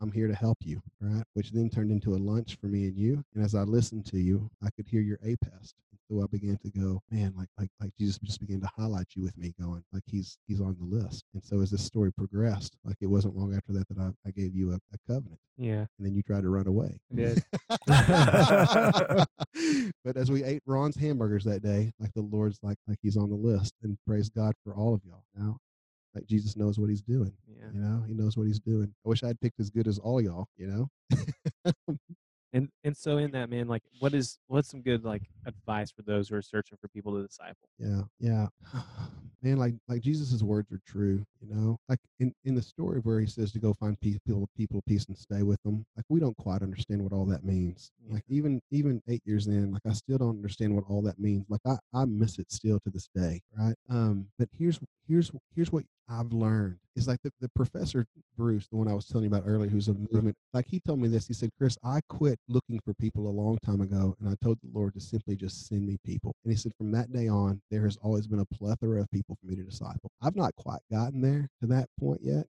I'm 0.00 0.12
here 0.12 0.28
to 0.28 0.34
help 0.34 0.58
you, 0.60 0.80
right? 1.00 1.24
Which 1.34 1.50
then 1.52 1.70
turned 1.70 1.90
into 1.90 2.14
a 2.14 2.18
lunch 2.18 2.56
for 2.60 2.66
me 2.66 2.84
and 2.84 2.96
you. 2.96 3.24
And 3.34 3.44
as 3.44 3.54
I 3.54 3.62
listened 3.62 4.06
to 4.06 4.18
you, 4.18 4.50
I 4.62 4.68
could 4.76 4.86
hear 4.86 5.00
your 5.00 5.18
APEST. 5.24 5.74
So 6.08 6.22
I 6.22 6.26
began 6.30 6.56
to 6.58 6.70
go, 6.70 7.02
man, 7.10 7.34
like 7.36 7.48
like 7.58 7.68
like 7.80 7.90
Jesus 7.98 8.18
just 8.18 8.40
began 8.40 8.60
to 8.60 8.68
highlight 8.76 9.08
you 9.16 9.22
with 9.24 9.36
me, 9.36 9.52
going 9.60 9.82
like 9.92 10.04
he's 10.06 10.38
he's 10.46 10.60
on 10.60 10.76
the 10.78 10.84
list. 10.84 11.24
And 11.34 11.42
so 11.44 11.60
as 11.60 11.70
this 11.72 11.84
story 11.84 12.12
progressed, 12.12 12.76
like 12.84 12.96
it 13.00 13.06
wasn't 13.06 13.36
long 13.36 13.54
after 13.56 13.72
that 13.72 13.88
that 13.88 13.98
I, 13.98 14.10
I 14.26 14.30
gave 14.30 14.54
you 14.54 14.70
a, 14.72 14.76
a 14.76 14.98
covenant, 15.08 15.40
Yeah. 15.56 15.86
and 15.98 16.06
then 16.06 16.14
you 16.14 16.22
tried 16.22 16.42
to 16.42 16.48
run 16.48 16.68
away. 16.68 17.00
I 17.12 17.16
did. 17.16 17.44
but 20.04 20.16
as 20.16 20.30
we 20.30 20.44
ate 20.44 20.62
Ron's 20.66 20.96
hamburgers 20.96 21.44
that 21.44 21.62
day, 21.62 21.92
like 21.98 22.12
the 22.14 22.22
Lord's 22.22 22.58
like 22.62 22.78
like 22.86 22.98
he's 23.02 23.16
on 23.16 23.28
the 23.28 23.36
list, 23.36 23.74
and 23.82 23.98
praise 24.06 24.28
God 24.28 24.54
for 24.64 24.74
all 24.74 24.94
of 24.94 25.02
y'all. 25.04 25.24
Now 25.36 25.56
like 26.14 26.26
Jesus 26.26 26.56
knows 26.56 26.78
what 26.78 26.88
he's 26.88 27.02
doing. 27.02 27.32
Yeah. 27.48 27.66
You 27.74 27.80
know, 27.80 28.04
he 28.06 28.14
knows 28.14 28.36
what 28.36 28.46
he's 28.46 28.60
doing. 28.60 28.94
I 29.04 29.08
wish 29.08 29.22
I 29.22 29.28
had 29.28 29.40
picked 29.40 29.58
as 29.60 29.70
good 29.70 29.86
as 29.88 29.98
all 29.98 30.20
y'all. 30.20 30.46
You 30.56 30.66
know. 30.68 30.88
And 32.56 32.70
and 32.84 32.96
so 32.96 33.18
in 33.18 33.32
that 33.32 33.50
man, 33.50 33.68
like 33.68 33.82
what 33.98 34.14
is 34.14 34.38
what's 34.46 34.70
some 34.70 34.80
good 34.80 35.04
like 35.04 35.20
advice 35.44 35.90
for 35.90 36.00
those 36.00 36.30
who 36.30 36.36
are 36.36 36.42
searching 36.42 36.78
for 36.80 36.88
people 36.88 37.14
to 37.14 37.26
disciple? 37.26 37.68
Yeah, 37.78 38.00
yeah. 38.18 38.46
Man, 39.42 39.58
like 39.58 39.74
like 39.88 40.00
Jesus's 40.00 40.42
words 40.42 40.72
are 40.72 40.80
true, 40.86 41.22
you 41.42 41.54
know. 41.54 41.78
Like 41.86 41.98
in, 42.18 42.32
in 42.46 42.54
the 42.54 42.62
story 42.62 43.00
where 43.00 43.20
he 43.20 43.26
says 43.26 43.52
to 43.52 43.58
go 43.58 43.74
find 43.74 44.00
people 44.00 44.48
people 44.56 44.82
peace 44.88 45.04
and 45.04 45.18
stay 45.18 45.42
with 45.42 45.62
them. 45.64 45.84
Like 45.96 46.06
we 46.08 46.18
don't 46.18 46.36
quite 46.38 46.62
understand 46.62 47.02
what 47.02 47.12
all 47.12 47.26
that 47.26 47.44
means. 47.44 47.92
Like 48.08 48.24
even 48.28 48.62
even 48.70 49.02
eight 49.06 49.22
years 49.26 49.48
in, 49.48 49.72
like 49.72 49.82
I 49.86 49.92
still 49.92 50.16
don't 50.16 50.30
understand 50.30 50.74
what 50.74 50.84
all 50.88 51.02
that 51.02 51.18
means. 51.18 51.44
Like 51.50 51.60
I, 51.66 51.76
I 51.92 52.06
miss 52.06 52.38
it 52.38 52.50
still 52.50 52.80
to 52.80 52.90
this 52.90 53.10
day, 53.14 53.42
right? 53.56 53.76
Um, 53.90 54.28
but 54.38 54.48
here's 54.58 54.80
here's 55.06 55.30
here's 55.54 55.70
what 55.70 55.84
I've 56.08 56.32
learned 56.32 56.78
is 56.94 57.06
like 57.06 57.20
the, 57.22 57.32
the 57.40 57.48
professor 57.50 58.06
Bruce, 58.36 58.68
the 58.68 58.76
one 58.76 58.88
I 58.88 58.94
was 58.94 59.06
telling 59.06 59.24
you 59.24 59.28
about 59.28 59.44
earlier, 59.46 59.68
who's 59.68 59.88
a 59.88 59.92
mm-hmm. 59.92 60.14
movement. 60.14 60.36
Like 60.52 60.66
he 60.66 60.80
told 60.80 61.00
me 61.00 61.08
this. 61.08 61.26
He 61.26 61.34
said, 61.34 61.50
Chris, 61.58 61.76
I 61.84 62.00
quit 62.08 62.38
looking 62.48 62.80
for 62.84 62.94
people 62.94 63.28
a 63.28 63.30
long 63.30 63.58
time 63.64 63.80
ago, 63.80 64.16
and 64.20 64.28
I 64.28 64.34
told 64.42 64.58
the 64.62 64.70
Lord 64.78 64.94
to 64.94 65.00
simply 65.00 65.36
just 65.36 65.66
send 65.68 65.86
me 65.86 65.98
people. 66.04 66.34
And 66.44 66.52
he 66.52 66.56
said, 66.56 66.72
from 66.76 66.90
that 66.92 67.12
day 67.12 67.28
on, 67.28 67.60
there 67.70 67.84
has 67.84 67.98
always 68.02 68.26
been 68.26 68.40
a 68.40 68.46
plethora 68.46 69.00
of 69.00 69.10
people 69.10 69.36
for 69.40 69.46
me 69.46 69.56
to 69.56 69.62
disciple. 69.62 70.10
I've 70.22 70.36
not 70.36 70.54
quite 70.56 70.80
gotten 70.90 71.20
there 71.20 71.48
to 71.60 71.66
that 71.68 71.88
point 71.98 72.20
yet, 72.22 72.46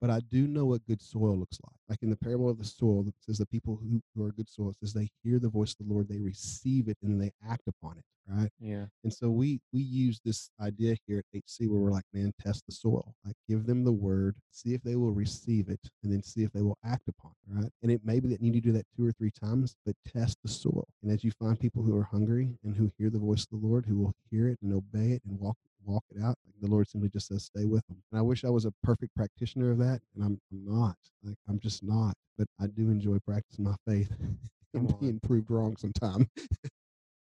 but 0.00 0.10
I 0.10 0.20
do 0.30 0.46
know 0.46 0.66
what 0.66 0.86
good 0.86 1.02
soil 1.02 1.36
looks 1.36 1.58
like. 1.64 1.76
Like 1.88 2.02
in 2.02 2.10
the 2.10 2.16
parable 2.16 2.48
of 2.48 2.58
the 2.58 2.64
soil, 2.64 3.04
it 3.08 3.14
says 3.20 3.38
the 3.38 3.46
people 3.46 3.76
who, 3.80 4.00
who 4.14 4.24
are 4.24 4.32
good 4.32 4.48
soil, 4.48 4.70
it 4.70 4.76
says 4.80 4.92
they 4.92 5.08
hear 5.22 5.38
the 5.38 5.48
voice 5.48 5.74
of 5.78 5.86
the 5.86 5.92
Lord, 5.92 6.08
they 6.08 6.20
receive 6.20 6.88
it, 6.88 6.96
and 7.02 7.12
then 7.12 7.18
they 7.18 7.32
act 7.50 7.62
upon 7.66 7.98
it, 7.98 8.04
right? 8.28 8.50
Yeah. 8.60 8.86
And 9.04 9.12
so 9.12 9.30
we 9.30 9.60
we 9.72 9.80
use 9.80 10.20
this 10.24 10.50
idea 10.60 10.96
here 11.06 11.18
at 11.18 11.24
HC 11.34 11.68
where 11.68 11.80
we're 11.80 11.90
like, 11.90 12.04
man, 12.12 12.32
test 12.40 12.64
the 12.66 12.72
soil. 12.72 13.14
Like 13.24 13.36
give 13.48 13.66
them 13.66 13.84
the 13.84 13.92
word, 13.92 14.36
see 14.50 14.74
if 14.74 14.82
they 14.82 14.96
will 14.96 15.12
receive 15.12 15.68
it, 15.68 15.80
and 16.02 16.12
then 16.12 16.22
see 16.22 16.42
if 16.42 16.52
they 16.52 16.62
will 16.62 16.78
act 16.84 17.08
upon 17.08 17.32
it. 17.32 17.60
Right. 17.60 17.72
And 17.82 17.90
it 17.90 18.02
may 18.04 18.20
be 18.20 18.28
that 18.28 18.40
you 18.40 18.52
need 18.52 18.62
to 18.62 18.68
do 18.68 18.72
that 18.72 18.86
two 18.96 19.06
or 19.06 19.12
three 19.12 19.32
times, 19.32 19.74
but 19.84 19.96
test 20.06 20.38
the 20.42 20.50
soil. 20.50 20.86
And 21.02 21.10
as 21.10 21.24
you 21.24 21.32
find 21.32 21.58
people 21.58 21.82
who 21.82 21.96
are 21.96 22.04
hungry 22.04 22.56
and 22.64 22.76
who 22.76 22.90
hear 22.98 23.10
the 23.10 23.18
voice 23.18 23.46
of 23.50 23.60
the 23.60 23.66
Lord, 23.66 23.86
who 23.86 23.98
will 23.98 24.14
hear 24.30 24.48
it 24.48 24.58
and 24.62 24.72
obey 24.72 25.12
it 25.12 25.22
and 25.28 25.38
walk 25.40 25.56
walk 25.88 26.04
it 26.14 26.22
out, 26.22 26.36
like 26.46 26.54
the 26.60 26.68
Lord 26.68 26.86
simply 26.88 27.08
just 27.08 27.28
says, 27.28 27.44
stay 27.44 27.64
with 27.64 27.86
them. 27.88 27.96
And 28.12 28.18
I 28.18 28.22
wish 28.22 28.44
I 28.44 28.50
was 28.50 28.64
a 28.66 28.72
perfect 28.82 29.14
practitioner 29.16 29.70
of 29.72 29.78
that, 29.78 30.00
and 30.14 30.24
I'm, 30.24 30.40
I'm 30.52 30.64
not. 30.64 30.96
Like 31.24 31.36
I'm 31.48 31.58
just 31.58 31.82
not. 31.82 32.14
But 32.36 32.46
I 32.60 32.66
do 32.66 32.90
enjoy 32.90 33.18
practicing 33.26 33.64
my 33.64 33.74
faith 33.86 34.12
and 34.74 34.92
on. 34.92 34.98
being 35.00 35.20
proved 35.20 35.50
wrong 35.50 35.76
sometime. 35.76 36.28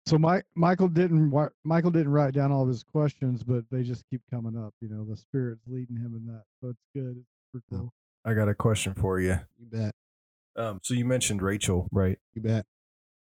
So 0.06 0.17
Mike, 0.17 0.43
Michael 0.56 0.89
didn't 0.89 1.34
Michael 1.63 1.91
didn't 1.91 2.12
write 2.12 2.34
down 2.34 2.52
all 2.52 2.63
of 2.63 2.67
his 2.67 2.84
questions, 2.84 3.41
but 3.43 3.63
they 3.71 3.84
just 3.84 4.04
keep 4.10 4.21
coming 4.30 4.58
up. 4.58 4.73
You 4.82 4.89
know, 4.89 5.06
the 5.06 5.15
spirit's 5.15 5.62
leading 5.67 5.95
him 5.95 6.13
in 6.15 6.26
that, 6.34 6.43
so 6.62 6.69
it's 6.69 6.84
good. 6.93 7.15
It's 7.17 7.28
super 7.54 7.63
Oh. 7.71 7.78
cool. 7.78 7.93
I 8.26 8.34
got 8.34 8.49
a 8.49 8.54
question 8.56 8.93
for 8.93 9.19
you. 9.19 9.38
You 9.58 9.65
bet. 9.71 9.93
Um, 10.56 10.80
so 10.84 10.93
you 10.93 11.06
mentioned 11.06 11.41
Rachel, 11.41 11.88
right? 11.91 12.17
You 12.34 12.41
bet. 12.41 12.65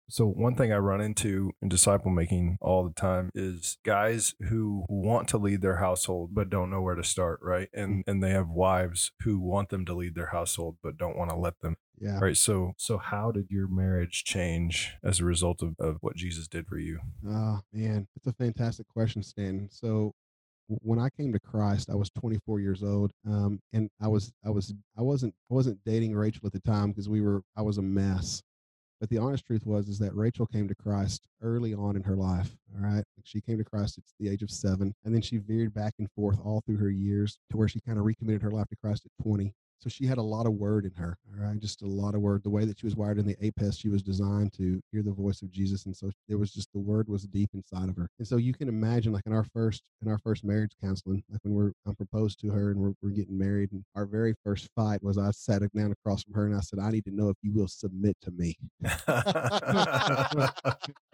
So 0.09 0.25
one 0.27 0.55
thing 0.55 0.71
I 0.71 0.77
run 0.77 1.01
into 1.01 1.51
in 1.61 1.69
disciple 1.69 2.11
making 2.11 2.57
all 2.61 2.83
the 2.83 2.93
time 2.93 3.29
is 3.33 3.77
guys 3.83 4.35
who 4.49 4.85
want 4.89 5.27
to 5.29 5.37
lead 5.37 5.61
their 5.61 5.77
household 5.77 6.31
but 6.33 6.49
don't 6.49 6.69
know 6.69 6.81
where 6.81 6.95
to 6.95 7.03
start, 7.03 7.39
right? 7.41 7.69
And 7.73 8.03
and 8.05 8.23
they 8.23 8.31
have 8.31 8.49
wives 8.49 9.11
who 9.21 9.39
want 9.39 9.69
them 9.69 9.85
to 9.85 9.93
lead 9.93 10.15
their 10.15 10.27
household 10.27 10.77
but 10.83 10.97
don't 10.97 11.17
want 11.17 11.29
to 11.31 11.35
let 11.35 11.59
them. 11.61 11.75
Yeah. 11.99 12.19
Right. 12.19 12.37
So 12.37 12.73
so 12.77 12.97
how 12.97 13.31
did 13.31 13.47
your 13.49 13.67
marriage 13.67 14.23
change 14.23 14.93
as 15.03 15.19
a 15.19 15.25
result 15.25 15.61
of, 15.61 15.75
of 15.79 15.97
what 16.01 16.15
Jesus 16.15 16.47
did 16.47 16.67
for 16.67 16.77
you? 16.77 16.99
Oh 17.27 17.61
man, 17.71 18.07
it's 18.15 18.27
a 18.27 18.33
fantastic 18.33 18.87
question, 18.87 19.23
Stan. 19.23 19.69
So 19.71 20.13
when 20.67 20.99
I 20.99 21.09
came 21.09 21.33
to 21.33 21.39
Christ, 21.39 21.89
I 21.89 21.95
was 21.95 22.09
24 22.11 22.59
years 22.59 22.83
old, 22.83 23.11
um, 23.27 23.59
and 23.73 23.89
I 24.01 24.07
was 24.07 24.31
I 24.45 24.49
was 24.49 24.73
I 24.97 25.01
wasn't 25.01 25.33
I 25.49 25.53
wasn't 25.53 25.79
dating 25.85 26.15
Rachel 26.15 26.45
at 26.45 26.53
the 26.53 26.59
time 26.59 26.89
because 26.89 27.09
we 27.09 27.21
were 27.21 27.41
I 27.55 27.61
was 27.61 27.77
a 27.77 27.81
mess. 27.81 28.41
But 29.03 29.09
the 29.09 29.17
honest 29.17 29.45
truth 29.45 29.65
was 29.65 29.89
is 29.89 29.99
that 29.99 30.15
Rachel 30.15 30.45
came 30.45 30.69
to 30.69 30.75
Christ 30.75 31.27
early 31.41 31.73
on 31.73 31.97
in 31.97 32.03
her 32.03 32.15
life. 32.15 32.55
All 32.73 32.89
right, 32.89 33.03
she 33.25 33.41
came 33.41 33.57
to 33.57 33.63
Christ 33.65 33.97
at 33.97 34.05
the 34.17 34.29
age 34.29 34.43
of 34.43 34.49
seven, 34.49 34.95
and 35.03 35.13
then 35.13 35.21
she 35.21 35.39
veered 35.39 35.73
back 35.73 35.95
and 35.99 36.09
forth 36.11 36.39
all 36.41 36.61
through 36.61 36.77
her 36.77 36.89
years 36.89 37.37
to 37.51 37.57
where 37.57 37.67
she 37.67 37.81
kind 37.81 37.97
of 37.99 38.05
recommitted 38.05 38.41
her 38.41 38.51
life 38.51 38.69
to 38.69 38.77
Christ 38.77 39.05
at 39.05 39.11
20. 39.21 39.53
So 39.83 39.89
she 39.89 40.05
had 40.05 40.17
a 40.17 40.23
lot 40.23 40.45
of 40.45 40.53
word 40.53 40.85
in 40.85 40.93
her, 40.93 41.17
all 41.27 41.45
right, 41.45 41.59
just 41.59 41.81
a 41.81 41.85
lot 41.87 42.15
of 42.15 42.21
word. 42.21 42.41
The 42.43 42.49
way 42.49 42.63
that 42.63 42.79
she 42.79 42.85
was 42.85 42.95
wired 42.95 43.19
in 43.19 43.27
the 43.27 43.35
APES, 43.45 43.77
she 43.77 43.89
was 43.89 44.01
designed 44.01 44.53
to 44.53 44.81
hear 44.93 45.03
the 45.03 45.11
voice 45.11 45.41
of 45.41 45.51
Jesus, 45.51 45.85
and 45.85 45.93
so 45.93 46.09
there 46.29 46.37
was 46.37 46.53
just 46.53 46.71
the 46.71 46.79
word 46.79 47.09
was 47.09 47.23
deep 47.23 47.49
inside 47.53 47.89
of 47.89 47.97
her. 47.97 48.07
And 48.17 48.25
so 48.25 48.37
you 48.37 48.53
can 48.53 48.69
imagine, 48.69 49.11
like 49.11 49.25
in 49.25 49.33
our 49.33 49.43
first 49.43 49.81
in 50.01 50.09
our 50.09 50.17
first 50.19 50.45
marriage 50.45 50.71
counseling, 50.81 51.21
like 51.29 51.41
when 51.43 51.53
we're 51.53 51.73
I'm 51.85 51.95
proposed 51.95 52.39
to 52.39 52.49
her 52.51 52.71
and 52.71 52.79
we're, 52.79 52.93
we're 53.01 53.09
getting 53.09 53.37
married, 53.37 53.73
and 53.73 53.83
our 53.93 54.05
very 54.05 54.35
first 54.45 54.69
fight 54.73 55.03
was 55.03 55.17
I 55.17 55.31
sat 55.31 55.61
down 55.75 55.91
across 55.91 56.23
from 56.23 56.33
her 56.35 56.45
and 56.45 56.55
I 56.55 56.61
said, 56.61 56.79
I 56.79 56.89
need 56.89 57.03
to 57.03 57.11
know 57.11 57.27
if 57.27 57.35
you 57.41 57.51
will 57.51 57.67
submit 57.67 58.15
to 58.21 58.31
me. 58.31 58.55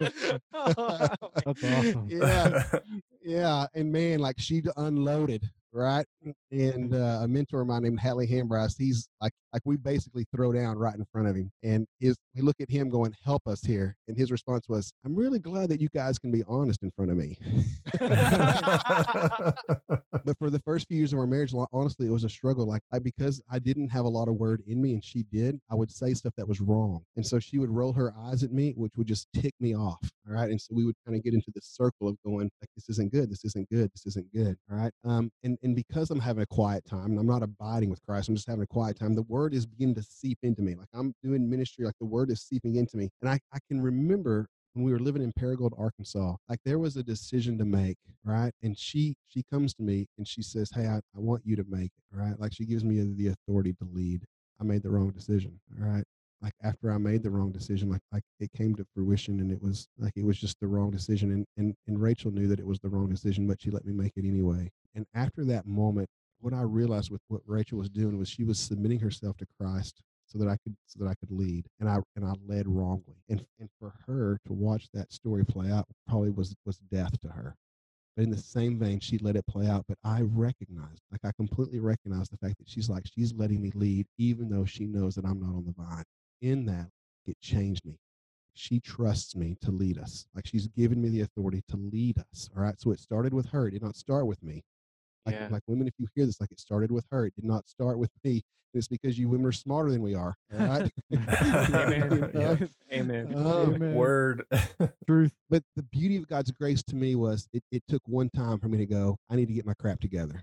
That's 0.00 1.64
awesome. 1.64 2.08
yeah, 2.08 2.62
yeah, 3.24 3.66
and 3.74 3.90
man, 3.90 4.20
like 4.20 4.38
she 4.38 4.62
unloaded, 4.76 5.48
right? 5.72 6.06
And 6.50 6.94
uh, 6.94 7.20
a 7.22 7.28
mentor 7.28 7.60
of 7.62 7.68
mine 7.68 7.82
named 7.82 8.00
Hatley 8.00 8.30
Hambrise, 8.30 8.74
he's 8.76 9.08
like, 9.20 9.32
like 9.52 9.62
we 9.64 9.76
basically 9.76 10.26
throw 10.34 10.52
down 10.52 10.78
right 10.78 10.94
in 10.94 11.04
front 11.12 11.28
of 11.28 11.36
him, 11.36 11.50
and 11.62 11.86
his 11.98 12.16
we 12.34 12.42
look 12.42 12.60
at 12.60 12.70
him 12.70 12.88
going, 12.88 13.12
"Help 13.24 13.46
us 13.46 13.62
here," 13.62 13.96
and 14.08 14.16
his 14.16 14.30
response 14.30 14.68
was, 14.68 14.92
"I'm 15.04 15.14
really 15.14 15.38
glad 15.38 15.68
that 15.70 15.80
you 15.80 15.88
guys 15.92 16.18
can 16.18 16.30
be 16.30 16.44
honest 16.46 16.82
in 16.82 16.90
front 16.92 17.10
of 17.10 17.16
me." 17.16 17.36
but 20.24 20.38
for 20.38 20.50
the 20.50 20.60
first 20.64 20.86
few 20.88 20.98
years 20.98 21.12
of 21.12 21.18
our 21.18 21.26
marriage, 21.26 21.52
honestly, 21.72 22.06
it 22.06 22.12
was 22.12 22.24
a 22.24 22.28
struggle. 22.28 22.66
Like, 22.66 22.82
I, 22.92 22.98
because 23.00 23.42
I 23.50 23.58
didn't 23.58 23.88
have 23.88 24.04
a 24.04 24.08
lot 24.08 24.28
of 24.28 24.34
word 24.34 24.62
in 24.66 24.80
me, 24.80 24.92
and 24.94 25.04
she 25.04 25.24
did, 25.32 25.60
I 25.70 25.74
would 25.74 25.90
say 25.90 26.14
stuff 26.14 26.34
that 26.36 26.46
was 26.46 26.60
wrong, 26.60 27.02
and 27.16 27.26
so 27.26 27.38
she 27.38 27.58
would 27.58 27.70
roll 27.70 27.92
her 27.92 28.14
eyes 28.16 28.44
at 28.44 28.52
me, 28.52 28.72
which 28.76 28.92
would 28.96 29.08
just 29.08 29.26
tick 29.32 29.54
me 29.60 29.74
off. 29.74 30.10
All 30.30 30.36
right, 30.36 30.50
and 30.50 30.60
so 30.60 30.74
we 30.74 30.86
would 30.86 30.94
kind 31.04 31.16
of 31.16 31.24
get 31.24 31.34
into 31.34 31.50
this 31.54 31.66
circle 31.66 32.08
of 32.08 32.16
going, 32.24 32.50
like, 32.62 32.70
this 32.76 32.88
isn't 32.90 33.12
good, 33.12 33.30
this 33.30 33.44
isn't 33.44 33.68
good, 33.70 33.90
this 33.94 34.06
isn't 34.06 34.32
good. 34.32 34.56
All 34.70 34.78
right, 34.78 34.92
um, 35.04 35.30
and 35.44 35.58
and 35.64 35.76
because 35.76 36.10
I'm 36.10 36.20
having 36.20 36.44
a 36.44 36.46
quiet 36.46 36.84
time, 36.86 37.12
and 37.12 37.18
I'm 37.18 37.26
not 37.26 37.42
abiding 37.42 37.90
with 37.90 38.00
Christ, 38.06 38.28
I'm 38.28 38.36
just 38.36 38.48
having 38.48 38.62
a 38.62 38.68
quiet 38.68 38.98
time. 38.98 39.14
The 39.14 39.22
word 39.22 39.54
is 39.54 39.66
beginning 39.66 39.96
to 39.96 40.02
seep 40.04 40.38
into 40.44 40.62
me. 40.62 40.76
Like 40.76 40.88
I'm 40.94 41.14
doing 41.24 41.50
ministry, 41.50 41.84
like 41.84 41.98
the 42.00 42.06
word 42.06 42.30
is 42.30 42.42
seeping 42.42 42.76
into 42.76 42.96
me, 42.96 43.10
and 43.22 43.30
I 43.30 43.40
I 43.52 43.58
can 43.68 43.82
remember 43.82 44.46
when 44.74 44.84
we 44.84 44.92
were 44.92 45.00
living 45.00 45.22
in 45.22 45.32
Paragould, 45.32 45.78
Arkansas, 45.78 46.36
like 46.48 46.60
there 46.64 46.78
was 46.78 46.96
a 46.96 47.02
decision 47.02 47.58
to 47.58 47.64
make, 47.64 47.96
right? 48.24 48.52
And 48.62 48.78
she 48.78 49.16
she 49.28 49.42
comes 49.52 49.74
to 49.74 49.82
me 49.82 50.06
and 50.18 50.28
she 50.28 50.42
says, 50.42 50.70
"Hey, 50.74 50.86
I, 50.86 50.98
I 50.98 51.20
want 51.20 51.42
you 51.44 51.56
to 51.56 51.64
make 51.68 51.90
it, 51.98 52.16
right?" 52.16 52.38
Like 52.38 52.52
she 52.54 52.66
gives 52.66 52.84
me 52.84 53.00
the 53.16 53.28
authority 53.28 53.72
to 53.74 53.88
lead. 53.92 54.24
I 54.60 54.64
made 54.64 54.82
the 54.82 54.90
wrong 54.90 55.10
decision, 55.10 55.60
all 55.80 55.86
right? 55.88 56.04
Like 56.42 56.54
after 56.62 56.90
I 56.90 56.98
made 56.98 57.22
the 57.22 57.30
wrong 57.30 57.52
decision, 57.52 57.90
like 57.90 58.00
like 58.12 58.22
it 58.38 58.50
came 58.52 58.74
to 58.76 58.86
fruition, 58.94 59.40
and 59.40 59.52
it 59.52 59.62
was 59.62 59.88
like 59.98 60.12
it 60.16 60.24
was 60.24 60.38
just 60.38 60.58
the 60.60 60.66
wrong 60.66 60.90
decision, 60.90 61.32
and 61.32 61.46
and 61.56 61.74
and 61.86 62.00
Rachel 62.00 62.30
knew 62.30 62.48
that 62.48 62.60
it 62.60 62.66
was 62.66 62.80
the 62.80 62.88
wrong 62.88 63.08
decision, 63.08 63.46
but 63.46 63.60
she 63.60 63.70
let 63.70 63.84
me 63.84 63.92
make 63.92 64.12
it 64.16 64.24
anyway. 64.24 64.70
And 64.94 65.06
after 65.14 65.44
that 65.44 65.66
moment, 65.66 66.08
what 66.40 66.54
I 66.54 66.62
realized 66.62 67.10
with 67.10 67.20
what 67.28 67.42
Rachel 67.46 67.78
was 67.78 67.90
doing 67.90 68.18
was 68.18 68.28
she 68.28 68.44
was 68.44 68.58
submitting 68.58 68.98
herself 69.00 69.36
to 69.38 69.46
Christ 69.60 70.02
so 70.26 70.38
that 70.38 70.48
I 70.48 70.56
could 70.64 70.76
so 70.86 71.02
that 71.04 71.10
I 71.10 71.14
could 71.14 71.30
lead. 71.30 71.66
And 71.80 71.88
I 71.88 71.98
and 72.16 72.24
I 72.24 72.32
led 72.46 72.66
wrongly. 72.66 73.16
And 73.28 73.44
and 73.58 73.68
for 73.78 73.92
her 74.06 74.38
to 74.46 74.52
watch 74.52 74.88
that 74.94 75.12
story 75.12 75.44
play 75.44 75.70
out 75.70 75.86
probably 76.08 76.30
was 76.30 76.54
was 76.64 76.78
death 76.90 77.18
to 77.20 77.28
her. 77.28 77.54
But 78.16 78.24
in 78.24 78.30
the 78.30 78.38
same 78.38 78.78
vein, 78.78 79.00
she 79.00 79.18
let 79.18 79.36
it 79.36 79.46
play 79.46 79.66
out. 79.66 79.84
But 79.88 79.98
I 80.04 80.22
recognized, 80.22 81.02
like 81.12 81.24
I 81.24 81.32
completely 81.36 81.80
recognized 81.80 82.32
the 82.32 82.38
fact 82.38 82.58
that 82.58 82.68
she's 82.68 82.88
like, 82.88 83.04
she's 83.06 83.32
letting 83.32 83.62
me 83.62 83.70
lead, 83.74 84.06
even 84.18 84.48
though 84.48 84.64
she 84.64 84.86
knows 84.86 85.14
that 85.14 85.24
I'm 85.24 85.40
not 85.40 85.54
on 85.54 85.64
the 85.64 85.72
vine. 85.72 86.04
In 86.40 86.66
that, 86.66 86.88
it 87.26 87.40
changed 87.40 87.84
me. 87.84 87.98
She 88.54 88.80
trusts 88.80 89.36
me 89.36 89.56
to 89.62 89.70
lead 89.70 89.98
us. 89.98 90.26
Like 90.34 90.46
she's 90.46 90.66
given 90.68 91.00
me 91.00 91.08
the 91.08 91.20
authority 91.22 91.62
to 91.68 91.76
lead 91.76 92.18
us. 92.18 92.48
All 92.56 92.62
right. 92.62 92.78
So 92.80 92.90
it 92.92 92.98
started 93.00 93.32
with 93.32 93.46
her. 93.50 93.68
It 93.68 93.72
did 93.72 93.82
not 93.82 93.96
start 93.96 94.26
with 94.26 94.42
me. 94.42 94.62
Like, 95.26 95.34
Yeah. 95.36 95.48
like 95.50 95.62
women, 95.66 95.86
if 95.86 95.94
you 95.98 96.06
hear 96.14 96.26
this, 96.26 96.40
like 96.40 96.50
it 96.52 96.60
started 96.60 96.90
with 96.90 97.06
her. 97.10 97.26
It 97.26 97.34
did 97.34 97.44
not 97.44 97.68
start 97.68 97.98
with 97.98 98.10
me. 98.24 98.42
It's 98.72 98.86
because 98.88 99.18
you 99.18 99.28
women 99.28 99.46
are 99.46 99.52
smarter 99.52 99.90
than 99.90 100.00
we 100.02 100.14
are. 100.14 100.36
All 100.52 100.66
right. 100.66 100.90
Amen. 101.12 102.30
You 102.34 102.40
know? 102.40 102.58
Amen. 102.92 103.34
Um, 103.36 103.74
Amen. 103.74 103.94
Word. 103.94 104.44
Truth. 105.06 105.32
but 105.48 105.62
the 105.76 105.82
beauty 105.82 106.16
of 106.16 106.28
God's 106.28 106.50
grace 106.52 106.82
to 106.84 106.96
me 106.96 107.14
was 107.16 107.48
it, 107.52 107.62
it 107.72 107.82
took 107.88 108.02
one 108.06 108.30
time 108.30 108.58
for 108.58 108.68
me 108.68 108.78
to 108.78 108.86
go, 108.86 109.16
I 109.28 109.36
need 109.36 109.48
to 109.48 109.54
get 109.54 109.66
my 109.66 109.74
crap 109.74 110.00
together. 110.00 110.42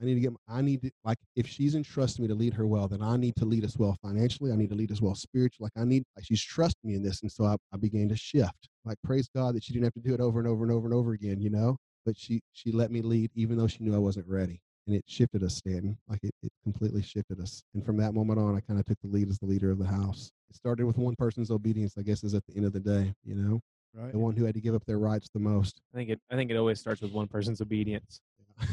I 0.00 0.04
need 0.04 0.14
to 0.14 0.20
get, 0.20 0.32
I 0.48 0.62
need 0.62 0.82
to, 0.82 0.90
like, 1.04 1.18
if 1.34 1.46
she's 1.46 1.74
entrusted 1.74 2.20
me 2.20 2.28
to 2.28 2.34
lead 2.34 2.54
her 2.54 2.66
well, 2.66 2.86
then 2.86 3.02
I 3.02 3.16
need 3.16 3.34
to 3.36 3.44
lead 3.44 3.64
us 3.64 3.76
well 3.76 3.96
financially. 4.00 4.52
I 4.52 4.56
need 4.56 4.70
to 4.70 4.76
lead 4.76 4.92
us 4.92 5.00
well 5.00 5.16
spiritually. 5.16 5.70
Like, 5.74 5.82
I 5.82 5.84
need, 5.84 6.04
like, 6.16 6.24
she's 6.24 6.42
trusted 6.42 6.84
me 6.84 6.94
in 6.94 7.02
this. 7.02 7.22
And 7.22 7.32
so 7.32 7.44
I, 7.44 7.56
I 7.72 7.76
began 7.78 8.08
to 8.10 8.16
shift. 8.16 8.68
Like, 8.84 8.98
praise 9.02 9.28
God 9.34 9.56
that 9.56 9.64
she 9.64 9.72
didn't 9.72 9.86
have 9.86 9.94
to 9.94 10.00
do 10.00 10.14
it 10.14 10.20
over 10.20 10.38
and 10.38 10.48
over 10.48 10.62
and 10.62 10.72
over 10.72 10.86
and 10.86 10.94
over 10.94 11.12
again, 11.12 11.40
you 11.40 11.50
know? 11.50 11.76
But 12.06 12.16
she, 12.16 12.40
she 12.52 12.70
let 12.70 12.90
me 12.90 13.02
lead 13.02 13.30
even 13.34 13.58
though 13.58 13.66
she 13.66 13.82
knew 13.82 13.94
I 13.94 13.98
wasn't 13.98 14.28
ready. 14.28 14.60
And 14.86 14.94
it 14.94 15.04
shifted 15.06 15.42
us, 15.42 15.56
Stanton. 15.56 15.98
Like, 16.08 16.20
it, 16.22 16.32
it 16.42 16.52
completely 16.62 17.02
shifted 17.02 17.40
us. 17.40 17.62
And 17.74 17.84
from 17.84 17.96
that 17.98 18.14
moment 18.14 18.38
on, 18.38 18.56
I 18.56 18.60
kind 18.60 18.78
of 18.78 18.86
took 18.86 19.00
the 19.02 19.08
lead 19.08 19.28
as 19.28 19.38
the 19.38 19.46
leader 19.46 19.70
of 19.70 19.78
the 19.78 19.86
house. 19.86 20.30
It 20.48 20.56
started 20.56 20.86
with 20.86 20.96
one 20.96 21.16
person's 21.16 21.50
obedience, 21.50 21.94
I 21.98 22.02
guess, 22.02 22.22
is 22.22 22.34
at 22.34 22.46
the 22.46 22.56
end 22.56 22.66
of 22.66 22.72
the 22.72 22.80
day, 22.80 23.12
you 23.24 23.34
know? 23.34 23.60
Right. 23.94 24.12
the 24.12 24.18
one 24.18 24.36
who 24.36 24.44
had 24.44 24.54
to 24.54 24.60
give 24.60 24.74
up 24.74 24.84
their 24.86 24.98
rights 24.98 25.28
the 25.32 25.40
most. 25.40 25.80
I 25.92 25.96
think 25.96 26.10
it. 26.10 26.20
I 26.30 26.36
think 26.36 26.50
it 26.50 26.56
always 26.56 26.78
starts 26.78 27.00
with 27.00 27.12
one 27.12 27.26
person's 27.26 27.60
obedience. 27.60 28.20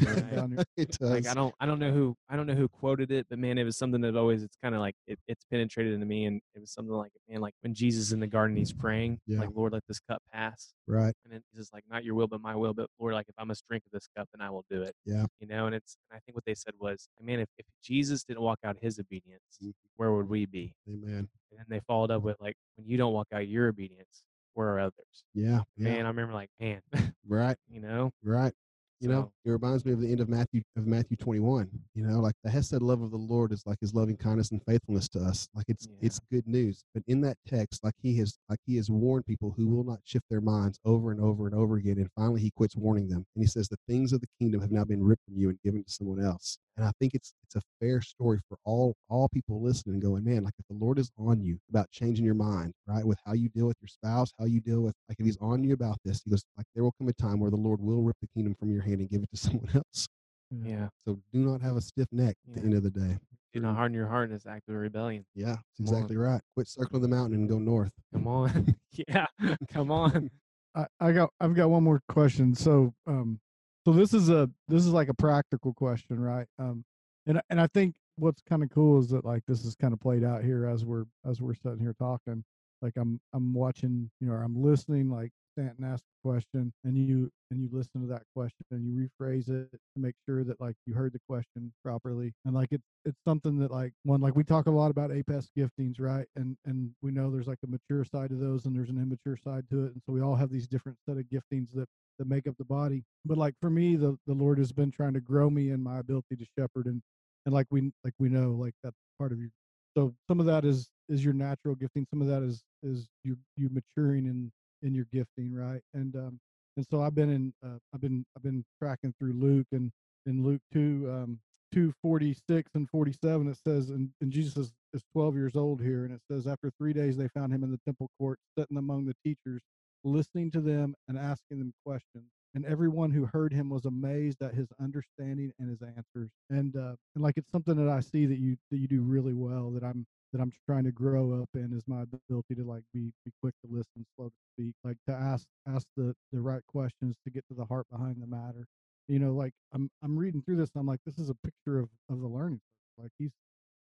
Right. 0.04 0.30
down 0.34 0.50
your- 0.52 0.64
it 0.76 0.90
does. 0.98 1.10
like 1.10 1.26
I 1.26 1.34
don't 1.34 1.54
I 1.60 1.66
don't 1.66 1.78
know 1.78 1.92
who 1.92 2.14
I 2.28 2.36
don't 2.36 2.46
know 2.46 2.54
who 2.54 2.68
quoted 2.68 3.10
it, 3.12 3.26
but 3.30 3.38
man, 3.38 3.56
it 3.58 3.64
was 3.64 3.76
something 3.76 4.00
that 4.02 4.16
always 4.16 4.42
it's 4.42 4.56
kind 4.62 4.74
of 4.74 4.80
like 4.80 4.94
it, 5.06 5.18
it's 5.28 5.44
penetrated 5.50 5.94
into 5.94 6.06
me, 6.06 6.24
and 6.24 6.40
it 6.54 6.60
was 6.60 6.72
something 6.72 6.92
like 6.94 7.12
man, 7.28 7.40
like 7.40 7.54
when 7.62 7.74
Jesus 7.74 8.02
is 8.06 8.12
in 8.12 8.20
the 8.20 8.26
garden, 8.26 8.56
he's 8.56 8.72
praying, 8.72 9.18
Yeah. 9.26 9.40
like 9.40 9.50
Lord, 9.54 9.72
let 9.72 9.82
this 9.88 10.00
cup 10.00 10.22
pass, 10.32 10.72
right. 10.86 11.14
and 11.24 11.32
then 11.32 11.40
he's 11.52 11.60
just 11.62 11.72
like, 11.72 11.84
not 11.90 12.04
your 12.04 12.14
will, 12.14 12.26
but 12.26 12.40
my 12.40 12.54
will, 12.56 12.74
but 12.74 12.88
Lord, 12.98 13.14
like 13.14 13.28
if 13.28 13.34
I 13.38 13.44
must 13.44 13.64
drink 13.68 13.84
of 13.86 13.92
this 13.92 14.08
cup, 14.16 14.28
then 14.34 14.44
I 14.46 14.50
will 14.50 14.64
do 14.70 14.82
it. 14.82 14.94
Yeah. 15.04 15.26
you 15.40 15.46
know, 15.46 15.66
and 15.66 15.74
it's 15.74 15.96
and 16.10 16.16
I 16.16 16.20
think 16.24 16.34
what 16.36 16.44
they 16.44 16.54
said 16.54 16.74
was, 16.78 17.08
man, 17.20 17.40
if, 17.40 17.48
if 17.58 17.66
Jesus 17.82 18.24
didn't 18.24 18.42
walk 18.42 18.58
out 18.64 18.76
his 18.80 18.98
obedience, 18.98 19.42
Mhm. 19.62 19.72
where 19.96 20.12
would 20.12 20.28
we 20.28 20.46
be? 20.46 20.74
Amen. 20.88 21.28
And 21.50 21.58
then 21.58 21.66
they 21.68 21.80
followed 21.86 22.10
up 22.10 22.22
with 22.22 22.36
like, 22.40 22.56
when 22.76 22.86
you 22.88 22.96
don't 22.98 23.12
walk 23.12 23.28
out 23.32 23.46
your 23.48 23.68
obedience, 23.68 24.22
where 24.54 24.68
are 24.68 24.80
others? 24.80 25.24
Yeah. 25.34 25.60
Yeah. 25.76 25.88
Man, 25.90 26.04
I 26.06 26.08
remember 26.08 26.32
like, 26.34 26.50
man, 26.60 26.80
Right. 27.26 27.56
you 27.68 27.80
know, 27.80 28.10
Right. 28.22 28.52
You 29.00 29.08
know, 29.10 29.32
it 29.44 29.50
reminds 29.50 29.84
me 29.84 29.92
of 29.92 30.00
the 30.00 30.10
end 30.10 30.20
of 30.20 30.28
Matthew 30.28 30.62
of 30.76 30.86
Matthew 30.86 31.16
21. 31.18 31.68
You 31.94 32.06
know, 32.06 32.18
like 32.20 32.34
the 32.42 32.50
Hesed 32.50 32.80
love 32.80 33.02
of 33.02 33.10
the 33.10 33.18
Lord 33.18 33.52
is 33.52 33.62
like 33.66 33.78
his 33.80 33.92
loving 33.94 34.16
kindness 34.16 34.50
and 34.52 34.62
faithfulness 34.64 35.08
to 35.10 35.20
us. 35.20 35.48
Like 35.54 35.66
it's 35.68 35.86
Yeah. 35.86 36.06
it's 36.06 36.18
good 36.30 36.46
news. 36.48 36.82
But 36.94 37.02
in 37.06 37.20
that 37.20 37.36
text, 37.46 37.84
like 37.84 37.94
he 38.02 38.16
has 38.18 38.38
like 38.48 38.58
he 38.64 38.76
has 38.76 38.90
warned 38.90 39.26
people 39.26 39.52
who 39.56 39.66
will 39.68 39.84
not 39.84 40.00
shift 40.04 40.24
their 40.30 40.40
minds 40.40 40.78
over 40.84 41.10
and 41.10 41.20
over 41.20 41.46
and 41.46 41.54
over 41.54 41.76
again. 41.76 41.98
And 41.98 42.10
finally 42.16 42.40
he 42.40 42.50
quits 42.50 42.74
warning 42.76 43.08
them. 43.08 43.26
And 43.34 43.42
he 43.42 43.46
says, 43.46 43.68
The 43.68 43.78
things 43.86 44.12
of 44.12 44.20
the 44.22 44.28
kingdom 44.40 44.62
have 44.62 44.72
now 44.72 44.84
been 44.84 45.02
ripped 45.04 45.24
from 45.26 45.36
you 45.36 45.50
and 45.50 45.58
given 45.62 45.84
to 45.84 45.90
someone 45.90 46.22
else. 46.24 46.58
And 46.76 46.86
I 46.86 46.92
think 47.00 47.14
it's 47.14 47.32
it's 47.44 47.56
a 47.56 47.62
fair 47.80 48.00
story 48.02 48.38
for 48.48 48.58
all 48.64 48.94
all 49.08 49.28
people 49.28 49.62
listening, 49.62 49.98
going, 50.00 50.24
Man, 50.24 50.44
like 50.44 50.54
if 50.58 50.66
the 50.68 50.82
Lord 50.84 50.98
is 50.98 51.10
on 51.18 51.40
you 51.40 51.58
about 51.70 51.90
changing 51.90 52.24
your 52.24 52.34
mind, 52.34 52.72
right? 52.86 53.04
With 53.04 53.18
how 53.24 53.32
you 53.32 53.48
deal 53.48 53.66
with 53.66 53.76
your 53.80 53.88
spouse, 53.88 54.30
how 54.38 54.44
you 54.44 54.60
deal 54.60 54.80
with 54.82 54.94
like 55.08 55.18
if 55.18 55.24
he's 55.26 55.38
on 55.40 55.64
you 55.64 55.72
about 55.74 55.96
this, 56.04 56.20
he 56.24 56.30
goes, 56.30 56.44
like 56.56 56.66
there 56.74 56.84
will 56.84 56.92
come 56.98 57.08
a 57.08 57.12
time 57.14 57.40
where 57.40 57.50
the 57.50 57.56
Lord 57.56 57.80
will 57.80 58.02
rip 58.02 58.16
the 58.20 58.28
kingdom 58.28 58.54
from 58.58 58.70
your 58.70 58.82
hand 58.82 59.00
and 59.00 59.08
give 59.08 59.22
it 59.22 59.30
to 59.30 59.36
someone 59.40 59.70
else. 59.74 60.06
yeah, 60.50 60.88
So 61.06 61.18
do 61.32 61.38
not 61.40 61.62
have 61.62 61.76
a 61.76 61.80
stiff 61.80 62.08
neck 62.12 62.36
at 62.48 62.54
the 62.56 62.60
end 62.62 62.74
of 62.74 62.82
the 62.82 62.90
day. 62.90 63.18
do 63.54 63.60
not 63.60 63.74
harden 63.74 63.94
your 63.94 64.06
heart 64.08 64.28
in 64.28 64.34
this 64.34 64.44
act 64.46 64.68
of 64.68 64.74
rebellion. 64.74 65.24
Yeah, 65.34 65.46
that's 65.46 65.62
Come 65.78 65.86
on. 65.88 65.94
exactly 65.94 66.16
right. 66.18 66.40
Quit 66.54 66.68
circling 66.68 67.00
the 67.02 67.08
mountain 67.08 67.34
and 67.40 67.48
go 67.48 67.58
north. 67.58 67.92
Come 68.12 68.26
on, 68.26 68.76
yeah, 69.08 69.26
come 69.68 69.90
on. 69.90 70.30
I, 70.74 70.86
I 71.00 71.12
got 71.12 71.30
I've 71.40 71.54
got 71.54 71.70
one 71.70 71.84
more 71.84 72.02
question. 72.10 72.54
So 72.54 72.92
um 73.06 73.40
so 73.86 73.92
this 73.92 74.12
is 74.12 74.30
a 74.30 74.50
this 74.66 74.84
is 74.84 74.92
like 74.92 75.08
a 75.08 75.14
practical 75.14 75.72
question, 75.72 76.18
right? 76.18 76.48
Um 76.58 76.84
and 77.24 77.40
and 77.50 77.60
I 77.60 77.68
think 77.68 77.94
what's 78.16 78.42
kind 78.42 78.64
of 78.64 78.70
cool 78.70 78.98
is 78.98 79.10
that 79.10 79.24
like 79.24 79.44
this 79.46 79.64
is 79.64 79.76
kind 79.76 79.92
of 79.94 80.00
played 80.00 80.24
out 80.24 80.42
here 80.42 80.66
as 80.66 80.84
we're 80.84 81.04
as 81.24 81.40
we're 81.40 81.54
sitting 81.54 81.78
here 81.78 81.94
talking. 81.96 82.42
Like 82.82 82.94
I'm 82.96 83.20
I'm 83.32 83.54
watching, 83.54 84.10
you 84.20 84.26
know, 84.26 84.34
I'm 84.34 84.60
listening 84.60 85.08
like 85.08 85.30
Stanton 85.58 85.84
asked 85.84 86.04
a 86.04 86.28
question 86.28 86.72
and 86.84 86.96
you 86.98 87.30
and 87.50 87.60
you 87.60 87.68
listen 87.72 88.00
to 88.02 88.06
that 88.08 88.22
question 88.34 88.64
and 88.72 88.84
you 88.84 89.08
rephrase 89.22 89.48
it 89.48 89.70
to 89.72 89.78
make 89.96 90.14
sure 90.28 90.44
that 90.44 90.60
like 90.60 90.76
you 90.86 90.94
heard 90.94 91.12
the 91.12 91.20
question 91.28 91.72
properly. 91.84 92.32
And 92.44 92.54
like 92.54 92.68
it 92.72 92.82
it's 93.04 93.18
something 93.26 93.58
that 93.60 93.70
like 93.70 93.92
one 94.04 94.20
like 94.20 94.36
we 94.36 94.44
talk 94.44 94.66
a 94.66 94.70
lot 94.70 94.90
about 94.90 95.12
APES 95.12 95.50
giftings, 95.58 95.96
right? 96.00 96.26
And 96.36 96.56
and 96.66 96.90
we 97.02 97.10
know 97.12 97.30
there's 97.30 97.48
like 97.48 97.58
a 97.64 97.68
mature 97.68 98.04
side 98.04 98.30
to 98.30 98.36
those 98.36 98.66
and 98.66 98.76
there's 98.76 98.90
an 98.90 99.00
immature 99.02 99.38
side 99.42 99.64
to 99.70 99.84
it. 99.86 99.92
And 99.94 100.02
so 100.06 100.12
we 100.12 100.20
all 100.22 100.36
have 100.36 100.50
these 100.50 100.68
different 100.68 100.98
set 101.08 101.18
of 101.18 101.24
giftings 101.24 101.68
that 101.74 101.88
that 102.18 102.28
make 102.28 102.46
up 102.46 102.56
the 102.58 102.64
body. 102.64 103.04
But 103.24 103.38
like 103.38 103.54
for 103.60 103.70
me, 103.70 103.96
the 103.96 104.18
the 104.26 104.34
Lord 104.34 104.58
has 104.58 104.72
been 104.72 104.90
trying 104.90 105.14
to 105.14 105.20
grow 105.20 105.50
me 105.50 105.70
in 105.70 105.82
my 105.82 105.98
ability 106.00 106.36
to 106.38 106.46
shepherd 106.58 106.86
and 106.86 107.02
and 107.46 107.54
like 107.54 107.66
we 107.70 107.92
like 108.04 108.14
we 108.18 108.28
know 108.28 108.52
like 108.52 108.74
that's 108.82 108.96
part 109.18 109.32
of 109.32 109.38
your 109.40 109.50
so 109.96 110.14
some 110.28 110.40
of 110.40 110.46
that 110.46 110.64
is 110.64 110.88
is 111.08 111.24
your 111.24 111.34
natural 111.34 111.74
gifting 111.74 112.06
some 112.10 112.20
of 112.20 112.28
that 112.28 112.42
is 112.42 112.64
is 112.82 113.08
you 113.24 113.36
you 113.56 113.70
maturing 113.70 114.26
in 114.26 114.52
in 114.82 114.94
your 114.94 115.06
gifting 115.12 115.52
right? 115.54 115.80
And 115.94 116.14
um 116.16 116.40
and 116.76 116.86
so 116.90 117.02
i've 117.02 117.14
been 117.14 117.30
in 117.30 117.52
uh, 117.64 117.78
i've 117.94 118.00
been 118.00 118.24
i've 118.36 118.42
been 118.42 118.64
tracking 118.82 119.14
through 119.18 119.32
luke 119.32 119.66
and 119.72 119.90
in 120.26 120.44
luke 120.44 120.60
2 120.74 121.08
um 121.10 121.38
246 121.72 122.70
and 122.74 122.88
47 122.90 123.48
it 123.48 123.58
says 123.66 123.90
and, 123.90 124.10
and 124.20 124.30
jesus 124.32 124.56
is, 124.56 124.72
is 124.94 125.02
12 125.14 125.34
years 125.36 125.56
old 125.56 125.80
here 125.82 126.04
and 126.04 126.14
it 126.14 126.20
says 126.30 126.46
after 126.46 126.70
three 126.78 126.92
days 126.92 127.16
they 127.16 127.28
found 127.28 127.52
him 127.52 127.64
in 127.64 127.70
the 127.70 127.80
temple 127.86 128.08
court 128.18 128.38
sitting 128.58 128.76
among 128.76 129.06
the 129.06 129.14
teachers 129.24 129.62
listening 130.04 130.50
to 130.52 130.60
them 130.60 130.94
and 131.08 131.18
asking 131.18 131.58
them 131.58 131.72
questions. 131.84 132.30
And 132.54 132.64
everyone 132.64 133.10
who 133.10 133.28
heard 133.32 133.52
him 133.52 133.68
was 133.68 133.84
amazed 133.84 134.42
at 134.42 134.54
his 134.54 134.68
understanding 134.80 135.52
and 135.58 135.68
his 135.68 135.82
answers. 135.82 136.30
And 136.48 136.74
uh 136.76 136.94
and 137.14 137.22
like 137.22 137.34
it's 137.36 137.50
something 137.52 137.76
that 137.76 137.92
i 137.92 138.00
see 138.00 138.24
that 138.26 138.38
you 138.38 138.56
that 138.70 138.78
you 138.78 138.88
do 138.88 139.02
really 139.02 139.34
well 139.34 139.70
that 139.72 139.84
i'm 139.84 140.06
that 140.32 140.40
i'm 140.40 140.52
trying 140.66 140.84
to 140.84 140.92
grow 140.92 141.42
up 141.42 141.48
in 141.54 141.72
is 141.74 141.84
my 141.88 142.02
ability 142.02 142.54
to 142.56 142.64
like 142.64 142.82
be 142.94 143.12
be 143.24 143.32
quick 143.42 143.54
to 143.64 143.70
listen 143.72 144.06
slow 144.16 144.28
to 144.28 144.34
speak 144.54 144.74
like 144.84 144.96
to 145.08 145.14
ask 145.14 145.46
ask 145.74 145.86
the 145.96 146.14
the 146.32 146.40
right 146.40 146.62
questions 146.68 147.16
to 147.24 147.30
get 147.30 147.44
to 147.48 147.54
the 147.54 147.64
heart 147.66 147.86
behind 147.92 148.16
the 148.22 148.26
matter. 148.26 148.66
You 149.08 149.20
know 149.20 149.34
like 149.34 149.52
i'm 149.74 149.90
i'm 150.02 150.18
reading 150.18 150.42
through 150.42 150.56
this 150.56 150.70
and 150.74 150.80
i'm 150.82 150.86
like 150.88 151.00
this 151.06 151.18
is 151.18 151.30
a 151.30 151.36
picture 151.44 151.78
of 151.80 151.88
of 152.10 152.20
the 152.20 152.28
learning 152.28 152.60
like 152.98 153.10
he's 153.18 153.32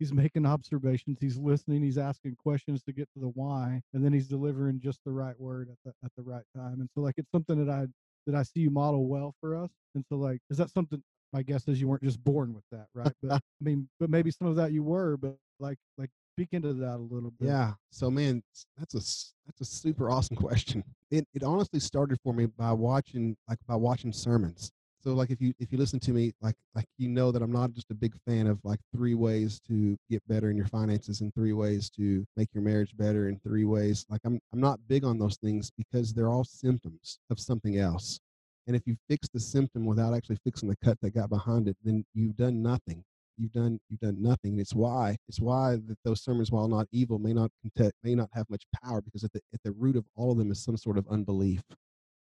he's 0.00 0.12
making 0.14 0.46
observations 0.46 1.18
he's 1.20 1.38
listening 1.38 1.82
he's 1.82 1.98
asking 1.98 2.36
questions 2.36 2.82
to 2.84 2.92
get 2.92 3.08
to 3.14 3.20
the 3.20 3.28
why 3.28 3.80
and 3.94 4.04
then 4.04 4.12
he's 4.14 4.28
delivering 4.28 4.80
just 4.80 5.00
the 5.06 5.12
right 5.12 5.38
word 5.40 5.70
at 5.70 5.78
the 5.84 5.92
at 6.04 6.12
the 6.16 6.24
right 6.24 6.44
time. 6.56 6.80
And 6.80 6.90
so 6.94 7.02
like 7.02 7.16
it's 7.18 7.30
something 7.32 7.64
that 7.64 7.72
i 7.72 7.86
that 8.26 8.36
i 8.36 8.42
see 8.44 8.60
you 8.60 8.70
model 8.70 9.06
well 9.08 9.34
for 9.40 9.56
us. 9.56 9.70
And 9.96 10.04
so 10.10 10.16
like 10.16 10.40
is 10.50 10.58
that 10.58 10.70
something 10.70 11.02
my 11.32 11.42
guess 11.42 11.68
is 11.68 11.80
you 11.80 11.88
weren't 11.88 12.02
just 12.04 12.22
born 12.24 12.54
with 12.54 12.64
that 12.72 12.86
right? 12.94 13.12
But 13.22 13.32
i 13.34 13.40
mean 13.62 13.88
but 14.00 14.10
maybe 14.10 14.30
some 14.32 14.48
of 14.48 14.56
that 14.56 14.72
you 14.72 14.84
were 14.84 15.16
but 15.18 15.36
like 15.60 15.78
like 15.98 16.10
speak 16.38 16.52
into 16.52 16.72
that 16.74 16.96
a 16.96 17.06
little 17.14 17.32
bit 17.38 17.48
Yeah. 17.48 17.72
So 17.90 18.10
man, 18.10 18.42
that's 18.76 18.94
a 18.94 19.02
that's 19.46 19.60
a 19.60 19.64
super 19.64 20.10
awesome 20.10 20.36
question. 20.46 20.84
It 21.10 21.26
it 21.34 21.42
honestly 21.42 21.80
started 21.80 22.18
for 22.22 22.32
me 22.32 22.46
by 22.46 22.72
watching 22.72 23.36
like 23.48 23.58
by 23.66 23.74
watching 23.74 24.12
sermons. 24.12 24.70
So 25.02 25.14
like 25.14 25.30
if 25.30 25.40
you 25.40 25.52
if 25.58 25.72
you 25.72 25.78
listen 25.78 25.98
to 26.00 26.12
me 26.12 26.32
like 26.40 26.54
like 26.74 26.84
you 26.96 27.08
know 27.08 27.32
that 27.32 27.42
I'm 27.42 27.52
not 27.52 27.72
just 27.72 27.90
a 27.90 27.94
big 27.94 28.14
fan 28.26 28.46
of 28.46 28.58
like 28.62 28.78
three 28.94 29.14
ways 29.14 29.60
to 29.68 29.96
get 30.10 30.22
better 30.28 30.50
in 30.50 30.56
your 30.56 30.66
finances 30.66 31.20
and 31.22 31.34
three 31.34 31.52
ways 31.52 31.90
to 31.90 32.24
make 32.36 32.48
your 32.52 32.62
marriage 32.62 32.96
better 32.96 33.28
and 33.28 33.42
three 33.42 33.64
ways 33.64 34.06
like 34.08 34.20
I'm 34.24 34.40
I'm 34.52 34.60
not 34.60 34.78
big 34.88 35.04
on 35.04 35.18
those 35.18 35.36
things 35.36 35.72
because 35.76 36.12
they're 36.12 36.28
all 36.28 36.44
symptoms 36.44 37.18
of 37.30 37.40
something 37.40 37.78
else. 37.78 38.20
And 38.68 38.76
if 38.76 38.82
you 38.86 38.96
fix 39.08 39.28
the 39.32 39.40
symptom 39.40 39.86
without 39.86 40.14
actually 40.14 40.38
fixing 40.44 40.68
the 40.68 40.76
cut 40.84 40.98
that 41.00 41.14
got 41.14 41.30
behind 41.30 41.68
it, 41.68 41.76
then 41.82 42.04
you've 42.14 42.36
done 42.36 42.62
nothing 42.62 43.02
you've 43.38 43.52
done 43.52 43.78
you've 43.88 44.00
done 44.00 44.20
nothing. 44.20 44.58
It's 44.58 44.74
why 44.74 45.16
it's 45.28 45.40
why 45.40 45.76
that 45.86 45.98
those 46.04 46.22
sermons, 46.22 46.50
while 46.50 46.68
not 46.68 46.86
evil, 46.92 47.18
may 47.18 47.32
not 47.32 47.50
content, 47.62 47.94
may 48.02 48.14
not 48.14 48.28
have 48.32 48.48
much 48.50 48.64
power 48.82 49.00
because 49.00 49.24
at 49.24 49.32
the 49.32 49.40
at 49.54 49.60
the 49.64 49.72
root 49.72 49.96
of 49.96 50.04
all 50.16 50.32
of 50.32 50.38
them 50.38 50.50
is 50.50 50.62
some 50.62 50.76
sort 50.76 50.98
of 50.98 51.06
unbelief. 51.08 51.62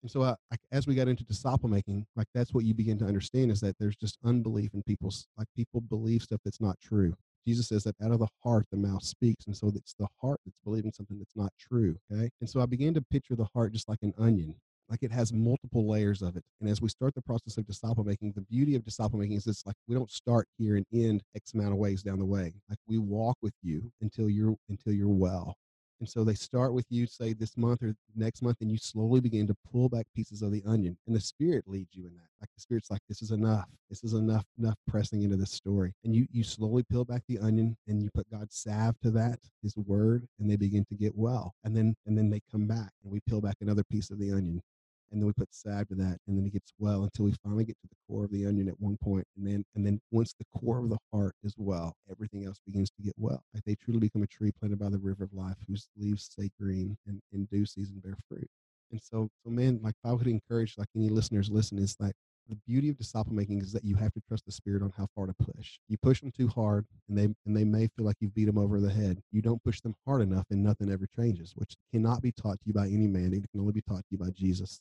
And 0.02 0.10
so, 0.10 0.22
uh, 0.22 0.36
like, 0.50 0.60
as 0.70 0.86
we 0.86 0.94
got 0.94 1.08
into 1.08 1.24
disciple 1.24 1.68
making, 1.68 2.06
like 2.14 2.28
that's 2.32 2.54
what 2.54 2.64
you 2.64 2.72
begin 2.72 2.98
to 2.98 3.04
understand 3.04 3.50
is 3.50 3.60
that 3.60 3.76
there's 3.80 3.96
just 3.96 4.18
unbelief 4.24 4.70
in 4.74 4.82
people's 4.84 5.26
like 5.36 5.48
people 5.56 5.80
believe 5.80 6.22
stuff 6.22 6.40
that's 6.44 6.60
not 6.60 6.76
true. 6.80 7.14
Jesus 7.46 7.68
says 7.68 7.84
that 7.84 7.96
out 8.02 8.12
of 8.12 8.18
the 8.20 8.28
heart 8.44 8.66
the 8.70 8.76
mouth 8.76 9.02
speaks, 9.02 9.46
and 9.46 9.56
so 9.56 9.72
it's 9.74 9.94
the 9.98 10.08
heart 10.20 10.40
that's 10.44 10.58
believing 10.64 10.92
something 10.92 11.18
that's 11.18 11.36
not 11.36 11.52
true. 11.58 11.96
Okay, 12.12 12.30
and 12.40 12.48
so 12.48 12.60
I 12.60 12.66
began 12.66 12.94
to 12.94 13.02
picture 13.10 13.34
the 13.34 13.48
heart 13.54 13.72
just 13.72 13.88
like 13.88 13.98
an 14.02 14.14
onion 14.18 14.54
like 14.88 15.02
it 15.02 15.12
has 15.12 15.32
multiple 15.32 15.88
layers 15.88 16.22
of 16.22 16.36
it. 16.36 16.44
And 16.60 16.68
as 16.68 16.80
we 16.80 16.88
start 16.88 17.14
the 17.14 17.22
process 17.22 17.56
of 17.56 17.66
disciple 17.66 18.04
making, 18.04 18.32
the 18.32 18.42
beauty 18.42 18.74
of 18.74 18.84
disciple 18.84 19.18
making 19.18 19.36
is 19.36 19.46
it's 19.46 19.66
like 19.66 19.76
we 19.86 19.94
don't 19.94 20.10
start 20.10 20.48
here 20.58 20.76
and 20.76 20.86
end 20.92 21.22
X 21.34 21.54
amount 21.54 21.72
of 21.72 21.78
ways 21.78 22.02
down 22.02 22.18
the 22.18 22.24
way. 22.24 22.54
Like 22.68 22.78
we 22.86 22.98
walk 22.98 23.36
with 23.42 23.54
you 23.62 23.90
until 24.00 24.28
you're 24.30 24.56
until 24.68 24.92
you're 24.92 25.08
well. 25.08 25.56
And 26.00 26.08
so 26.08 26.22
they 26.22 26.34
start 26.34 26.74
with 26.74 26.86
you, 26.90 27.06
say 27.06 27.32
this 27.32 27.56
month 27.56 27.82
or 27.82 27.92
next 28.14 28.40
month, 28.40 28.58
and 28.60 28.70
you 28.70 28.78
slowly 28.78 29.20
begin 29.20 29.48
to 29.48 29.56
pull 29.72 29.88
back 29.88 30.06
pieces 30.14 30.42
of 30.42 30.52
the 30.52 30.62
onion. 30.64 30.96
And 31.08 31.16
the 31.16 31.20
spirit 31.20 31.64
leads 31.66 31.92
you 31.92 32.06
in 32.06 32.14
that. 32.14 32.28
Like 32.40 32.50
the 32.54 32.60
spirit's 32.60 32.88
like, 32.88 33.00
this 33.08 33.20
is 33.20 33.32
enough. 33.32 33.66
This 33.90 34.04
is 34.04 34.14
enough, 34.14 34.44
enough 34.60 34.76
pressing 34.86 35.22
into 35.22 35.36
this 35.36 35.50
story. 35.50 35.92
And 36.04 36.14
you 36.14 36.26
you 36.30 36.44
slowly 36.44 36.84
peel 36.84 37.04
back 37.04 37.22
the 37.28 37.38
onion 37.40 37.76
and 37.88 38.00
you 38.00 38.10
put 38.14 38.30
God's 38.30 38.56
salve 38.56 38.94
to 39.02 39.10
that, 39.12 39.40
his 39.62 39.76
word, 39.76 40.24
and 40.38 40.48
they 40.48 40.56
begin 40.56 40.84
to 40.84 40.94
get 40.94 41.16
well. 41.16 41.52
And 41.64 41.76
then 41.76 41.96
and 42.06 42.16
then 42.16 42.30
they 42.30 42.40
come 42.50 42.66
back 42.66 42.92
and 43.02 43.12
we 43.12 43.20
peel 43.28 43.40
back 43.40 43.56
another 43.60 43.82
piece 43.90 44.10
of 44.10 44.20
the 44.20 44.30
onion 44.30 44.62
and 45.10 45.20
then 45.20 45.26
we 45.26 45.32
put 45.32 45.48
salve 45.54 45.88
to 45.88 45.94
that 45.94 46.18
and 46.26 46.36
then 46.36 46.46
it 46.46 46.52
gets 46.52 46.72
well 46.78 47.04
until 47.04 47.24
we 47.24 47.32
finally 47.42 47.64
get 47.64 47.76
to 47.80 47.88
the 47.88 47.96
core 48.08 48.24
of 48.24 48.30
the 48.30 48.46
onion 48.46 48.68
at 48.68 48.80
one 48.80 48.96
point 49.02 49.26
and 49.36 49.46
then 49.46 49.64
and 49.74 49.84
then 49.86 50.00
once 50.10 50.34
the 50.38 50.58
core 50.58 50.78
of 50.78 50.90
the 50.90 50.98
heart 51.12 51.34
is 51.42 51.54
well 51.56 51.94
everything 52.10 52.44
else 52.44 52.58
begins 52.66 52.90
to 52.90 53.02
get 53.02 53.14
well. 53.16 53.42
Like 53.54 53.64
they 53.64 53.74
truly 53.74 54.00
become 54.00 54.22
a 54.22 54.26
tree 54.26 54.52
planted 54.58 54.78
by 54.78 54.88
the 54.88 54.98
river 54.98 55.24
of 55.24 55.32
life 55.32 55.56
whose 55.66 55.88
leaves 55.96 56.24
stay 56.24 56.50
green 56.60 56.96
and 57.06 57.20
in 57.32 57.46
due 57.46 57.66
season 57.66 58.00
bear 58.02 58.16
fruit. 58.28 58.48
And 58.90 59.00
so 59.02 59.28
so 59.44 59.50
man 59.50 59.80
like 59.82 59.94
i 60.04 60.12
would 60.12 60.26
encourage 60.26 60.76
like 60.78 60.88
any 60.96 61.08
listeners 61.08 61.50
listen 61.50 61.78
is 61.78 61.96
like 62.00 62.14
the 62.48 62.56
beauty 62.66 62.88
of 62.88 62.96
disciple 62.96 63.34
making 63.34 63.60
is 63.60 63.72
that 63.72 63.84
you 63.84 63.94
have 63.96 64.12
to 64.14 64.22
trust 64.26 64.46
the 64.46 64.52
spirit 64.52 64.82
on 64.82 64.90
how 64.96 65.06
far 65.14 65.26
to 65.26 65.34
push. 65.34 65.78
You 65.88 65.98
push 65.98 66.20
them 66.22 66.32
too 66.32 66.48
hard 66.48 66.86
and 67.08 67.18
they 67.18 67.24
and 67.24 67.56
they 67.56 67.64
may 67.64 67.88
feel 67.88 68.06
like 68.06 68.16
you've 68.20 68.34
beat 68.34 68.46
them 68.46 68.56
over 68.56 68.80
the 68.80 68.90
head. 68.90 69.20
You 69.32 69.42
don't 69.42 69.62
push 69.62 69.80
them 69.82 69.94
hard 70.06 70.22
enough 70.22 70.46
and 70.50 70.62
nothing 70.62 70.90
ever 70.90 71.06
changes 71.14 71.52
which 71.56 71.74
cannot 71.92 72.22
be 72.22 72.32
taught 72.32 72.58
to 72.60 72.66
you 72.66 72.72
by 72.72 72.86
any 72.86 73.06
man. 73.06 73.34
It 73.34 73.44
can 73.50 73.60
only 73.60 73.72
be 73.72 73.82
taught 73.82 73.98
to 73.98 74.06
you 74.10 74.18
by 74.18 74.30
jesus 74.30 74.80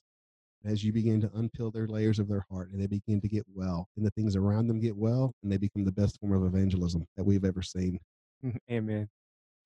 as 0.66 0.84
you 0.84 0.92
begin 0.92 1.22
to 1.22 1.28
unpeel 1.30 1.72
their 1.74 1.88
layers 1.88 2.20
of 2.20 2.28
their 2.28 2.46
heart 2.50 2.72
and 2.72 2.82
they 2.82 2.88
begin 2.88 3.22
to 3.22 3.28
get 3.28 3.44
well 3.54 3.88
and 3.96 4.06
the 4.06 4.12
things 4.12 4.36
around 4.36 4.68
them 4.68 4.80
get 4.80 4.96
well 4.96 5.34
and 5.44 5.52
they 5.52 5.58
become 5.58 5.86
the 5.86 5.92
best 5.92 6.20
form 6.20 6.34
of 6.34 6.44
evangelism 6.44 7.06
that 7.16 7.24
we've 7.24 7.46
ever 7.46 7.62
seen 7.62 8.00
mm-hmm. 8.44 8.58
Amen. 8.72 9.08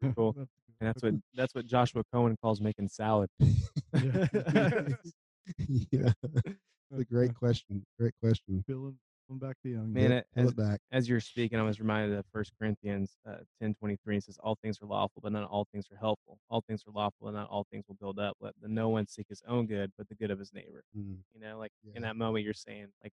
Cool. 0.16 0.34
That's- 0.34 0.48
And 0.80 0.88
that's 0.88 1.04
what 1.04 1.14
that's 1.36 1.56
what 1.56 1.66
Joshua 1.68 2.04
Cohen 2.12 2.36
calls 2.42 2.60
making 2.60 2.88
salad. 2.90 3.30
yeah 3.94 3.94
it's 5.92 7.00
a 7.00 7.04
great 7.06 7.34
question 7.36 7.84
great 8.00 8.14
question 8.22 8.64
back 9.38 9.58
the 9.64 9.72
young. 9.72 9.92
Man, 9.94 10.22
pull 10.36 10.46
as, 10.46 10.54
back. 10.54 10.80
as 10.92 11.08
you're 11.10 11.20
speaking, 11.20 11.60
I 11.60 11.64
was 11.64 11.80
reminded 11.80 12.18
of 12.18 12.26
First 12.34 12.52
Corinthians 12.60 13.18
uh, 13.28 13.38
ten 13.62 13.74
twenty 13.76 13.98
three. 14.04 14.18
It 14.18 14.24
says, 14.24 14.38
"All 14.44 14.56
things 14.62 14.80
are 14.82 14.86
lawful, 14.86 15.22
but 15.22 15.32
not 15.32 15.44
all 15.50 15.68
things 15.72 15.88
are 15.92 15.98
helpful. 15.98 16.38
All 16.50 16.62
things 16.62 16.84
are 16.88 16.92
lawful, 16.92 17.28
and 17.28 17.36
not 17.38 17.50
all 17.50 17.66
things 17.72 17.86
will 17.88 17.96
build 17.96 18.20
up. 18.20 18.38
Let 18.42 18.54
the 18.62 18.68
no 18.68 18.90
one 18.90 19.06
seek 19.08 19.28
his 19.30 19.42
own 19.48 19.66
good, 19.68 19.92
but 19.98 20.08
the 20.10 20.16
good 20.16 20.32
of 20.32 20.40
his 20.40 20.54
neighbor." 20.54 20.84
Mm, 20.98 21.18
You 21.34 21.42
know, 21.42 21.58
like 21.58 21.72
in 21.96 22.02
that 22.04 22.16
moment, 22.16 22.44
you're 22.46 22.54
saying, 22.54 22.88
like, 23.04 23.14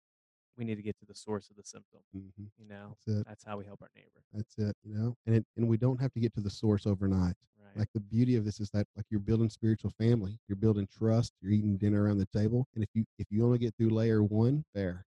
we 0.57 0.63
need 0.65 0.75
to 0.75 0.81
get 0.83 0.97
to 0.99 1.05
the 1.05 1.15
source 1.15 1.49
of 1.49 1.55
the 1.57 1.63
symptom. 1.63 1.99
mhm. 2.15 2.49
You 2.57 2.67
know, 2.67 2.95
That's 3.05 3.23
that's 3.27 3.43
how 3.43 3.57
we 3.57 3.65
help 3.65 3.81
our 3.81 3.89
neighbor. 3.95 4.23
That's 4.33 4.57
it. 4.57 4.75
You 4.83 4.93
know, 4.95 5.15
and 5.25 5.35
it, 5.35 5.45
and 5.57 5.67
we 5.67 5.77
don't 5.77 5.99
have 5.99 6.13
to 6.13 6.19
get 6.19 6.33
to 6.35 6.41
the 6.41 6.49
source 6.49 6.85
overnight. 6.87 7.35
Right. 7.61 7.79
Like 7.79 7.89
the 7.93 7.99
beauty 7.99 8.35
of 8.37 8.45
this 8.45 8.59
is 8.61 8.69
that 8.71 8.87
like 8.95 9.05
you're 9.09 9.19
building 9.19 9.49
spiritual 9.49 9.91
family, 9.97 10.39
you're 10.47 10.55
building 10.55 10.87
trust, 10.97 11.33
you're 11.41 11.51
eating 11.51 11.75
dinner 11.77 12.03
around 12.03 12.19
the 12.19 12.27
table, 12.27 12.67
and 12.75 12.83
if 12.83 12.89
you 12.93 13.03
if 13.17 13.27
you 13.31 13.43
only 13.43 13.57
get 13.57 13.75
through 13.75 13.89
layer 13.89 14.23
one, 14.23 14.63
there, 14.73 15.05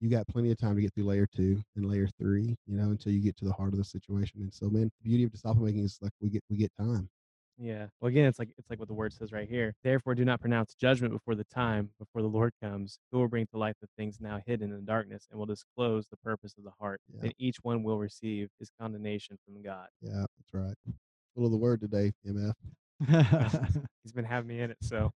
you 0.00 0.08
got 0.08 0.26
plenty 0.28 0.50
of 0.50 0.58
time 0.58 0.76
to 0.76 0.82
get 0.82 0.94
through 0.94 1.04
layer 1.04 1.26
two 1.26 1.62
and 1.76 1.86
layer 1.86 2.08
three. 2.18 2.56
You 2.66 2.76
know, 2.76 2.90
until 2.90 3.12
you 3.12 3.20
get 3.20 3.36
to 3.38 3.44
the 3.44 3.52
heart 3.52 3.72
of 3.72 3.78
the 3.78 3.84
situation. 3.84 4.40
And 4.40 4.52
so, 4.52 4.68
man, 4.68 4.84
the 4.84 5.08
beauty 5.08 5.24
of 5.24 5.32
disciple 5.32 5.62
making 5.62 5.84
is 5.84 5.98
like 6.00 6.12
we 6.20 6.28
get 6.30 6.42
we 6.50 6.56
get 6.56 6.72
time. 6.78 7.08
Yeah. 7.58 7.86
Well, 8.00 8.08
again, 8.08 8.26
it's 8.26 8.38
like 8.38 8.50
it's 8.56 8.70
like 8.70 8.78
what 8.78 8.88
the 8.88 8.94
word 8.94 9.12
says 9.12 9.32
right 9.32 9.48
here. 9.48 9.74
Therefore, 9.82 10.14
do 10.14 10.24
not 10.24 10.40
pronounce 10.40 10.74
judgment 10.74 11.12
before 11.12 11.34
the 11.34 11.44
time, 11.44 11.90
before 11.98 12.22
the 12.22 12.28
Lord 12.28 12.52
comes, 12.62 12.98
who 13.10 13.18
will 13.18 13.28
bring 13.28 13.46
to 13.46 13.58
light 13.58 13.74
the 13.80 13.88
things 13.96 14.18
now 14.20 14.40
hidden 14.46 14.70
in 14.70 14.76
the 14.76 14.82
darkness, 14.82 15.26
and 15.30 15.38
will 15.38 15.46
disclose 15.46 16.06
the 16.08 16.16
purpose 16.18 16.54
of 16.56 16.64
the 16.64 16.72
heart. 16.78 17.00
Yeah. 17.12 17.22
Then 17.22 17.32
each 17.38 17.56
one 17.62 17.82
will 17.82 17.98
receive 17.98 18.48
his 18.60 18.70
condemnation 18.80 19.38
from 19.44 19.62
God. 19.62 19.88
Yeah, 20.00 20.24
that's 20.38 20.54
right. 20.54 20.74
Little 21.34 21.46
of 21.46 21.52
the 21.52 21.58
word 21.58 21.80
today, 21.80 22.12
MF. 22.26 22.52
He's 24.02 24.12
been 24.12 24.24
having 24.24 24.48
me 24.48 24.60
in 24.60 24.70
it, 24.70 24.78
so 24.82 25.12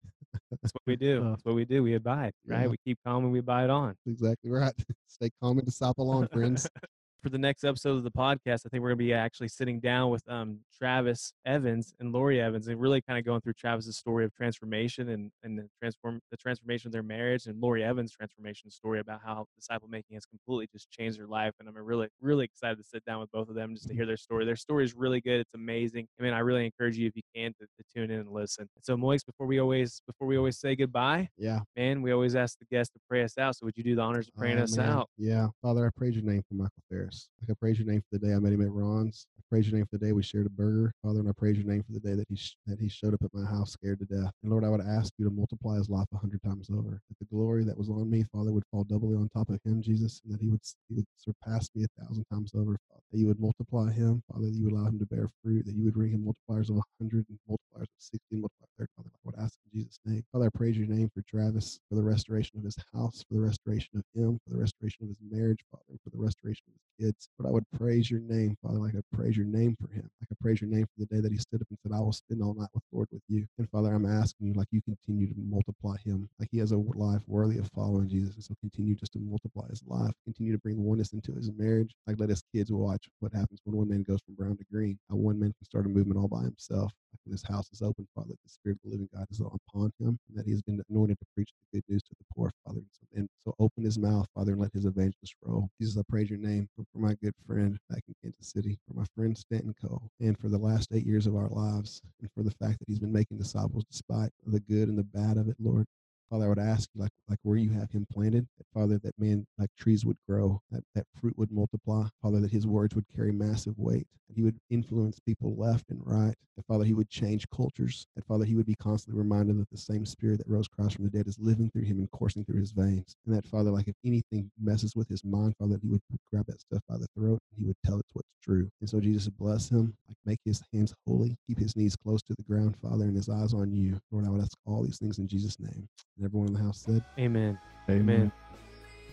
that's 0.51 0.73
what 0.73 0.83
we 0.87 0.97
do. 0.97 1.25
That's 1.31 1.45
what 1.45 1.55
we 1.55 1.65
do. 1.65 1.83
We 1.83 1.95
abide, 1.95 2.33
right? 2.47 2.63
yeah. 2.63 2.67
We 2.69 2.77
keep 2.85 2.99
calm 3.05 3.25
and 3.25 3.33
we 3.33 3.41
abide 3.41 3.71
on. 3.71 3.97
Exactly 4.07 4.51
right. 4.51 4.73
Stay 5.09 5.31
calm 5.43 5.59
and 5.59 5.67
disciple 5.67 6.11
on, 6.11 6.29
friends. 6.29 6.69
For 7.23 7.29
the 7.29 7.39
next 7.39 7.63
episode 7.63 7.97
of 7.99 8.03
the 8.03 8.11
podcast, 8.11 8.67
I 8.67 8.69
think 8.69 8.83
we're 8.83 8.89
going 8.89 8.99
to 8.99 9.05
be 9.05 9.13
actually 9.15 9.47
sitting 9.47 9.79
down 9.79 10.11
with 10.11 10.29
um, 10.29 10.59
Travis 10.77 11.33
Evans 11.47 11.95
and 12.01 12.11
Lori 12.13 12.41
Evans, 12.41 12.67
and 12.67 12.81
really 12.81 13.01
kind 13.01 13.17
of 13.17 13.25
going 13.25 13.41
through 13.41 13.53
Travis's 13.53 13.97
story 13.97 14.25
of 14.25 14.35
transformation 14.35 15.09
and 15.11 15.31
and 15.45 15.57
the 15.57 15.69
transform 15.79 16.19
the 16.33 16.37
transformation 16.37 16.89
of 16.89 16.93
their 16.93 17.05
marriage, 17.05 17.47
and 17.47 17.61
Lori 17.61 17.85
Evans' 17.85 18.11
transformation 18.11 18.73
story 18.73 18.99
about 18.99 19.21
how 19.25 19.47
disciple 19.55 19.87
making 19.89 20.15
has 20.17 20.27
completely 20.27 20.67
just 20.73 20.91
changed 20.91 21.17
their 21.17 21.29
life. 21.29 21.53
And 21.61 21.69
I'm 21.69 21.77
really 21.77 22.09
really 22.21 22.45
excited 22.45 22.77
to 22.79 22.83
sit 22.85 23.05
down 23.05 23.21
with 23.21 23.31
both 23.31 23.49
of 23.49 23.55
them 23.55 23.77
just 23.77 23.87
to 23.87 23.95
hear 23.95 24.05
their 24.05 24.17
story. 24.17 24.45
Their 24.45 24.57
story 24.57 24.85
is 24.85 24.93
really 24.97 25.21
good. 25.21 25.39
It's 25.39 25.55
amazing. 25.55 26.09
I 26.19 26.25
mean, 26.25 26.33
I 26.33 26.41
really 26.41 26.65
encourage 26.67 26.97
you 26.97 27.07
if 27.07 27.15
you 27.15 27.23
can 27.37 27.53
to, 27.61 27.67
to 27.67 27.85
tune 27.95 28.11
in 28.11 28.19
and 28.19 28.33
listen. 28.33 28.69
So, 28.81 28.97
Moix, 28.97 29.19
before 29.25 29.47
we 29.47 29.61
always 29.61 30.03
before 30.09 30.27
we 30.27 30.37
always 30.37 30.59
say 30.59 30.75
goodbye, 30.75 31.29
Yeah. 31.39 31.61
man, 31.77 32.03
we 32.03 32.11
always 32.11 32.35
ask 32.35 32.59
the 32.59 32.67
guests 32.69 32.93
to 32.95 33.01
pray 33.09 33.23
us 33.23 33.39
out. 33.39 33.55
So, 33.55 33.65
would 33.67 33.77
you 33.77 33.85
do 33.85 33.95
the 33.95 34.03
honors 34.03 34.27
of 34.27 34.35
praying 34.35 34.59
Oh, 34.59 34.65
us 34.65 34.77
man. 34.77 34.89
out? 34.89 35.09
Yeah. 35.17 35.47
Father, 35.63 35.87
I 35.87 35.91
praise 35.97 36.17
your 36.17 36.25
name 36.25 36.43
for 36.49 36.55
Michael 36.55 36.83
Ferris. 36.91 37.12
Like 37.41 37.51
I 37.51 37.55
praise 37.61 37.79
your 37.79 37.89
name 37.89 38.03
for 38.03 38.19
the 38.19 38.27
day 38.27 38.35
I 38.35 38.39
met 38.39 38.53
him 38.53 38.63
at 38.63 38.73
Ron's. 38.73 39.27
I 39.39 39.43
praise 39.51 39.69
your 39.69 39.77
name 39.79 39.87
for 39.87 39.99
the 39.99 40.07
day 40.07 40.13
we 40.13 40.23
shared 40.23 40.47
a 40.47 40.51
burger. 40.51 40.93
Father, 41.03 41.21
and 41.21 41.29
I 41.29 41.33
praise 41.33 41.59
your 41.59 41.67
name 41.67 41.83
for 41.85 41.93
the 41.93 42.01
day 42.01 42.15
that 42.15 42.27
he 42.29 42.37
sh- 42.37 42.57
that 42.67 42.81
he 42.81 42.89
showed 42.89 43.15
up 43.15 43.23
at 43.25 43.35
my 43.35 43.45
house 43.45 43.73
scared 43.73 44.01
to 44.01 44.07
death. 44.07 44.33
And 44.43 44.53
Lord, 44.53 44.65
I 44.65 44.71
would 44.71 44.81
ask 44.81 45.13
you 45.19 45.27
to 45.27 45.31
multiply 45.31 45.77
his 45.77 45.91
life 45.91 46.09
a 46.15 46.19
hundred 46.19 46.43
times 46.43 46.71
over. 46.71 47.01
That 47.09 47.19
the 47.21 47.27
glory 47.35 47.65
that 47.65 47.79
was 47.79 47.91
on 47.91 48.11
me, 48.11 48.25
Father, 48.33 48.53
would 48.53 48.65
fall 48.71 48.85
doubly 48.85 49.17
on 49.17 49.29
top 49.31 49.51
of 49.51 49.61
him, 49.65 49.83
Jesus, 49.83 50.21
and 50.25 50.35
that 50.35 50.41
he 50.43 50.49
would 50.51 50.61
he 50.89 50.97
would 50.97 51.07
surpass 51.17 51.69
me 51.75 51.85
a 51.85 52.03
thousand 52.03 52.25
times 52.33 52.53
over. 52.55 52.77
Father. 52.89 53.03
That 53.13 53.19
you 53.19 53.27
would 53.29 53.41
multiply 53.41 53.93
him, 53.93 54.23
Father, 54.33 54.47
that 54.47 54.55
you 54.57 54.65
would 54.65 54.73
allow 54.75 54.87
him 54.89 54.99
to 55.01 55.07
bear 55.07 55.29
fruit, 55.43 55.67
that 55.67 55.75
you 55.77 55.85
would 55.85 55.95
bring 55.95 56.13
him 56.13 56.25
multipliers 56.27 56.71
of 56.71 56.79
a 56.79 56.83
hundred 57.01 57.27
and 57.29 57.39
multipliers 57.49 57.83
of 57.85 57.89
sixty 57.99 58.37
and 58.37 58.45
multipliers 58.45 58.89
of. 58.89 58.89
Father, 58.97 59.11
I 59.15 59.21
would 59.25 59.37
ask 59.39 59.59
in 59.73 59.81
Jesus' 59.81 59.99
name. 60.07 60.25
Father, 60.33 60.47
I 60.47 60.59
praise 60.59 60.77
your 60.79 60.89
name 60.89 61.11
for 61.15 61.23
Travis, 61.29 61.81
for 61.89 61.97
the 61.97 62.03
restoration 62.03 62.59
of 62.59 62.65
his 62.65 62.77
house, 62.95 63.25
for 63.29 63.35
the 63.35 63.41
restoration 63.41 63.91
of 63.97 64.05
him, 64.15 64.39
for 64.47 64.55
the 64.55 64.61
restoration 64.61 65.05
of 65.05 65.09
his 65.09 65.19
marriage, 65.31 65.61
Father, 65.71 65.99
for 66.05 66.11
the 66.11 66.19
restoration 66.23 66.65
of 66.69 66.75
his 66.75 66.83
kids. 67.01 67.02
But 67.39 67.49
I 67.49 67.53
would 67.53 67.65
praise 67.79 68.11
your 68.11 68.21
name, 68.21 68.57
Father, 68.63 68.79
like 68.79 68.95
I 68.97 69.01
praise 69.17 69.37
your 69.37 69.47
name 69.47 69.77
for 69.81 69.93
him. 69.93 70.09
Like 70.21 70.29
I 70.33 70.37
praise 70.43 70.61
your 70.61 70.71
name 70.71 70.87
for 70.87 71.05
the 71.05 71.07
day 71.07 71.21
that 71.21 71.33
he 71.33 71.39
stood 71.39 71.63
up 71.63 71.69
and 71.71 71.79
said, 71.83 71.93
I 71.97 72.01
will 72.01 72.13
spend 72.13 72.43
all 72.43 72.55
night 72.55 72.71
with 72.75 72.85
Lord 72.93 73.09
with 73.13 73.23
you. 73.29 73.47
And 73.59 73.69
Father, 73.71 73.93
I'm 73.95 74.07
asking 74.07 74.49
you, 74.49 74.55
like 74.55 74.69
you 74.73 74.83
continue 74.83 75.29
to 75.29 75.35
multiply 75.39 75.97
him, 76.05 76.29
like 76.41 76.49
he 76.53 76.59
has 76.59 76.73
a 76.73 76.79
life 76.79 77.23
worthy 77.29 77.59
of 77.59 77.69
following 77.75 78.09
Jesus. 78.09 78.37
And 78.37 78.45
so 78.45 78.55
continue 78.61 78.95
just 78.97 79.13
to 79.15 79.21
multiply 79.21 79.69
his 79.69 79.83
life, 79.87 80.13
continue 80.25 80.53
to 80.53 80.59
bring 80.61 80.83
oneness 80.85 81.13
into 81.13 81.33
his 81.33 81.51
marriage. 81.57 81.95
Like 82.07 82.21
let 82.21 82.31
his 82.31 82.43
kids 82.55 82.73
watch 82.73 83.09
what 83.21 83.33
happens 83.33 83.61
when 83.65 83.77
one 83.77 83.91
man 83.91 84.05
goes 84.05 84.21
from 84.27 84.35
brown 84.37 84.57
to 84.59 84.65
green, 84.73 84.99
how 85.11 85.17
one 85.17 85.41
man 85.41 85.55
can 85.59 85.67
start 85.67 85.87
a 85.87 85.91
movement 85.91 86.21
all 86.21 86.29
by 86.29 86.43
himself. 86.43 86.93
Like 87.13 87.21
when 87.25 87.33
his 87.33 87.45
house 87.49 87.69
is 87.73 87.83
open, 87.83 88.09
Father, 88.15 88.31
the 88.31 88.51
Spirit 88.51 88.79
of 88.85 88.91
the 88.91 88.97
living 88.97 89.11
God 89.15 89.27
is 89.31 89.41
upon 89.41 89.93
him, 90.01 90.19
and 90.29 90.37
that 90.39 90.47
he 90.47 90.53
has 90.53 90.63
been 90.63 90.83
anointed 90.91 91.19
to 91.21 91.27
preach 91.35 91.51
the 91.73 91.79
good 91.79 91.85
news 91.89 92.03
to 92.05 92.11
the 92.19 92.25
poor, 92.35 92.53
Father. 92.67 92.81
And 93.15 93.29
so, 93.45 93.55
open 93.59 93.85
his 93.85 93.99
mouth, 93.99 94.27
Father, 94.35 94.53
and 94.53 94.61
let 94.61 94.73
his 94.73 94.87
evangelist 94.87 95.35
roll. 95.43 95.69
Jesus, 95.81 95.99
I 95.99 96.03
praise 96.09 96.31
your 96.31 96.39
name 96.39 96.69
for 96.93 96.99
my 96.99 97.15
good 97.23 97.35
friend 97.47 97.79
back 97.89 98.03
in 98.07 98.15
Kansas 98.23 98.53
City, 98.53 98.79
for 98.87 98.95
my 98.95 99.05
friend 99.17 99.37
Stanton 99.37 99.75
Cole, 99.81 100.11
and 100.21 100.39
for 100.39 100.49
the 100.49 100.59
last 100.59 100.91
eight 100.93 101.07
years 101.07 101.27
of 101.27 101.37
our 101.37 101.49
lives, 101.49 102.03
and 102.21 102.31
for 102.37 102.43
the 102.43 102.51
fact 102.51 102.79
that 102.79 102.89
he's 102.89 102.99
been 102.99 103.13
making 103.13 103.39
disciples 103.39 103.85
despite 103.91 104.31
the 104.47 104.61
good 104.61 104.89
and 104.89 104.99
the 104.99 105.05
bad 105.05 105.37
of 105.39 105.49
it, 105.49 105.57
Lord. 105.59 105.87
Father, 106.33 106.47
I 106.47 106.49
would 106.49 106.59
ask 106.59 106.89
like, 106.95 107.11
like 107.29 107.39
where 107.43 107.59
you 107.59 107.69
have 107.73 107.91
him 107.91 108.07
planted, 108.11 108.49
that 108.57 108.67
Father, 108.73 108.99
that 109.05 109.19
man, 109.19 109.47
like 109.59 109.69
trees 109.79 110.07
would 110.07 110.17
grow, 110.27 110.63
that, 110.71 110.83
that 110.95 111.05
fruit 111.21 111.37
would 111.37 111.53
multiply, 111.53 112.07
Father, 112.23 112.41
that 112.41 112.51
his 112.51 112.67
words 112.67 112.95
would 112.95 113.05
carry 113.15 113.33
massive 113.33 113.79
weight, 113.79 114.07
that 114.31 114.35
he 114.35 114.43
would 114.43 114.57
influence 114.71 115.21
people 115.21 115.55
left 115.57 115.91
and 115.91 116.01
right, 116.07 116.35
that 116.57 116.65
Father, 116.65 116.85
he 116.85 116.95
would 116.95 117.11
change 117.11 117.45
cultures, 117.55 118.07
that 118.17 118.25
Father, 118.25 118.47
he 118.47 118.55
would 118.55 118.65
be 118.65 118.75
constantly 118.77 119.21
reminded 119.21 119.59
that 119.61 119.69
the 119.71 119.77
same 119.77 120.07
spirit 120.07 120.39
that 120.39 120.49
rose 120.49 120.69
Christ 120.69 120.97
from 120.97 121.05
the 121.05 121.11
dead 121.11 121.29
is 121.29 121.39
living 121.39 121.69
through 121.69 121.85
him 121.85 121.99
and 121.99 122.11
coursing 122.13 122.47
through 122.47 122.61
his 122.61 122.73
veins. 122.73 123.15
And 123.27 123.37
that 123.37 123.45
Father, 123.45 123.71
like 123.71 123.89
if 123.89 123.97
anything 124.03 124.51
messes 124.59 124.97
with 124.97 125.09
his 125.09 125.25
mind, 125.25 125.55
Father, 125.59 125.79
he 125.83 125.89
would 125.89 126.01
grab 126.33 126.47
that 126.47 126.63
stuff 126.63 126.81
by 126.89 126.97
the 126.97 127.09
throat 127.15 127.41
and 127.51 127.59
he 127.59 127.67
would 127.67 127.77
tell 127.85 127.99
it 127.99 128.07
what's 128.15 128.29
true. 128.43 128.71
And 128.81 128.89
so 128.89 129.01
Jesus 129.01 129.27
would 129.27 129.37
bless 129.37 129.69
him, 129.69 129.95
like 130.09 130.17
make 130.25 130.39
his 130.47 130.63
hands 130.73 130.95
holy, 131.07 131.37
keep 131.47 131.59
his 131.59 131.77
knees 131.77 131.95
close 131.95 132.23
to 132.23 132.35
the 132.35 132.43
ground, 132.43 132.77
Father, 132.81 133.05
and 133.05 133.17
his 133.17 133.29
eyes 133.29 133.53
on 133.53 133.71
you. 133.71 134.01
Lord, 134.11 134.27
I 134.27 134.31
would 134.31 134.41
ask 134.41 134.57
all 134.65 134.83
these 134.83 134.99
things 134.99 135.19
in 135.19 135.29
Jesus' 135.29 135.61
name. 135.61 135.89
And 136.23 136.29
everyone 136.29 136.49
in 136.49 136.55
the 136.55 136.61
house 136.61 136.79
said, 136.79 137.03
Amen. 137.19 137.59
Amen. 137.91 138.31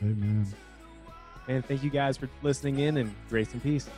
Amen. 0.04 0.16
Amen. 0.22 0.48
And 1.48 1.66
thank 1.66 1.84
you 1.84 1.90
guys 1.90 2.18
for 2.18 2.30
listening 2.44 2.78
in 2.82 2.98
and 2.98 3.16
grace 3.30 3.52
and 3.52 3.64
peace. 3.64 3.90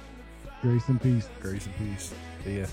Grace 0.61 0.87
and 0.87 1.01
peace. 1.01 1.27
Grace 1.41 1.65
and 1.65 1.75
peace. 1.75 2.13
See 2.45 2.59
ya. 2.59 2.67